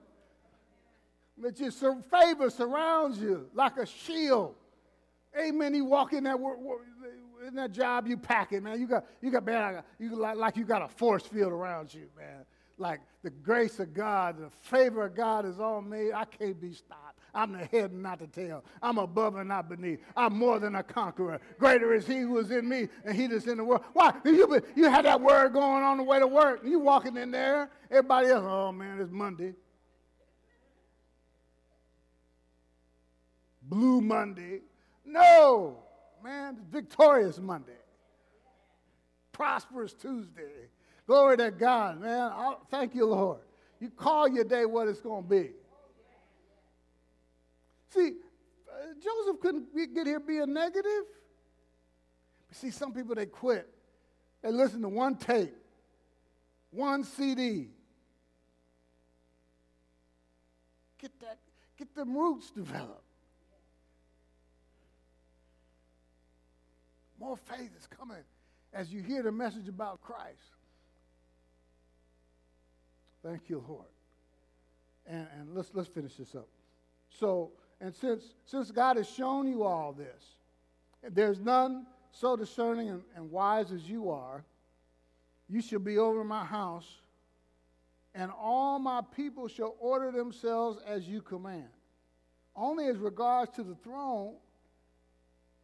that 1.42 1.60
your 1.60 2.02
favor 2.02 2.50
surrounds 2.50 3.20
you 3.20 3.48
like 3.54 3.78
a 3.78 3.86
shield. 3.86 4.56
Amen. 5.38 5.74
You 5.74 5.86
walk 5.86 6.14
in 6.14 6.24
that 6.26 6.38
in 7.48 7.56
that 7.56 7.72
job 7.72 8.08
you 8.08 8.18
packing, 8.18 8.64
man. 8.64 8.80
You 8.80 8.88
got 8.88 9.06
you 9.22 9.32
got 9.32 9.46
man, 9.46 9.84
you 10.00 10.16
like, 10.16 10.38
like 10.38 10.58
you 10.58 10.64
got 10.64 10.82
a 10.82 10.88
force 10.88 11.26
field 11.26 11.52
around 11.52 11.94
you, 11.94 12.08
man. 12.18 12.46
Like 12.78 13.02
the 13.24 13.30
grace 13.30 13.80
of 13.80 13.94
God, 13.94 14.38
the 14.40 14.50
favor 14.50 15.06
of 15.06 15.16
God 15.16 15.46
is 15.46 15.60
on 15.60 15.90
me. 15.90 16.12
I 16.14 16.26
can't 16.26 16.60
be 16.60 16.74
stopped. 16.74 17.13
I'm 17.36 17.52
the 17.54 17.66
head 17.66 17.92
and 17.92 18.04
not 18.04 18.20
the 18.20 18.28
tail. 18.28 18.64
I'm 18.82 19.00
above 19.00 19.36
and 19.38 19.50
not 19.50 19.68
beneath. 19.68 20.00
I'm 20.16 20.38
more 20.38 20.60
than 20.60 20.76
a 20.76 20.84
conqueror. 20.84 21.40
Greater 21.58 21.94
is 21.94 22.06
He 22.06 22.20
who 22.20 22.38
is 22.38 22.52
in 22.52 22.68
me 22.70 22.90
and 23.04 23.16
He 23.16 23.28
that's 23.28 23.48
in 23.48 23.58
the 23.58 23.64
world. 23.64 23.84
Why? 23.94 24.14
You, 24.24 24.62
you 24.76 24.90
had 24.90 25.06
that 25.06 25.20
word 25.20 25.54
going 25.54 25.84
on 25.84 25.98
the 25.98 26.04
way 26.04 26.20
to 26.20 26.28
work. 26.28 26.62
You 26.64 26.80
walking 26.80 27.18
in 27.18 27.32
there. 27.32 27.72
Everybody 27.90 28.28
else, 28.28 28.46
oh 28.48 28.72
man, 28.72 29.00
it's 29.00 29.12
Monday. 29.12 29.54
Blue 33.64 34.02
Monday. 34.02 34.62
No, 35.06 35.80
man, 36.24 36.58
victorious 36.72 37.40
Monday. 37.40 37.72
Prosperous 39.32 39.94
Tuesday. 39.94 40.70
Glory 41.08 41.38
to 41.38 41.52
God, 41.52 42.00
man. 42.00 42.32
I'll, 42.32 42.62
thank 42.70 42.94
you, 42.94 43.06
Lord. 43.06 43.40
You 43.80 43.90
call 43.90 44.28
your 44.28 44.44
day 44.44 44.66
what 44.66 44.88
it's 44.88 45.02
going 45.02 45.24
to 45.24 45.30
be. 45.30 45.50
See, 47.94 48.14
uh, 48.70 48.94
Joseph 48.96 49.40
couldn't 49.42 49.76
get 49.94 50.08
here 50.08 50.20
being 50.20 50.54
negative. 50.54 51.04
See, 52.52 52.72
some 52.72 52.94
people, 52.94 53.16
they 53.16 53.26
quit. 53.26 53.68
They 54.42 54.52
listen 54.52 54.82
to 54.82 54.90
one 54.90 55.16
tape, 55.16 55.56
one 56.72 57.04
CD. 57.04 57.70
Get 61.00 61.12
that, 61.22 61.38
get 61.78 61.94
them 61.96 62.16
roots 62.16 62.52
developed. 62.52 63.02
More 67.20 67.38
faith 67.38 67.72
is 67.80 67.88
coming 67.88 68.24
as 68.74 68.92
you 68.92 69.02
hear 69.02 69.24
the 69.24 69.32
message 69.32 69.68
about 69.68 70.02
Christ. 70.02 70.42
Thank 73.24 73.50
you, 73.50 73.64
Lord. 73.68 73.86
And, 75.06 75.28
and 75.40 75.56
let's, 75.56 75.70
let's 75.74 75.88
finish 75.90 76.16
this 76.16 76.36
up. 76.36 76.48
So, 77.20 77.52
and 77.84 77.94
since, 77.94 78.24
since 78.46 78.72
God 78.72 78.96
has 78.96 79.10
shown 79.10 79.46
you 79.46 79.64
all 79.64 79.92
this, 79.92 80.24
there's 81.12 81.38
none 81.38 81.86
so 82.14 82.38
discerning 82.38 82.88
and, 82.88 83.02
and 83.14 83.30
wise 83.30 83.74
as 83.74 83.84
you 83.90 84.10
are, 84.10 84.46
you 85.50 85.62
shall 85.62 85.80
be 85.80 85.98
over 85.98 86.24
my 86.24 86.46
house, 86.46 86.88
and 88.16 88.32
all 88.40 88.80
my 88.80 89.02
people 89.14 89.50
shall 89.50 89.76
order 89.82 90.14
themselves 90.14 90.80
as 90.88 91.06
you 91.10 91.22
command. 91.22 91.68
Only 92.56 92.88
as 92.88 92.96
regards 92.96 93.54
to 93.58 93.64
the 93.64 93.76
throne 93.76 94.36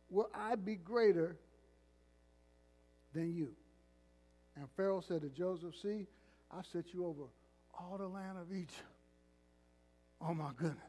will 0.10 0.30
I 0.36 0.56
be 0.56 0.76
greater 0.76 1.38
than 3.14 3.34
you. 3.34 3.56
And 4.58 4.68
Pharaoh 4.76 5.00
said 5.00 5.22
to 5.22 5.30
Joseph, 5.30 5.74
See, 5.82 6.06
I've 6.52 6.66
set 6.66 6.94
you 6.94 7.06
over 7.06 7.24
all 7.80 7.98
the 7.98 8.08
land 8.08 8.38
of 8.38 8.52
Egypt. 8.52 8.74
Oh 10.20 10.34
my 10.34 10.50
goodness. 10.58 10.89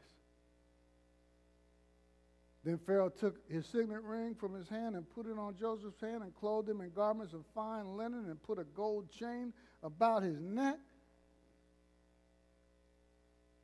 Then 2.63 2.79
Pharaoh 2.85 3.09
took 3.09 3.37
his 3.49 3.65
signet 3.65 4.03
ring 4.03 4.35
from 4.35 4.53
his 4.53 4.69
hand 4.69 4.95
and 4.95 5.09
put 5.09 5.25
it 5.25 5.37
on 5.37 5.55
Joseph's 5.59 5.99
hand 5.99 6.21
and 6.21 6.35
clothed 6.35 6.69
him 6.69 6.81
in 6.81 6.91
garments 6.91 7.33
of 7.33 7.43
fine 7.55 7.97
linen 7.97 8.25
and 8.29 8.41
put 8.43 8.59
a 8.59 8.63
gold 8.63 9.09
chain 9.11 9.51
about 9.81 10.21
his 10.21 10.39
neck. 10.39 10.77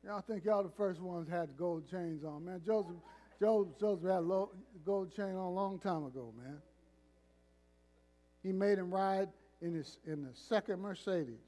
Y'all 0.04 0.20
think 0.20 0.44
y'all 0.44 0.62
the 0.62 0.70
first 0.76 1.00
ones 1.00 1.28
had 1.28 1.56
gold 1.56 1.88
chains 1.88 2.24
on, 2.24 2.44
man. 2.44 2.60
Joseph, 2.64 2.96
Joseph, 3.40 3.78
Joseph 3.78 4.04
had 4.04 4.22
a 4.22 4.46
gold 4.84 5.14
chain 5.14 5.26
on 5.26 5.36
a 5.36 5.50
long 5.50 5.78
time 5.78 6.04
ago, 6.04 6.32
man. 6.36 6.58
He 8.42 8.52
made 8.52 8.78
him 8.78 8.92
ride 8.92 9.28
in, 9.60 9.74
his, 9.74 9.98
in 10.06 10.22
the 10.22 10.30
second 10.32 10.80
Mercedes. 10.80 11.40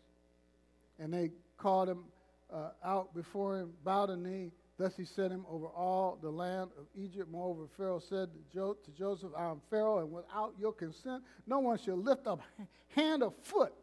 And 0.98 1.12
they 1.12 1.30
called 1.56 1.88
him 1.88 2.04
uh, 2.52 2.70
out 2.84 3.14
before 3.14 3.56
him, 3.56 3.72
bowed 3.84 4.10
a 4.10 4.16
knee. 4.16 4.50
Thus 4.80 4.96
he 4.96 5.04
sent 5.04 5.30
him 5.30 5.44
over 5.46 5.66
all 5.66 6.18
the 6.22 6.30
land 6.30 6.70
of 6.78 6.86
Egypt. 6.96 7.28
Moreover, 7.30 7.66
Pharaoh 7.76 7.98
said 7.98 8.30
to, 8.32 8.38
jo- 8.50 8.78
to 8.82 8.90
Joseph, 8.92 9.30
I 9.36 9.50
am 9.50 9.60
Pharaoh, 9.68 9.98
and 9.98 10.10
without 10.10 10.54
your 10.58 10.72
consent, 10.72 11.22
no 11.46 11.58
one 11.58 11.76
shall 11.76 11.98
lift 11.98 12.26
up 12.26 12.40
hand 12.96 13.22
or 13.22 13.34
foot 13.42 13.74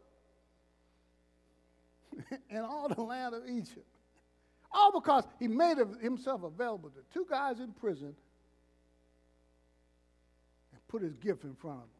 in 2.50 2.58
all 2.58 2.88
the 2.88 3.00
land 3.00 3.36
of 3.36 3.42
Egypt. 3.48 3.86
All 4.72 4.90
because 4.90 5.22
he 5.38 5.46
made 5.46 5.76
himself 6.02 6.42
available 6.42 6.90
to 6.90 6.98
two 7.14 7.24
guys 7.30 7.60
in 7.60 7.72
prison 7.74 8.16
and 10.72 10.88
put 10.88 11.02
his 11.02 11.14
gift 11.14 11.44
in 11.44 11.54
front 11.54 11.76
of 11.76 11.82
them. 11.82 11.90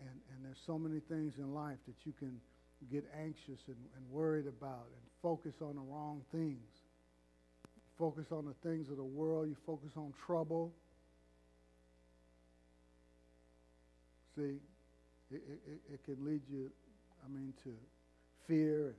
And, 0.00 0.08
and 0.08 0.44
there's 0.44 0.60
so 0.66 0.78
many 0.78 1.00
things 1.00 1.34
in 1.38 1.54
life 1.54 1.78
that 1.86 1.96
you 2.04 2.12
can 2.18 2.40
get 2.90 3.04
anxious 3.18 3.60
and, 3.66 3.76
and 3.96 4.10
worried 4.10 4.46
about 4.46 4.86
and 4.88 5.02
focus 5.22 5.54
on 5.60 5.76
the 5.76 5.82
wrong 5.82 6.22
things. 6.32 6.68
Focus 7.98 8.26
on 8.32 8.46
the 8.46 8.68
things 8.68 8.88
of 8.88 8.96
the 8.96 9.04
world. 9.04 9.48
You 9.48 9.56
focus 9.66 9.90
on 9.96 10.14
trouble. 10.26 10.72
See, 14.36 14.56
it, 15.30 15.42
it, 15.66 15.80
it 15.92 16.04
can 16.04 16.24
lead 16.24 16.40
you, 16.50 16.70
I 17.24 17.28
mean, 17.28 17.52
to 17.64 17.70
fear 18.48 18.94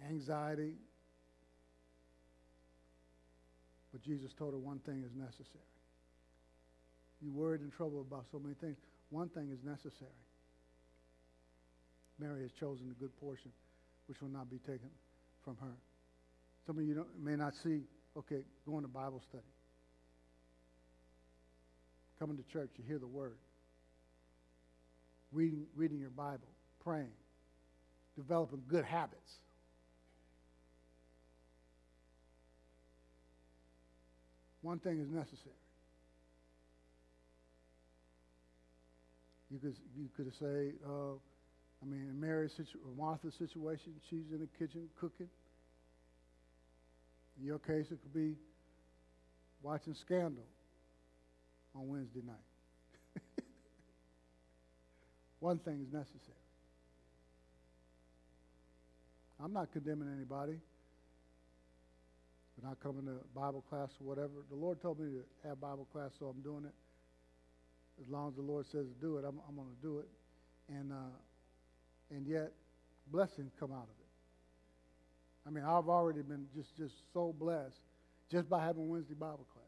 and 0.00 0.12
anxiety. 0.12 0.74
But 3.92 4.02
Jesus 4.02 4.32
told 4.38 4.52
her 4.52 4.58
one 4.58 4.78
thing 4.80 5.02
is 5.04 5.14
necessary. 5.16 5.64
You 7.22 7.32
worried 7.32 7.62
and 7.62 7.72
troubled 7.72 8.06
about 8.06 8.26
so 8.30 8.38
many 8.38 8.54
things. 8.54 8.76
One 9.10 9.28
thing 9.28 9.50
is 9.52 9.58
necessary. 9.64 10.10
Mary 12.18 12.42
has 12.42 12.50
chosen 12.52 12.88
the 12.88 12.94
good 12.94 13.14
portion, 13.20 13.50
which 14.06 14.20
will 14.20 14.28
not 14.28 14.50
be 14.50 14.58
taken 14.58 14.90
from 15.44 15.56
her. 15.60 15.76
Some 16.66 16.78
of 16.78 16.84
you 16.84 17.06
may 17.22 17.36
not 17.36 17.54
see, 17.62 17.82
okay, 18.16 18.42
going 18.66 18.82
to 18.82 18.88
Bible 18.88 19.22
study. 19.28 19.44
Coming 22.18 22.36
to 22.38 22.42
church, 22.52 22.70
you 22.76 22.84
hear 22.86 22.98
the 22.98 23.06
word. 23.06 23.36
Reading, 25.32 25.66
reading 25.76 26.00
your 26.00 26.10
Bible, 26.10 26.48
praying, 26.82 27.12
developing 28.16 28.62
good 28.68 28.84
habits. 28.84 29.30
One 34.62 34.78
thing 34.78 34.98
is 34.98 35.08
necessary. 35.08 35.54
You 39.56 39.70
could 39.70 39.76
you 39.96 40.08
could 40.14 40.32
say, 40.38 40.72
uh, 40.86 41.14
I 41.82 41.86
mean, 41.86 42.08
in 42.10 42.20
Mary's 42.20 42.52
situ- 42.52 42.78
Martha's 42.96 43.34
situation, 43.38 43.94
she's 44.10 44.30
in 44.30 44.40
the 44.40 44.48
kitchen 44.58 44.88
cooking. 45.00 45.28
In 47.38 47.46
your 47.46 47.58
case, 47.58 47.86
it 47.90 47.98
could 48.02 48.12
be 48.12 48.34
watching 49.62 49.94
Scandal 49.94 50.44
on 51.74 51.88
Wednesday 51.88 52.20
night. 52.26 52.36
One 55.40 55.58
thing 55.58 55.80
is 55.86 55.90
necessary. 55.90 56.36
I'm 59.42 59.54
not 59.54 59.72
condemning 59.72 60.12
anybody 60.14 60.58
for 62.54 62.66
not 62.66 62.78
coming 62.80 63.06
to 63.06 63.24
Bible 63.34 63.64
class 63.70 63.88
or 64.02 64.06
whatever. 64.06 64.32
The 64.50 64.56
Lord 64.56 64.82
told 64.82 65.00
me 65.00 65.06
to 65.12 65.48
have 65.48 65.60
Bible 65.60 65.88
class, 65.92 66.10
so 66.18 66.26
I'm 66.26 66.42
doing 66.42 66.66
it. 66.66 66.74
As 68.00 68.08
long 68.08 68.28
as 68.28 68.34
the 68.34 68.42
Lord 68.42 68.66
says 68.66 68.86
to 68.86 69.00
do 69.00 69.16
it, 69.16 69.24
I'm, 69.26 69.40
I'm 69.48 69.56
going 69.56 69.68
to 69.68 69.82
do 69.82 69.98
it. 69.98 70.08
And, 70.68 70.92
uh, 70.92 71.16
and 72.10 72.26
yet, 72.26 72.52
blessings 73.10 73.52
come 73.58 73.72
out 73.72 73.84
of 73.84 73.96
it. 74.00 74.06
I 75.46 75.50
mean, 75.50 75.64
I've 75.64 75.88
already 75.88 76.22
been 76.22 76.46
just, 76.54 76.76
just 76.76 76.94
so 77.12 77.34
blessed 77.38 77.78
just 78.30 78.48
by 78.48 78.64
having 78.64 78.88
Wednesday 78.88 79.14
Bible 79.14 79.46
class. 79.52 79.64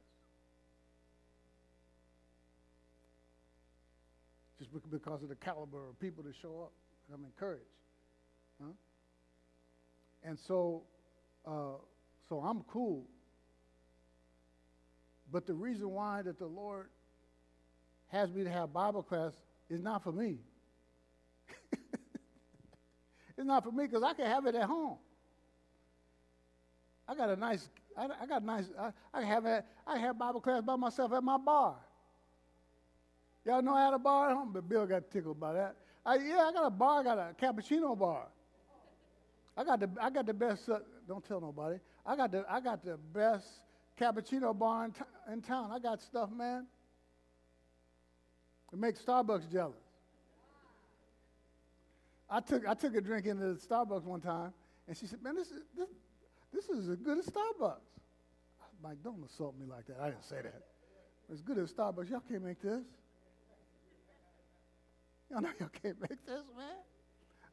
Just 4.59 4.71
because 4.91 5.23
of 5.23 5.29
the 5.29 5.37
caliber 5.37 5.89
of 5.89 6.01
people 6.01 6.25
that 6.25 6.35
show 6.43 6.63
up. 6.63 6.73
I'm 7.15 7.25
encouraged. 7.25 7.63
Huh? 8.61 8.73
And 10.25 10.37
so, 10.47 10.83
uh, 11.47 11.79
so 12.29 12.41
I'm 12.41 12.63
cool. 12.63 13.07
But 15.31 15.47
the 15.47 15.55
reason 15.55 15.91
why 15.91 16.23
that 16.23 16.39
the 16.39 16.47
Lord 16.47 16.89
has 18.09 18.31
me 18.33 18.45
to 18.45 18.51
have 18.51 18.73
Bible 18.73 19.03
class 19.03 19.33
is 19.69 19.81
not 19.81 20.03
for 20.03 20.13
me. 20.13 20.39
it's 23.37 23.47
not 23.47 23.65
for 23.65 23.73
me 23.73 23.87
because 23.87 24.03
I 24.03 24.15
can 24.15 24.27
have 24.27 24.47
it 24.47 24.55
at 24.55 24.65
home. 24.65 24.97
I 27.07 27.15
got 27.15 27.31
a 27.31 27.37
nice, 27.37 27.69
I, 27.97 28.09
I 28.23 28.27
got 28.27 28.43
a 28.43 28.45
nice, 28.45 28.65
I, 28.79 28.91
I 29.15 29.23
have 29.23 29.47
a, 29.47 29.65
I 29.87 29.99
have 29.99 30.19
Bible 30.19 30.41
class 30.41 30.63
by 30.63 30.77
myself 30.77 31.13
at 31.13 31.23
my 31.23 31.39
bar. 31.39 31.77
Y'all 33.47 33.63
know 33.63 33.75
I 33.75 33.85
had 33.87 33.95
a 33.95 33.99
bar 33.99 34.31
at 34.31 34.37
home, 34.37 34.51
but 34.53 34.69
Bill 34.69 34.87
got 34.87 35.11
tickled 35.11 35.41
by 35.41 35.55
that. 35.55 35.77
I, 36.05 36.17
yeah, 36.17 36.49
I 36.49 36.53
got 36.53 36.67
a 36.67 36.71
bar, 36.71 37.01
I 37.01 37.05
got 37.05 37.19
a 37.19 37.35
cappuccino 37.41 37.99
bar. 37.99 38.27
I 39.57 39.65
got 39.65 39.81
the, 39.81 39.91
I 40.01 40.11
got 40.11 40.27
the 40.27 40.35
best. 40.35 40.69
Uh, 40.69 40.79
don't 41.09 41.25
tell 41.25 41.41
nobody. 41.41 41.79
I 42.07 42.15
got 42.15 42.31
the, 42.31 42.45
I 42.49 42.61
got 42.61 42.85
the 42.85 42.97
best 43.13 43.47
cappuccino 43.99 44.57
bar 44.57 44.85
in, 44.85 44.93
t- 44.93 45.01
in 45.33 45.43
town. 45.43 45.71
I 45.73 45.79
got 45.79 46.01
stuff, 46.01 46.31
man. 46.31 46.67
It 48.73 48.79
makes 48.79 49.01
Starbucks 49.01 49.51
jealous. 49.51 49.77
I 52.31 52.41
took, 52.41 52.67
I 52.67 52.75
took 52.75 52.95
a 52.95 53.01
drink 53.01 53.27
into 53.27 53.55
Starbucks 53.55 54.05
one 54.05 54.21
time, 54.21 54.53
and 54.87 54.97
she 54.97 55.07
said, 55.07 55.23
Man, 55.23 55.35
this 55.35 55.49
is, 55.49 55.63
this, 55.77 55.89
this 56.53 56.69
is 56.69 56.89
as 56.89 56.97
good 56.97 57.19
as 57.19 57.27
Starbucks. 57.27 57.81
I'm 58.61 58.91
like, 58.91 59.03
don't 59.03 59.25
assault 59.25 59.55
me 59.59 59.67
like 59.67 59.87
that. 59.87 59.97
I 60.01 60.11
didn't 60.11 60.25
say 60.25 60.43
that. 60.43 60.63
As 61.33 61.41
good 61.41 61.59
as 61.59 61.73
Starbucks. 61.73 62.11
Y'all 62.11 62.23
can't 62.29 62.45
make 62.45 62.61
this. 62.63 62.85
Y'all 65.31 65.41
know 65.41 65.51
y'all 65.61 65.71
can't 65.83 66.01
make 66.01 66.25
this, 66.27 66.43
man. 66.57 66.67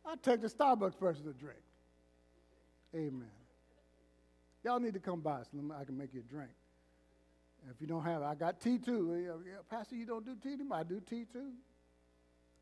I'll 0.06 0.18
take 0.18 0.42
the 0.42 0.48
Starbucks 0.48 0.98
person 1.00 1.24
to 1.24 1.34
drink. 1.34 1.60
Amen. 2.94 3.28
Y'all 4.64 4.80
need 4.80 4.94
to 4.94 5.00
come 5.00 5.20
by 5.20 5.42
so 5.44 5.60
I 5.80 5.84
can 5.84 5.98
make 5.98 6.14
you 6.14 6.22
a 6.22 6.34
drink. 6.34 6.52
If 7.70 7.82
you 7.82 7.88
don't 7.88 8.04
have 8.04 8.22
it, 8.22 8.26
I 8.26 8.36
got 8.36 8.60
T2. 8.60 9.34
Pastor, 9.70 9.96
you 9.96 10.06
don't 10.06 10.26
do 10.26 10.36
tea 10.42 10.54
anymore? 10.54 10.80
I 10.80 10.84
do 10.84 11.02
T2. 11.02 11.26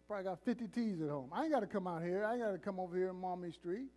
Probably 0.08 0.24
got 0.26 0.40
50 0.44 0.68
T's 0.68 1.02
at 1.02 1.10
home. 1.10 1.30
I 1.32 1.44
ain't 1.44 1.52
got 1.52 1.62
to 1.62 1.68
come 1.68 1.88
out 1.88 2.04
here. 2.04 2.26
I 2.26 2.34
ain't 2.34 2.42
got 2.42 2.52
to 2.52 2.58
come 2.58 2.80
over 2.80 2.96
here 2.96 3.10
in 3.10 3.16
Maumee 3.16 3.52
Street. 3.52 3.88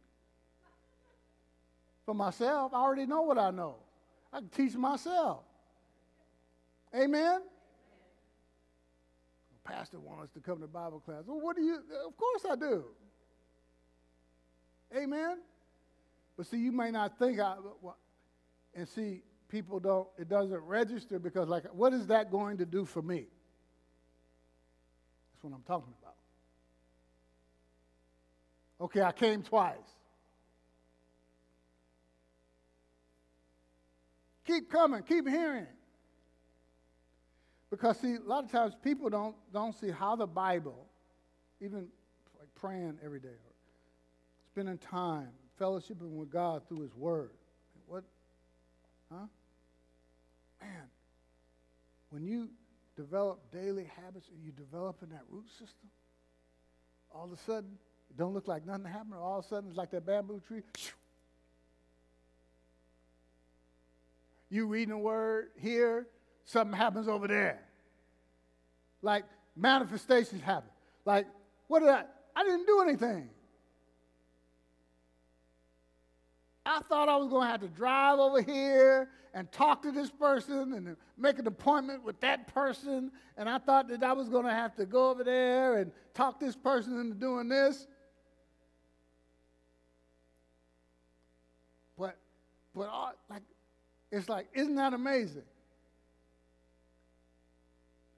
For 2.04 2.14
myself, 2.14 2.72
I 2.72 2.78
already 2.78 3.06
know 3.06 3.22
what 3.22 3.38
I 3.38 3.50
know. 3.50 3.76
I 4.32 4.38
can 4.38 4.48
teach 4.48 4.74
myself. 4.74 5.40
Amen? 6.94 7.40
pastor 9.66 9.98
wants 9.98 10.24
us 10.24 10.30
to 10.34 10.40
come 10.40 10.60
to 10.60 10.66
Bible 10.66 11.00
class. 11.00 11.24
Well, 11.26 11.40
what 11.40 11.56
do 11.56 11.62
you? 11.62 11.80
Of 12.06 12.16
course 12.16 12.46
I 12.48 12.56
do. 12.56 12.84
Amen? 14.96 15.38
But 16.36 16.46
see, 16.46 16.58
you 16.58 16.72
may 16.72 16.90
not 16.90 17.18
think 17.18 17.40
I, 17.40 17.56
and 18.74 18.88
see, 18.88 19.22
people 19.48 19.80
don't, 19.80 20.08
it 20.18 20.28
doesn't 20.28 20.60
register 20.60 21.18
because, 21.18 21.48
like, 21.48 21.64
what 21.72 21.92
is 21.92 22.06
that 22.08 22.30
going 22.30 22.58
to 22.58 22.66
do 22.66 22.84
for 22.84 23.02
me? 23.02 23.26
That's 25.32 25.42
what 25.42 25.52
I'm 25.54 25.62
talking 25.62 25.92
about. 26.00 26.14
Okay, 28.80 29.02
I 29.02 29.12
came 29.12 29.42
twice. 29.42 29.76
Keep 34.46 34.70
coming, 34.70 35.02
keep 35.02 35.26
hearing. 35.26 35.66
Because 37.70 37.98
see, 37.98 38.14
a 38.14 38.20
lot 38.20 38.44
of 38.44 38.52
times 38.52 38.74
people 38.82 39.10
don't 39.10 39.34
don't 39.52 39.74
see 39.74 39.90
how 39.90 40.14
the 40.14 40.26
Bible, 40.26 40.86
even 41.60 41.88
like 42.38 42.48
praying 42.54 42.98
every 43.04 43.18
day 43.18 43.28
or 43.28 43.54
spending 44.52 44.78
time, 44.78 45.28
fellowshipping 45.60 46.12
with 46.12 46.30
God 46.30 46.62
through 46.68 46.82
His 46.82 46.94
Word. 46.94 47.30
What? 47.86 48.04
Huh? 49.10 49.26
Man, 50.66 50.82
when 52.10 52.24
you 52.24 52.48
develop 52.96 53.52
daily 53.52 53.88
habits 54.02 54.28
and 54.34 54.42
you 54.42 54.52
develop 54.52 55.02
in 55.02 55.10
that 55.10 55.22
root 55.30 55.48
system, 55.50 55.90
all 57.14 57.24
of 57.24 57.32
a 57.32 57.36
sudden, 57.42 57.78
it 58.10 58.16
don't 58.16 58.34
look 58.34 58.48
like 58.48 58.66
nothing 58.66 58.86
happened. 58.86 59.14
All 59.14 59.38
of 59.38 59.44
a 59.44 59.48
sudden, 59.48 59.68
it's 59.68 59.78
like 59.78 59.90
that 59.92 60.06
bamboo 60.06 60.40
tree. 60.46 60.62
You 64.48 64.66
reading 64.66 64.90
the 64.90 64.98
word 64.98 65.48
here, 65.60 66.06
something 66.44 66.76
happens 66.76 67.08
over 67.08 67.26
there. 67.26 67.60
Like 69.02 69.24
manifestations 69.56 70.42
happen. 70.42 70.70
Like, 71.04 71.26
what 71.68 71.80
did 71.80 71.88
I? 71.88 72.04
I 72.34 72.44
didn't 72.44 72.66
do 72.66 72.80
anything. 72.80 73.28
I 76.66 76.80
thought 76.80 77.08
I 77.08 77.16
was 77.16 77.28
going 77.28 77.46
to 77.46 77.50
have 77.50 77.60
to 77.60 77.68
drive 77.68 78.18
over 78.18 78.42
here 78.42 79.08
and 79.32 79.50
talk 79.52 79.82
to 79.82 79.92
this 79.92 80.10
person 80.10 80.72
and 80.72 80.96
make 81.16 81.38
an 81.38 81.46
appointment 81.46 82.02
with 82.02 82.20
that 82.20 82.52
person. 82.52 83.12
And 83.36 83.48
I 83.48 83.58
thought 83.58 83.88
that 83.88 84.02
I 84.02 84.12
was 84.12 84.28
going 84.28 84.46
to 84.46 84.52
have 84.52 84.74
to 84.76 84.86
go 84.86 85.10
over 85.10 85.22
there 85.22 85.76
and 85.78 85.92
talk 86.12 86.40
this 86.40 86.56
person 86.56 86.98
into 86.98 87.14
doing 87.14 87.48
this. 87.48 87.86
But, 91.96 92.16
but 92.74 92.88
all, 92.88 93.12
like, 93.30 93.42
it's 94.10 94.28
like, 94.28 94.48
isn't 94.52 94.74
that 94.74 94.92
amazing? 94.92 95.42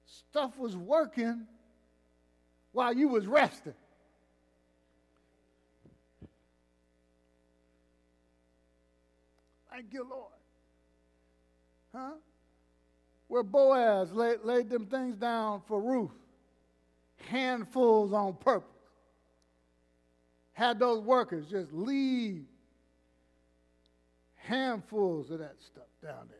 Stuff 0.05 0.57
was 0.57 0.75
working 0.75 1.45
while 2.71 2.93
you 2.93 3.07
was 3.07 3.27
resting. 3.27 3.73
Thank 9.79 9.93
you, 9.93 10.05
Lord. 10.09 10.33
Huh? 11.95 12.17
Where 13.29 13.43
Boaz 13.43 14.11
laid, 14.11 14.39
laid 14.43 14.69
them 14.69 14.87
things 14.87 15.15
down 15.15 15.61
for 15.69 15.79
Ruth, 15.79 16.11
handfuls 17.29 18.11
on 18.11 18.33
purpose. 18.33 18.67
Had 20.51 20.79
those 20.79 21.01
workers 21.01 21.45
just 21.49 21.71
leave 21.71 22.43
handfuls 24.35 25.31
of 25.31 25.39
that 25.39 25.55
stuff 25.61 25.87
down 26.03 26.27
there 26.27 26.37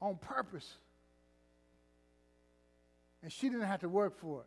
on 0.00 0.16
purpose. 0.16 0.72
And 3.22 3.30
she 3.30 3.50
didn't 3.50 3.66
have 3.66 3.80
to 3.80 3.88
work 3.90 4.18
for 4.18 4.40
it. 4.40 4.46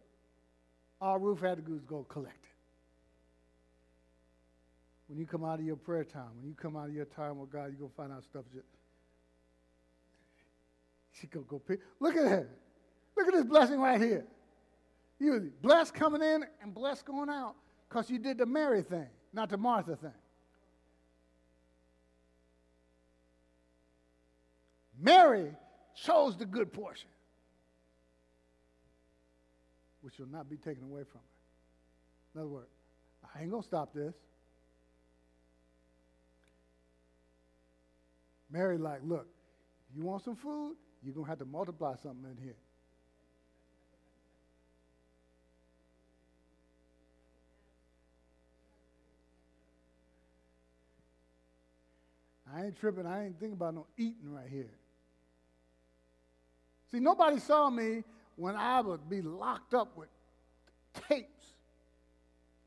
All 1.00 1.20
Ruth 1.20 1.42
had 1.42 1.58
to 1.58 1.62
do 1.62 1.74
was 1.74 1.84
go 1.84 2.04
collect 2.10 2.44
it. 2.44 2.53
When 5.08 5.20
you 5.20 5.26
come 5.26 5.44
out 5.44 5.60
of 5.60 5.66
your 5.66 5.76
prayer 5.76 6.04
time, 6.04 6.30
when 6.40 6.48
you 6.48 6.56
come 6.56 6.76
out 6.76 6.88
of 6.88 6.94
your 6.94 7.06
time 7.06 7.40
with 7.40 7.52
God, 7.52 7.66
you're 7.66 7.80
going 7.80 7.90
to 7.90 7.96
find 7.96 8.12
out 8.12 8.24
stuff 8.24 8.46
that 8.54 8.64
she 11.12 11.28
go 11.28 11.42
go 11.42 11.60
pick. 11.60 11.80
Look 12.00 12.16
at 12.16 12.24
that. 12.24 12.48
Look 13.16 13.28
at 13.28 13.34
this 13.34 13.46
blessing 13.46 13.80
right 13.80 14.02
here. 14.02 14.26
You 15.20 15.52
blessed 15.62 15.94
coming 15.94 16.22
in 16.22 16.44
and 16.62 16.74
blessed 16.74 17.06
going 17.06 17.30
out 17.30 17.56
because 17.88 18.10
you 18.10 18.18
did 18.18 18.38
the 18.38 18.46
Mary 18.46 18.82
thing, 18.82 19.08
not 19.32 19.50
the 19.50 19.58
Martha 19.58 19.96
thing. 19.96 20.12
Mary 25.00 25.52
chose 25.96 26.38
the 26.38 26.46
good 26.46 26.74
portion, 26.74 27.10
which 30.02 30.18
will 30.18 30.28
not 30.28 30.50
be 30.50 30.58
taken 30.58 30.84
away 30.84 31.04
from 31.04 31.22
her. 31.22 32.36
In 32.36 32.42
other 32.42 32.50
words, 32.50 32.70
I 33.36 33.42
ain't 33.42 33.52
going 33.52 33.62
to 33.62 33.68
stop 33.68 33.94
this. 33.94 34.14
Mary, 38.54 38.78
like, 38.78 39.00
look, 39.04 39.26
you 39.96 40.04
want 40.04 40.24
some 40.24 40.36
food? 40.36 40.76
You're 41.04 41.16
going 41.16 41.26
to 41.26 41.30
have 41.30 41.40
to 41.40 41.46
multiply 41.46 41.96
something 41.96 42.24
in 42.30 42.38
here. 42.42 42.56
I 52.56 52.66
ain't 52.66 52.80
tripping. 52.80 53.08
I 53.08 53.26
ain't 53.26 53.40
thinking 53.40 53.54
about 53.54 53.74
no 53.74 53.88
eating 53.98 54.32
right 54.32 54.48
here. 54.48 54.70
See, 56.92 57.00
nobody 57.00 57.40
saw 57.40 57.72
me 57.72 58.04
when 58.36 58.56
I 58.56 58.82
would 58.82 59.10
be 59.10 59.24
locked 59.24 59.74
up 59.74 59.98
with 59.98 60.10
tapes. 61.10 61.48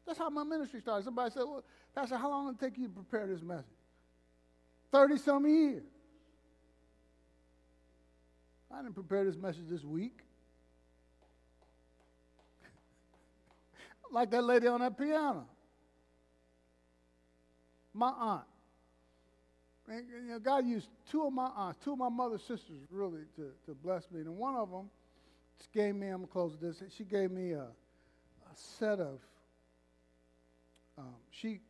That's 0.05 0.19
how 0.19 0.31
my 0.31 0.43
ministry 0.43 0.81
started. 0.81 1.05
Somebody 1.05 1.31
said, 1.31 1.45
well, 1.45 1.63
Pastor, 1.95 2.17
how 2.17 2.29
long 2.29 2.53
did 2.53 2.61
it 2.61 2.71
take 2.71 2.79
you 2.79 2.89
to 2.89 2.93
prepare 2.93 3.29
this 3.29 3.43
message? 3.43 3.76
30 4.93 5.19
some 5.19 5.47
years. 5.47 5.83
I 8.73 8.83
didn't 8.83 8.95
prepare 8.95 9.25
this 9.25 9.37
message 9.37 9.69
this 9.69 9.85
week. 9.85 10.19
like 14.13 14.31
that 14.31 14.45
lady 14.45 14.67
on 14.67 14.81
that 14.81 14.99
piano. 14.99 15.47
My 17.95 18.09
aunt. 18.09 18.45
And, 19.89 20.05
you 20.09 20.33
know, 20.33 20.39
God 20.39 20.67
used 20.67 20.89
two 21.11 21.27
of 21.27 21.33
my 21.33 21.49
aunts, 21.57 21.79
two 21.83 21.93
of 21.93 21.99
my 21.99 22.09
mother's 22.09 22.43
sisters, 22.43 22.81
really, 22.91 23.21
to, 23.37 23.53
to 23.67 23.75
bless 23.75 24.11
me. 24.11 24.21
And 24.21 24.37
one 24.37 24.57
of 24.57 24.71
them 24.71 24.91
gave 25.73 25.95
me, 25.95 26.09
I'm 26.09 26.17
going 26.17 26.27
to 26.27 26.33
close 26.33 26.57
this, 26.61 26.83
she 26.97 27.05
gave 27.05 27.31
me 27.31 27.53
a, 27.53 27.63
a 27.63 28.55
set 28.55 28.99
of, 28.99 29.21
um, 30.99 31.15
she 31.31 31.61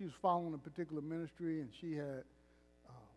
she 0.00 0.08
was 0.08 0.16
following 0.22 0.54
a 0.54 0.58
particular 0.58 1.02
ministry, 1.02 1.60
and 1.60 1.68
she 1.78 1.92
had 1.92 2.24
uh, 2.88 3.12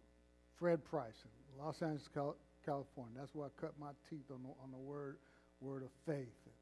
Fred 0.60 0.84
Price 0.84 1.16
in 1.24 1.64
Los 1.64 1.82
Angeles, 1.82 2.04
California. 2.12 3.16
That's 3.16 3.32
where 3.32 3.48
I 3.48 3.52
cut 3.56 3.72
my 3.80 3.96
teeth 4.10 4.28
on 4.28 4.44
the, 4.44 4.52
on 4.60 4.70
the 4.70 4.84
word 4.84 5.16
word 5.62 5.84
of 5.84 5.90
faith. 6.06 6.36
And, 6.44 6.60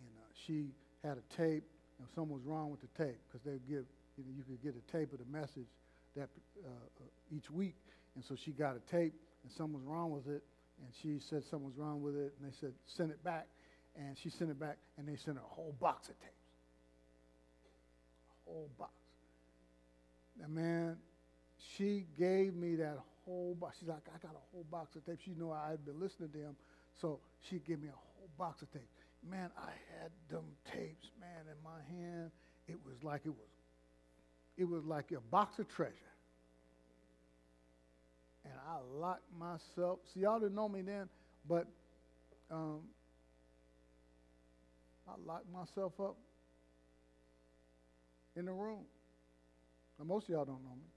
and 0.00 0.10
uh, 0.16 0.32
she 0.46 0.72
had 1.04 1.20
a 1.20 1.36
tape, 1.36 1.68
and 2.00 2.08
something 2.14 2.32
was 2.32 2.40
wrong 2.46 2.70
with 2.70 2.80
the 2.80 2.88
tape 2.96 3.20
because 3.28 3.44
they 3.44 3.60
give 3.68 3.84
you 4.16 4.24
know 4.24 4.32
you 4.32 4.42
could 4.48 4.62
get 4.64 4.72
a 4.72 4.84
tape 4.88 5.12
of 5.12 5.20
the 5.20 5.28
message 5.28 5.68
that 6.16 6.32
uh, 6.64 6.68
uh, 7.04 7.36
each 7.36 7.50
week, 7.50 7.76
and 8.16 8.24
so 8.24 8.36
she 8.40 8.52
got 8.52 8.72
a 8.72 8.80
tape, 8.88 9.12
and 9.44 9.52
something 9.52 9.76
was 9.76 9.84
wrong 9.84 10.10
with 10.10 10.32
it, 10.32 10.40
and 10.80 10.88
she 11.02 11.20
said 11.28 11.44
something 11.50 11.68
was 11.68 11.76
wrong 11.76 12.00
with 12.00 12.16
it, 12.16 12.32
and 12.40 12.48
they 12.48 12.56
said 12.58 12.72
send 12.96 13.10
it 13.10 13.22
back, 13.22 13.44
and 14.00 14.16
she 14.16 14.30
sent 14.30 14.48
it 14.48 14.58
back, 14.58 14.78
and 14.96 15.06
they 15.06 15.16
sent 15.28 15.36
her 15.36 15.44
a 15.44 15.54
whole 15.54 15.76
box 15.78 16.08
of 16.08 16.16
tapes, 16.24 16.48
a 18.32 18.48
whole 18.48 18.70
box. 18.78 18.96
And 20.42 20.54
man, 20.54 20.96
she 21.76 22.06
gave 22.18 22.54
me 22.54 22.76
that 22.76 22.98
whole 23.24 23.54
box. 23.54 23.76
She's 23.80 23.88
like, 23.88 24.06
I 24.14 24.18
got 24.18 24.34
a 24.34 24.44
whole 24.52 24.64
box 24.70 24.96
of 24.96 25.04
tapes. 25.04 25.22
She 25.24 25.32
knew 25.32 25.50
I 25.50 25.70
had 25.70 25.84
been 25.84 26.00
listening 26.00 26.30
to 26.30 26.38
him, 26.38 26.56
so 27.00 27.20
she 27.48 27.58
gave 27.58 27.80
me 27.80 27.88
a 27.88 27.92
whole 27.92 28.28
box 28.38 28.62
of 28.62 28.72
tapes. 28.72 28.86
Man, 29.28 29.50
I 29.58 29.70
had 30.00 30.10
them 30.28 30.44
tapes, 30.72 31.10
man, 31.20 31.44
in 31.50 31.62
my 31.64 31.80
hand. 31.90 32.30
It 32.68 32.78
was 32.84 33.02
like 33.02 33.22
it 33.24 33.30
was, 33.30 33.48
it 34.56 34.64
was 34.64 34.84
like 34.84 35.10
a 35.12 35.20
box 35.20 35.58
of 35.58 35.68
treasure. 35.68 35.94
And 38.44 38.54
I 38.68 38.78
locked 38.98 39.24
myself. 39.38 39.98
See, 40.14 40.20
y'all 40.20 40.38
didn't 40.38 40.54
know 40.54 40.68
me 40.68 40.82
then, 40.82 41.08
but 41.48 41.66
um, 42.50 42.80
I 45.06 45.12
locked 45.26 45.50
myself 45.52 45.92
up 46.00 46.16
in 48.36 48.46
the 48.46 48.52
room. 48.52 48.84
Now, 49.98 50.04
most 50.04 50.24
of 50.24 50.30
y'all 50.30 50.44
don't 50.44 50.62
know 50.62 50.76
me, 50.76 50.88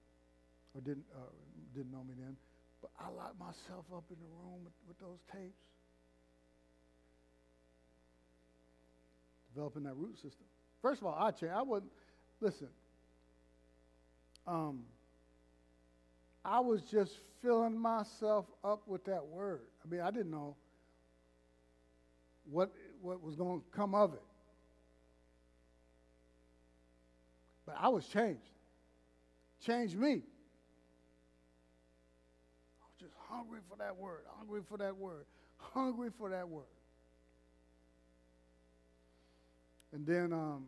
or 0.74 0.80
didn't, 0.80 1.04
uh, 1.14 1.30
didn't 1.74 1.90
know 1.90 2.04
me 2.04 2.14
then, 2.16 2.36
but 2.80 2.90
I 3.00 3.08
locked 3.08 3.38
myself 3.38 3.84
up 3.94 4.04
in 4.10 4.16
the 4.20 4.26
room 4.26 4.64
with, 4.64 4.72
with 4.86 4.98
those 5.00 5.18
tapes. 5.32 5.58
Developing 9.54 9.82
that 9.84 9.96
root 9.96 10.14
system. 10.14 10.46
First 10.80 11.00
of 11.00 11.06
all, 11.08 11.16
I 11.18 11.30
changed. 11.30 11.54
I 11.54 11.62
wasn't, 11.62 11.92
listen, 12.40 12.68
um, 14.46 14.84
I 16.44 16.60
was 16.60 16.80
just 16.82 17.12
filling 17.42 17.78
myself 17.78 18.46
up 18.64 18.82
with 18.86 19.04
that 19.06 19.26
word. 19.26 19.62
I 19.84 19.88
mean, 19.88 20.00
I 20.00 20.10
didn't 20.10 20.30
know 20.30 20.56
what, 22.50 22.72
what 23.00 23.22
was 23.22 23.34
going 23.34 23.60
to 23.60 23.66
come 23.76 23.94
of 23.94 24.14
it. 24.14 24.22
But 27.66 27.76
I 27.78 27.88
was 27.88 28.06
changed 28.06 28.51
changed 29.62 29.96
me. 29.96 30.22
I 32.80 32.84
was 32.86 32.98
just 33.00 33.14
hungry 33.28 33.60
for 33.68 33.76
that 33.76 33.96
word, 33.96 34.22
hungry 34.36 34.60
for 34.68 34.78
that 34.78 34.96
word, 34.96 35.24
hungry 35.56 36.10
for 36.18 36.30
that 36.30 36.48
word. 36.48 36.64
And 39.92 40.06
then 40.06 40.32
um, 40.32 40.64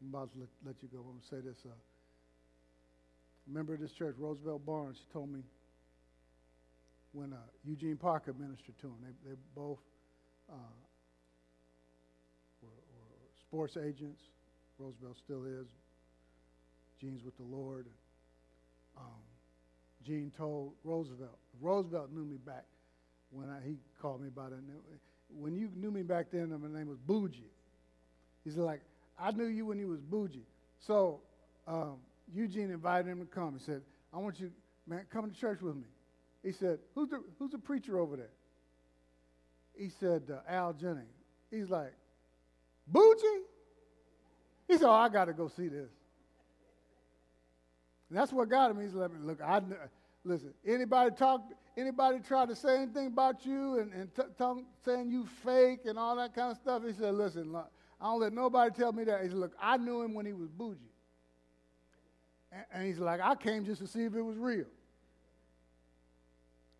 I'm 0.00 0.08
about 0.08 0.32
to 0.32 0.38
let, 0.40 0.48
let, 0.64 0.76
you 0.82 0.88
go. 0.88 0.98
I'm 0.98 1.04
going 1.04 1.20
to 1.20 1.26
say 1.26 1.40
this. 1.40 1.58
Uh, 1.64 1.74
member 3.48 3.74
of 3.74 3.80
this 3.80 3.92
church, 3.92 4.14
Roosevelt 4.18 4.64
Barnes, 4.64 4.98
she 4.98 5.12
told 5.12 5.32
me 5.32 5.40
when 7.12 7.32
uh, 7.32 7.36
Eugene 7.64 7.96
Parker 7.96 8.32
ministered 8.32 8.78
to 8.80 8.86
him, 8.86 8.96
they, 9.02 9.30
they 9.30 9.36
both 9.54 9.80
uh, 10.50 10.54
were, 12.62 12.68
were 12.68 13.16
sports 13.40 13.76
agents. 13.76 14.22
Roosevelt 14.78 15.16
still 15.22 15.44
is, 15.44 15.66
Gene's 17.02 17.24
with 17.24 17.36
the 17.36 17.42
Lord. 17.42 17.86
Um, 18.96 19.04
Gene 20.06 20.32
told 20.36 20.72
Roosevelt. 20.84 21.38
Roosevelt 21.60 22.10
knew 22.12 22.24
me 22.24 22.36
back 22.36 22.64
when 23.30 23.48
I, 23.48 23.58
he 23.66 23.76
called 24.00 24.22
me 24.22 24.28
by 24.28 24.46
about 24.46 24.58
it. 24.58 25.00
When 25.36 25.56
you 25.56 25.70
knew 25.74 25.90
me 25.90 26.02
back 26.02 26.26
then, 26.32 26.50
my 26.50 26.78
name 26.78 26.88
was 26.88 26.98
Bougie. 26.98 27.50
He's 28.44 28.56
like, 28.56 28.80
I 29.18 29.30
knew 29.32 29.46
you 29.46 29.66
when 29.66 29.78
you 29.78 29.88
was 29.88 30.00
Bougie. 30.00 30.46
So 30.78 31.20
um, 31.66 31.96
Eugene 32.32 32.70
invited 32.70 33.08
him 33.08 33.20
to 33.20 33.26
come. 33.26 33.54
He 33.58 33.64
said, 33.64 33.82
I 34.12 34.18
want 34.18 34.38
you, 34.38 34.52
man, 34.86 35.04
come 35.10 35.28
to 35.30 35.36
church 35.36 35.60
with 35.60 35.76
me. 35.76 35.86
He 36.44 36.52
said, 36.52 36.78
who's 36.94 37.08
the, 37.08 37.22
who's 37.38 37.52
the 37.52 37.58
preacher 37.58 37.98
over 37.98 38.16
there? 38.16 38.32
He 39.76 39.88
said, 39.88 40.22
uh, 40.30 40.50
Al 40.50 40.72
Jennings. 40.72 41.08
He's 41.50 41.70
like, 41.70 41.94
Bougie? 42.86 43.42
He 44.68 44.74
said, 44.74 44.86
Oh, 44.86 44.92
I 44.92 45.08
got 45.08 45.26
to 45.26 45.32
go 45.32 45.48
see 45.48 45.68
this. 45.68 45.90
That's 48.12 48.32
what 48.32 48.48
got 48.48 48.70
him. 48.70 48.80
He's 48.80 48.94
like, 48.94 49.10
Look, 49.22 49.40
I 49.40 49.60
listen. 50.24 50.52
Anybody 50.66 51.14
talk? 51.14 51.42
Anybody 51.76 52.18
try 52.20 52.44
to 52.44 52.54
say 52.54 52.76
anything 52.76 53.06
about 53.06 53.46
you 53.46 53.78
and, 53.78 53.92
and 53.94 54.14
t- 54.14 54.22
talk, 54.36 54.58
saying 54.84 55.10
you 55.10 55.26
fake 55.42 55.80
and 55.86 55.98
all 55.98 56.14
that 56.16 56.34
kind 56.34 56.52
of 56.52 56.58
stuff? 56.58 56.82
He 56.86 56.92
said, 56.92 57.14
Listen, 57.14 57.52
look, 57.52 57.70
I 58.00 58.04
don't 58.04 58.20
let 58.20 58.32
nobody 58.32 58.74
tell 58.74 58.92
me 58.92 59.04
that. 59.04 59.22
He 59.22 59.28
said, 59.28 59.38
Look, 59.38 59.52
I 59.60 59.76
knew 59.78 60.02
him 60.02 60.14
when 60.14 60.26
he 60.26 60.32
was 60.32 60.50
bougie. 60.50 60.78
And, 62.52 62.64
and 62.72 62.86
he's 62.86 62.98
like, 62.98 63.20
I 63.20 63.34
came 63.34 63.64
just 63.64 63.80
to 63.80 63.86
see 63.86 64.04
if 64.04 64.14
it 64.14 64.22
was 64.22 64.36
real. 64.36 64.66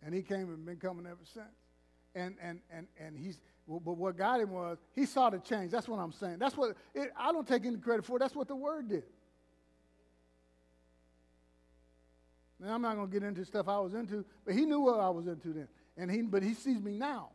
And 0.04 0.14
he 0.14 0.22
came 0.22 0.48
and 0.52 0.66
been 0.66 0.76
coming 0.76 1.06
ever 1.06 1.24
since. 1.32 1.46
And 2.14 2.36
and 2.42 2.60
and 2.70 2.86
and 3.00 3.16
he's 3.16 3.38
but 3.66 3.96
what 3.96 4.18
got 4.18 4.40
him 4.40 4.50
was 4.50 4.78
he 4.94 5.06
saw 5.06 5.30
the 5.30 5.38
change. 5.38 5.70
That's 5.70 5.88
what 5.88 5.98
I'm 5.98 6.12
saying. 6.12 6.38
That's 6.38 6.56
what 6.56 6.76
it, 6.94 7.10
I 7.16 7.32
don't 7.32 7.46
take 7.46 7.64
any 7.64 7.76
credit 7.76 8.04
for. 8.04 8.18
That's 8.18 8.34
what 8.34 8.48
the 8.48 8.56
word 8.56 8.88
did. 8.88 9.04
Now 12.62 12.74
I'm 12.74 12.82
not 12.82 12.94
going 12.94 13.08
to 13.08 13.12
get 13.12 13.26
into 13.26 13.44
stuff 13.44 13.66
I 13.68 13.78
was 13.78 13.94
into, 13.94 14.24
but 14.44 14.54
he 14.54 14.64
knew 14.64 14.80
what 14.80 15.00
I 15.00 15.10
was 15.10 15.26
into 15.26 15.52
then, 15.52 15.68
and 15.96 16.10
he 16.10 16.22
but 16.22 16.42
he 16.42 16.54
sees 16.54 16.80
me 16.80 16.92
now. 16.92 17.30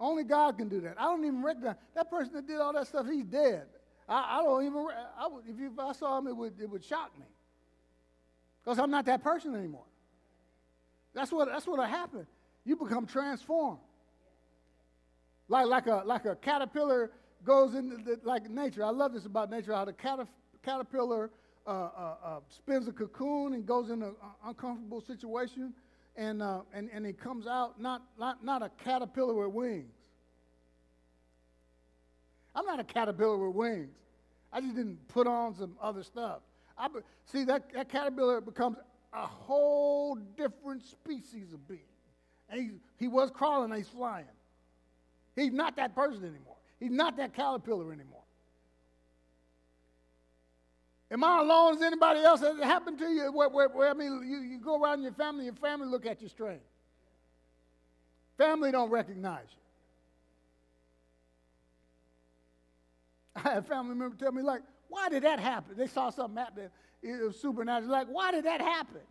Only 0.00 0.24
God 0.24 0.56
can 0.56 0.68
do 0.68 0.80
that. 0.80 0.94
I 0.98 1.04
don't 1.04 1.24
even 1.24 1.42
recognize 1.42 1.76
that 1.94 2.10
person 2.10 2.32
that 2.34 2.46
did 2.46 2.58
all 2.58 2.72
that 2.72 2.88
stuff. 2.88 3.06
He's 3.06 3.24
dead. 3.24 3.66
I, 4.08 4.38
I 4.38 4.42
don't 4.42 4.64
even. 4.64 4.88
I 5.18 5.28
would, 5.28 5.44
if, 5.46 5.58
you, 5.58 5.70
if 5.72 5.78
I 5.78 5.92
saw 5.92 6.18
him, 6.18 6.26
it 6.26 6.36
would 6.36 6.58
it 6.58 6.68
would 6.68 6.82
shock 6.82 7.16
me 7.18 7.26
because 8.64 8.78
I'm 8.78 8.90
not 8.90 9.04
that 9.06 9.22
person 9.22 9.54
anymore. 9.54 9.84
That's 11.14 11.30
what 11.30 11.48
that's 11.48 11.66
what 11.66 11.86
happened. 11.88 12.26
You 12.64 12.76
become 12.76 13.06
transformed. 13.06 13.80
Like 15.48 15.66
like 15.66 15.86
a 15.86 16.02
like 16.06 16.24
a 16.24 16.34
caterpillar 16.34 17.10
goes 17.44 17.74
into 17.74 17.98
the, 17.98 18.18
like 18.24 18.48
nature. 18.48 18.84
I 18.84 18.90
love 18.90 19.12
this 19.12 19.26
about 19.26 19.50
nature. 19.50 19.74
How 19.74 19.84
the 19.84 19.94
caterpillar 20.62 21.30
uh, 21.66 21.70
uh, 21.70 22.14
uh, 22.24 22.40
spins 22.48 22.88
a 22.88 22.92
cocoon 22.92 23.54
and 23.54 23.66
goes 23.66 23.90
in 23.90 24.02
an 24.02 24.14
uncomfortable 24.44 25.00
situation, 25.00 25.72
and, 26.16 26.42
uh, 26.42 26.60
and, 26.74 26.90
and 26.92 27.06
he 27.06 27.12
comes 27.12 27.46
out 27.46 27.80
not, 27.80 28.02
not, 28.18 28.44
not 28.44 28.62
a 28.62 28.70
caterpillar 28.84 29.34
with 29.34 29.54
wings. 29.54 29.94
I'm 32.54 32.66
not 32.66 32.80
a 32.80 32.84
caterpillar 32.84 33.38
with 33.38 33.56
wings. 33.56 33.94
I 34.52 34.60
just 34.60 34.74
didn't 34.74 35.08
put 35.08 35.26
on 35.26 35.54
some 35.54 35.76
other 35.80 36.02
stuff. 36.02 36.40
I, 36.76 36.88
see, 37.24 37.44
that, 37.44 37.72
that 37.72 37.88
caterpillar 37.88 38.40
becomes 38.40 38.76
a 39.12 39.26
whole 39.26 40.16
different 40.36 40.84
species 40.84 41.52
of 41.52 41.66
being. 41.68 41.80
And 42.48 42.60
he, 42.60 42.70
he 42.98 43.08
was 43.08 43.30
crawling 43.30 43.72
he's 43.72 43.88
flying. 43.88 44.26
He's 45.36 45.52
not 45.52 45.76
that 45.76 45.94
person 45.94 46.24
anymore. 46.24 46.56
He's 46.78 46.90
not 46.90 47.16
that 47.16 47.34
caterpillar 47.34 47.92
anymore. 47.92 48.21
Am 51.12 51.22
I 51.22 51.40
alone? 51.40 51.74
Has 51.74 51.82
anybody 51.82 52.20
else 52.20 52.40
has 52.40 52.56
it 52.56 52.64
happened 52.64 52.98
to 52.98 53.06
you? 53.06 53.30
Where, 53.30 53.50
where, 53.50 53.68
where, 53.68 53.90
I 53.90 53.92
mean, 53.92 54.26
you, 54.26 54.38
you 54.38 54.58
go 54.58 54.82
around 54.82 55.02
your 55.02 55.12
family, 55.12 55.44
your 55.44 55.54
family 55.54 55.86
look 55.86 56.06
at 56.06 56.22
you 56.22 56.28
strange. 56.28 56.62
Family 58.38 58.72
don't 58.72 58.88
recognize 58.90 59.44
you. 59.50 59.58
I 63.36 63.40
had 63.40 63.58
a 63.58 63.62
family 63.62 63.94
member 63.94 64.16
tell 64.16 64.32
me, 64.32 64.42
like, 64.42 64.62
why 64.88 65.10
did 65.10 65.24
that 65.24 65.38
happen? 65.38 65.76
They 65.76 65.86
saw 65.86 66.08
something 66.08 66.38
happen. 66.38 66.70
It 67.02 67.22
was 67.22 67.38
supernatural. 67.38 67.92
Like, 67.92 68.08
why 68.08 68.30
did 68.30 68.44
that 68.46 68.60
happen? 68.62 69.02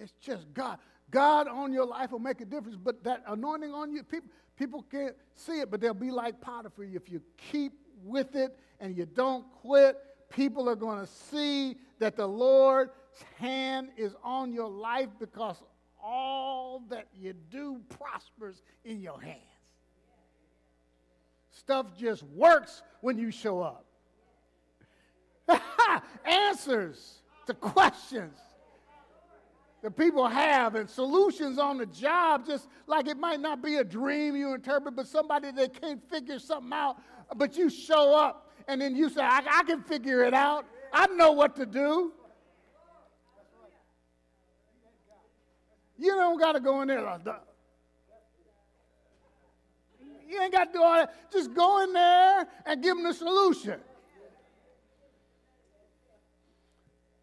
It's 0.00 0.12
just 0.20 0.54
God. 0.54 0.78
God 1.10 1.48
on 1.48 1.72
your 1.72 1.84
life 1.84 2.12
will 2.12 2.20
make 2.20 2.40
a 2.40 2.44
difference, 2.44 2.78
but 2.80 3.02
that 3.02 3.24
anointing 3.26 3.74
on 3.74 3.90
you, 3.90 4.04
people, 4.04 4.30
people 4.56 4.84
can't 4.88 5.16
see 5.34 5.58
it, 5.58 5.72
but 5.72 5.80
they'll 5.80 5.92
be 5.92 6.12
like 6.12 6.40
Potiphar 6.40 6.84
if 6.84 7.10
you 7.10 7.20
keep 7.50 7.72
with 8.04 8.36
it 8.36 8.58
and 8.80 8.96
you 8.96 9.06
don't 9.06 9.44
quit, 9.62 9.96
people 10.30 10.68
are 10.68 10.76
going 10.76 11.00
to 11.00 11.06
see 11.06 11.76
that 11.98 12.16
the 12.16 12.26
Lord's 12.26 12.92
hand 13.36 13.88
is 13.96 14.14
on 14.22 14.52
your 14.52 14.68
life 14.68 15.08
because 15.18 15.56
all 16.02 16.82
that 16.88 17.06
you 17.14 17.34
do 17.50 17.80
prospers 17.98 18.62
in 18.84 19.00
your 19.00 19.20
hands. 19.20 19.38
Stuff 21.50 21.86
just 21.98 22.22
works 22.22 22.82
when 23.00 23.18
you 23.18 23.30
show 23.30 23.60
up. 23.60 23.84
Answers 26.24 27.22
to 27.46 27.54
questions 27.54 28.38
that 29.82 29.96
people 29.96 30.26
have 30.26 30.74
and 30.74 30.88
solutions 30.88 31.58
on 31.58 31.78
the 31.78 31.86
job, 31.86 32.46
just 32.46 32.68
like 32.86 33.06
it 33.06 33.16
might 33.16 33.40
not 33.40 33.62
be 33.62 33.76
a 33.76 33.84
dream 33.84 34.34
you 34.36 34.54
interpret, 34.54 34.96
but 34.96 35.06
somebody 35.06 35.50
that 35.52 35.80
can't 35.80 36.02
figure 36.10 36.38
something 36.38 36.72
out 36.72 36.96
but 37.36 37.56
you 37.56 37.68
show 37.70 38.16
up 38.16 38.52
and 38.66 38.80
then 38.80 38.96
you 38.96 39.08
say, 39.08 39.22
I, 39.22 39.42
I 39.50 39.62
can 39.64 39.82
figure 39.82 40.24
it 40.24 40.34
out. 40.34 40.64
I 40.92 41.06
know 41.08 41.32
what 41.32 41.56
to 41.56 41.66
do. 41.66 42.12
You 45.98 46.12
don't 46.12 46.38
got 46.38 46.52
to 46.52 46.60
go 46.60 46.80
in 46.82 46.88
there 46.88 47.02
like 47.02 47.24
that. 47.24 47.44
You 50.28 50.40
ain't 50.42 50.52
got 50.52 50.72
to 50.72 50.78
do 50.78 50.82
all 50.82 50.94
that. 50.94 51.32
Just 51.32 51.54
go 51.54 51.82
in 51.82 51.92
there 51.92 52.46
and 52.66 52.82
give 52.82 52.96
them 52.96 53.04
the 53.04 53.14
solution. 53.14 53.80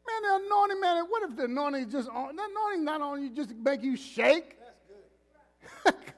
Man, 0.08 0.22
the 0.22 0.46
anointing, 0.46 0.82
man, 0.82 1.06
what 1.10 1.24
if 1.30 1.36
the 1.36 1.46
anointing 1.46 1.90
just 1.90 2.10
on, 2.10 2.36
the 2.36 2.44
anointing 2.44 2.84
not 2.84 3.02
on 3.02 3.22
you 3.22 3.30
just 3.30 3.56
make 3.56 3.84
you 3.84 3.96
shake? 3.96 4.58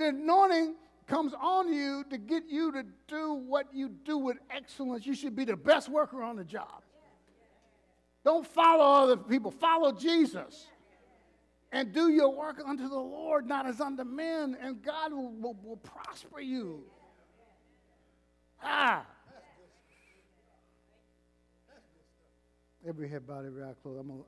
The 0.00 0.08
anointing 0.08 0.76
comes 1.06 1.34
on 1.38 1.70
you 1.70 2.04
to 2.08 2.16
get 2.16 2.44
you 2.48 2.72
to 2.72 2.84
do 3.06 3.34
what 3.34 3.66
you 3.74 3.90
do 3.90 4.16
with 4.16 4.38
excellence. 4.50 5.04
You 5.04 5.14
should 5.14 5.36
be 5.36 5.44
the 5.44 5.58
best 5.58 5.90
worker 5.90 6.22
on 6.22 6.36
the 6.36 6.44
job. 6.44 6.82
Don't 8.24 8.46
follow 8.46 9.04
other 9.04 9.18
people, 9.18 9.50
follow 9.50 9.92
Jesus. 9.92 10.68
And 11.70 11.92
do 11.92 12.08
your 12.08 12.34
work 12.34 12.62
unto 12.66 12.88
the 12.88 12.98
Lord, 12.98 13.46
not 13.46 13.66
as 13.66 13.78
unto 13.78 14.02
men, 14.04 14.56
and 14.58 14.82
God 14.82 15.12
will, 15.12 15.32
will, 15.32 15.56
will 15.62 15.76
prosper 15.76 16.40
you. 16.40 16.82
Ah. 18.62 19.04
Every 22.88 23.06
head 23.10 23.26
bowed, 23.26 23.44
every 23.44 23.62
eye 23.62 23.74
closed. 23.82 24.00
I'm 24.00 24.06
gonna, 24.08 24.18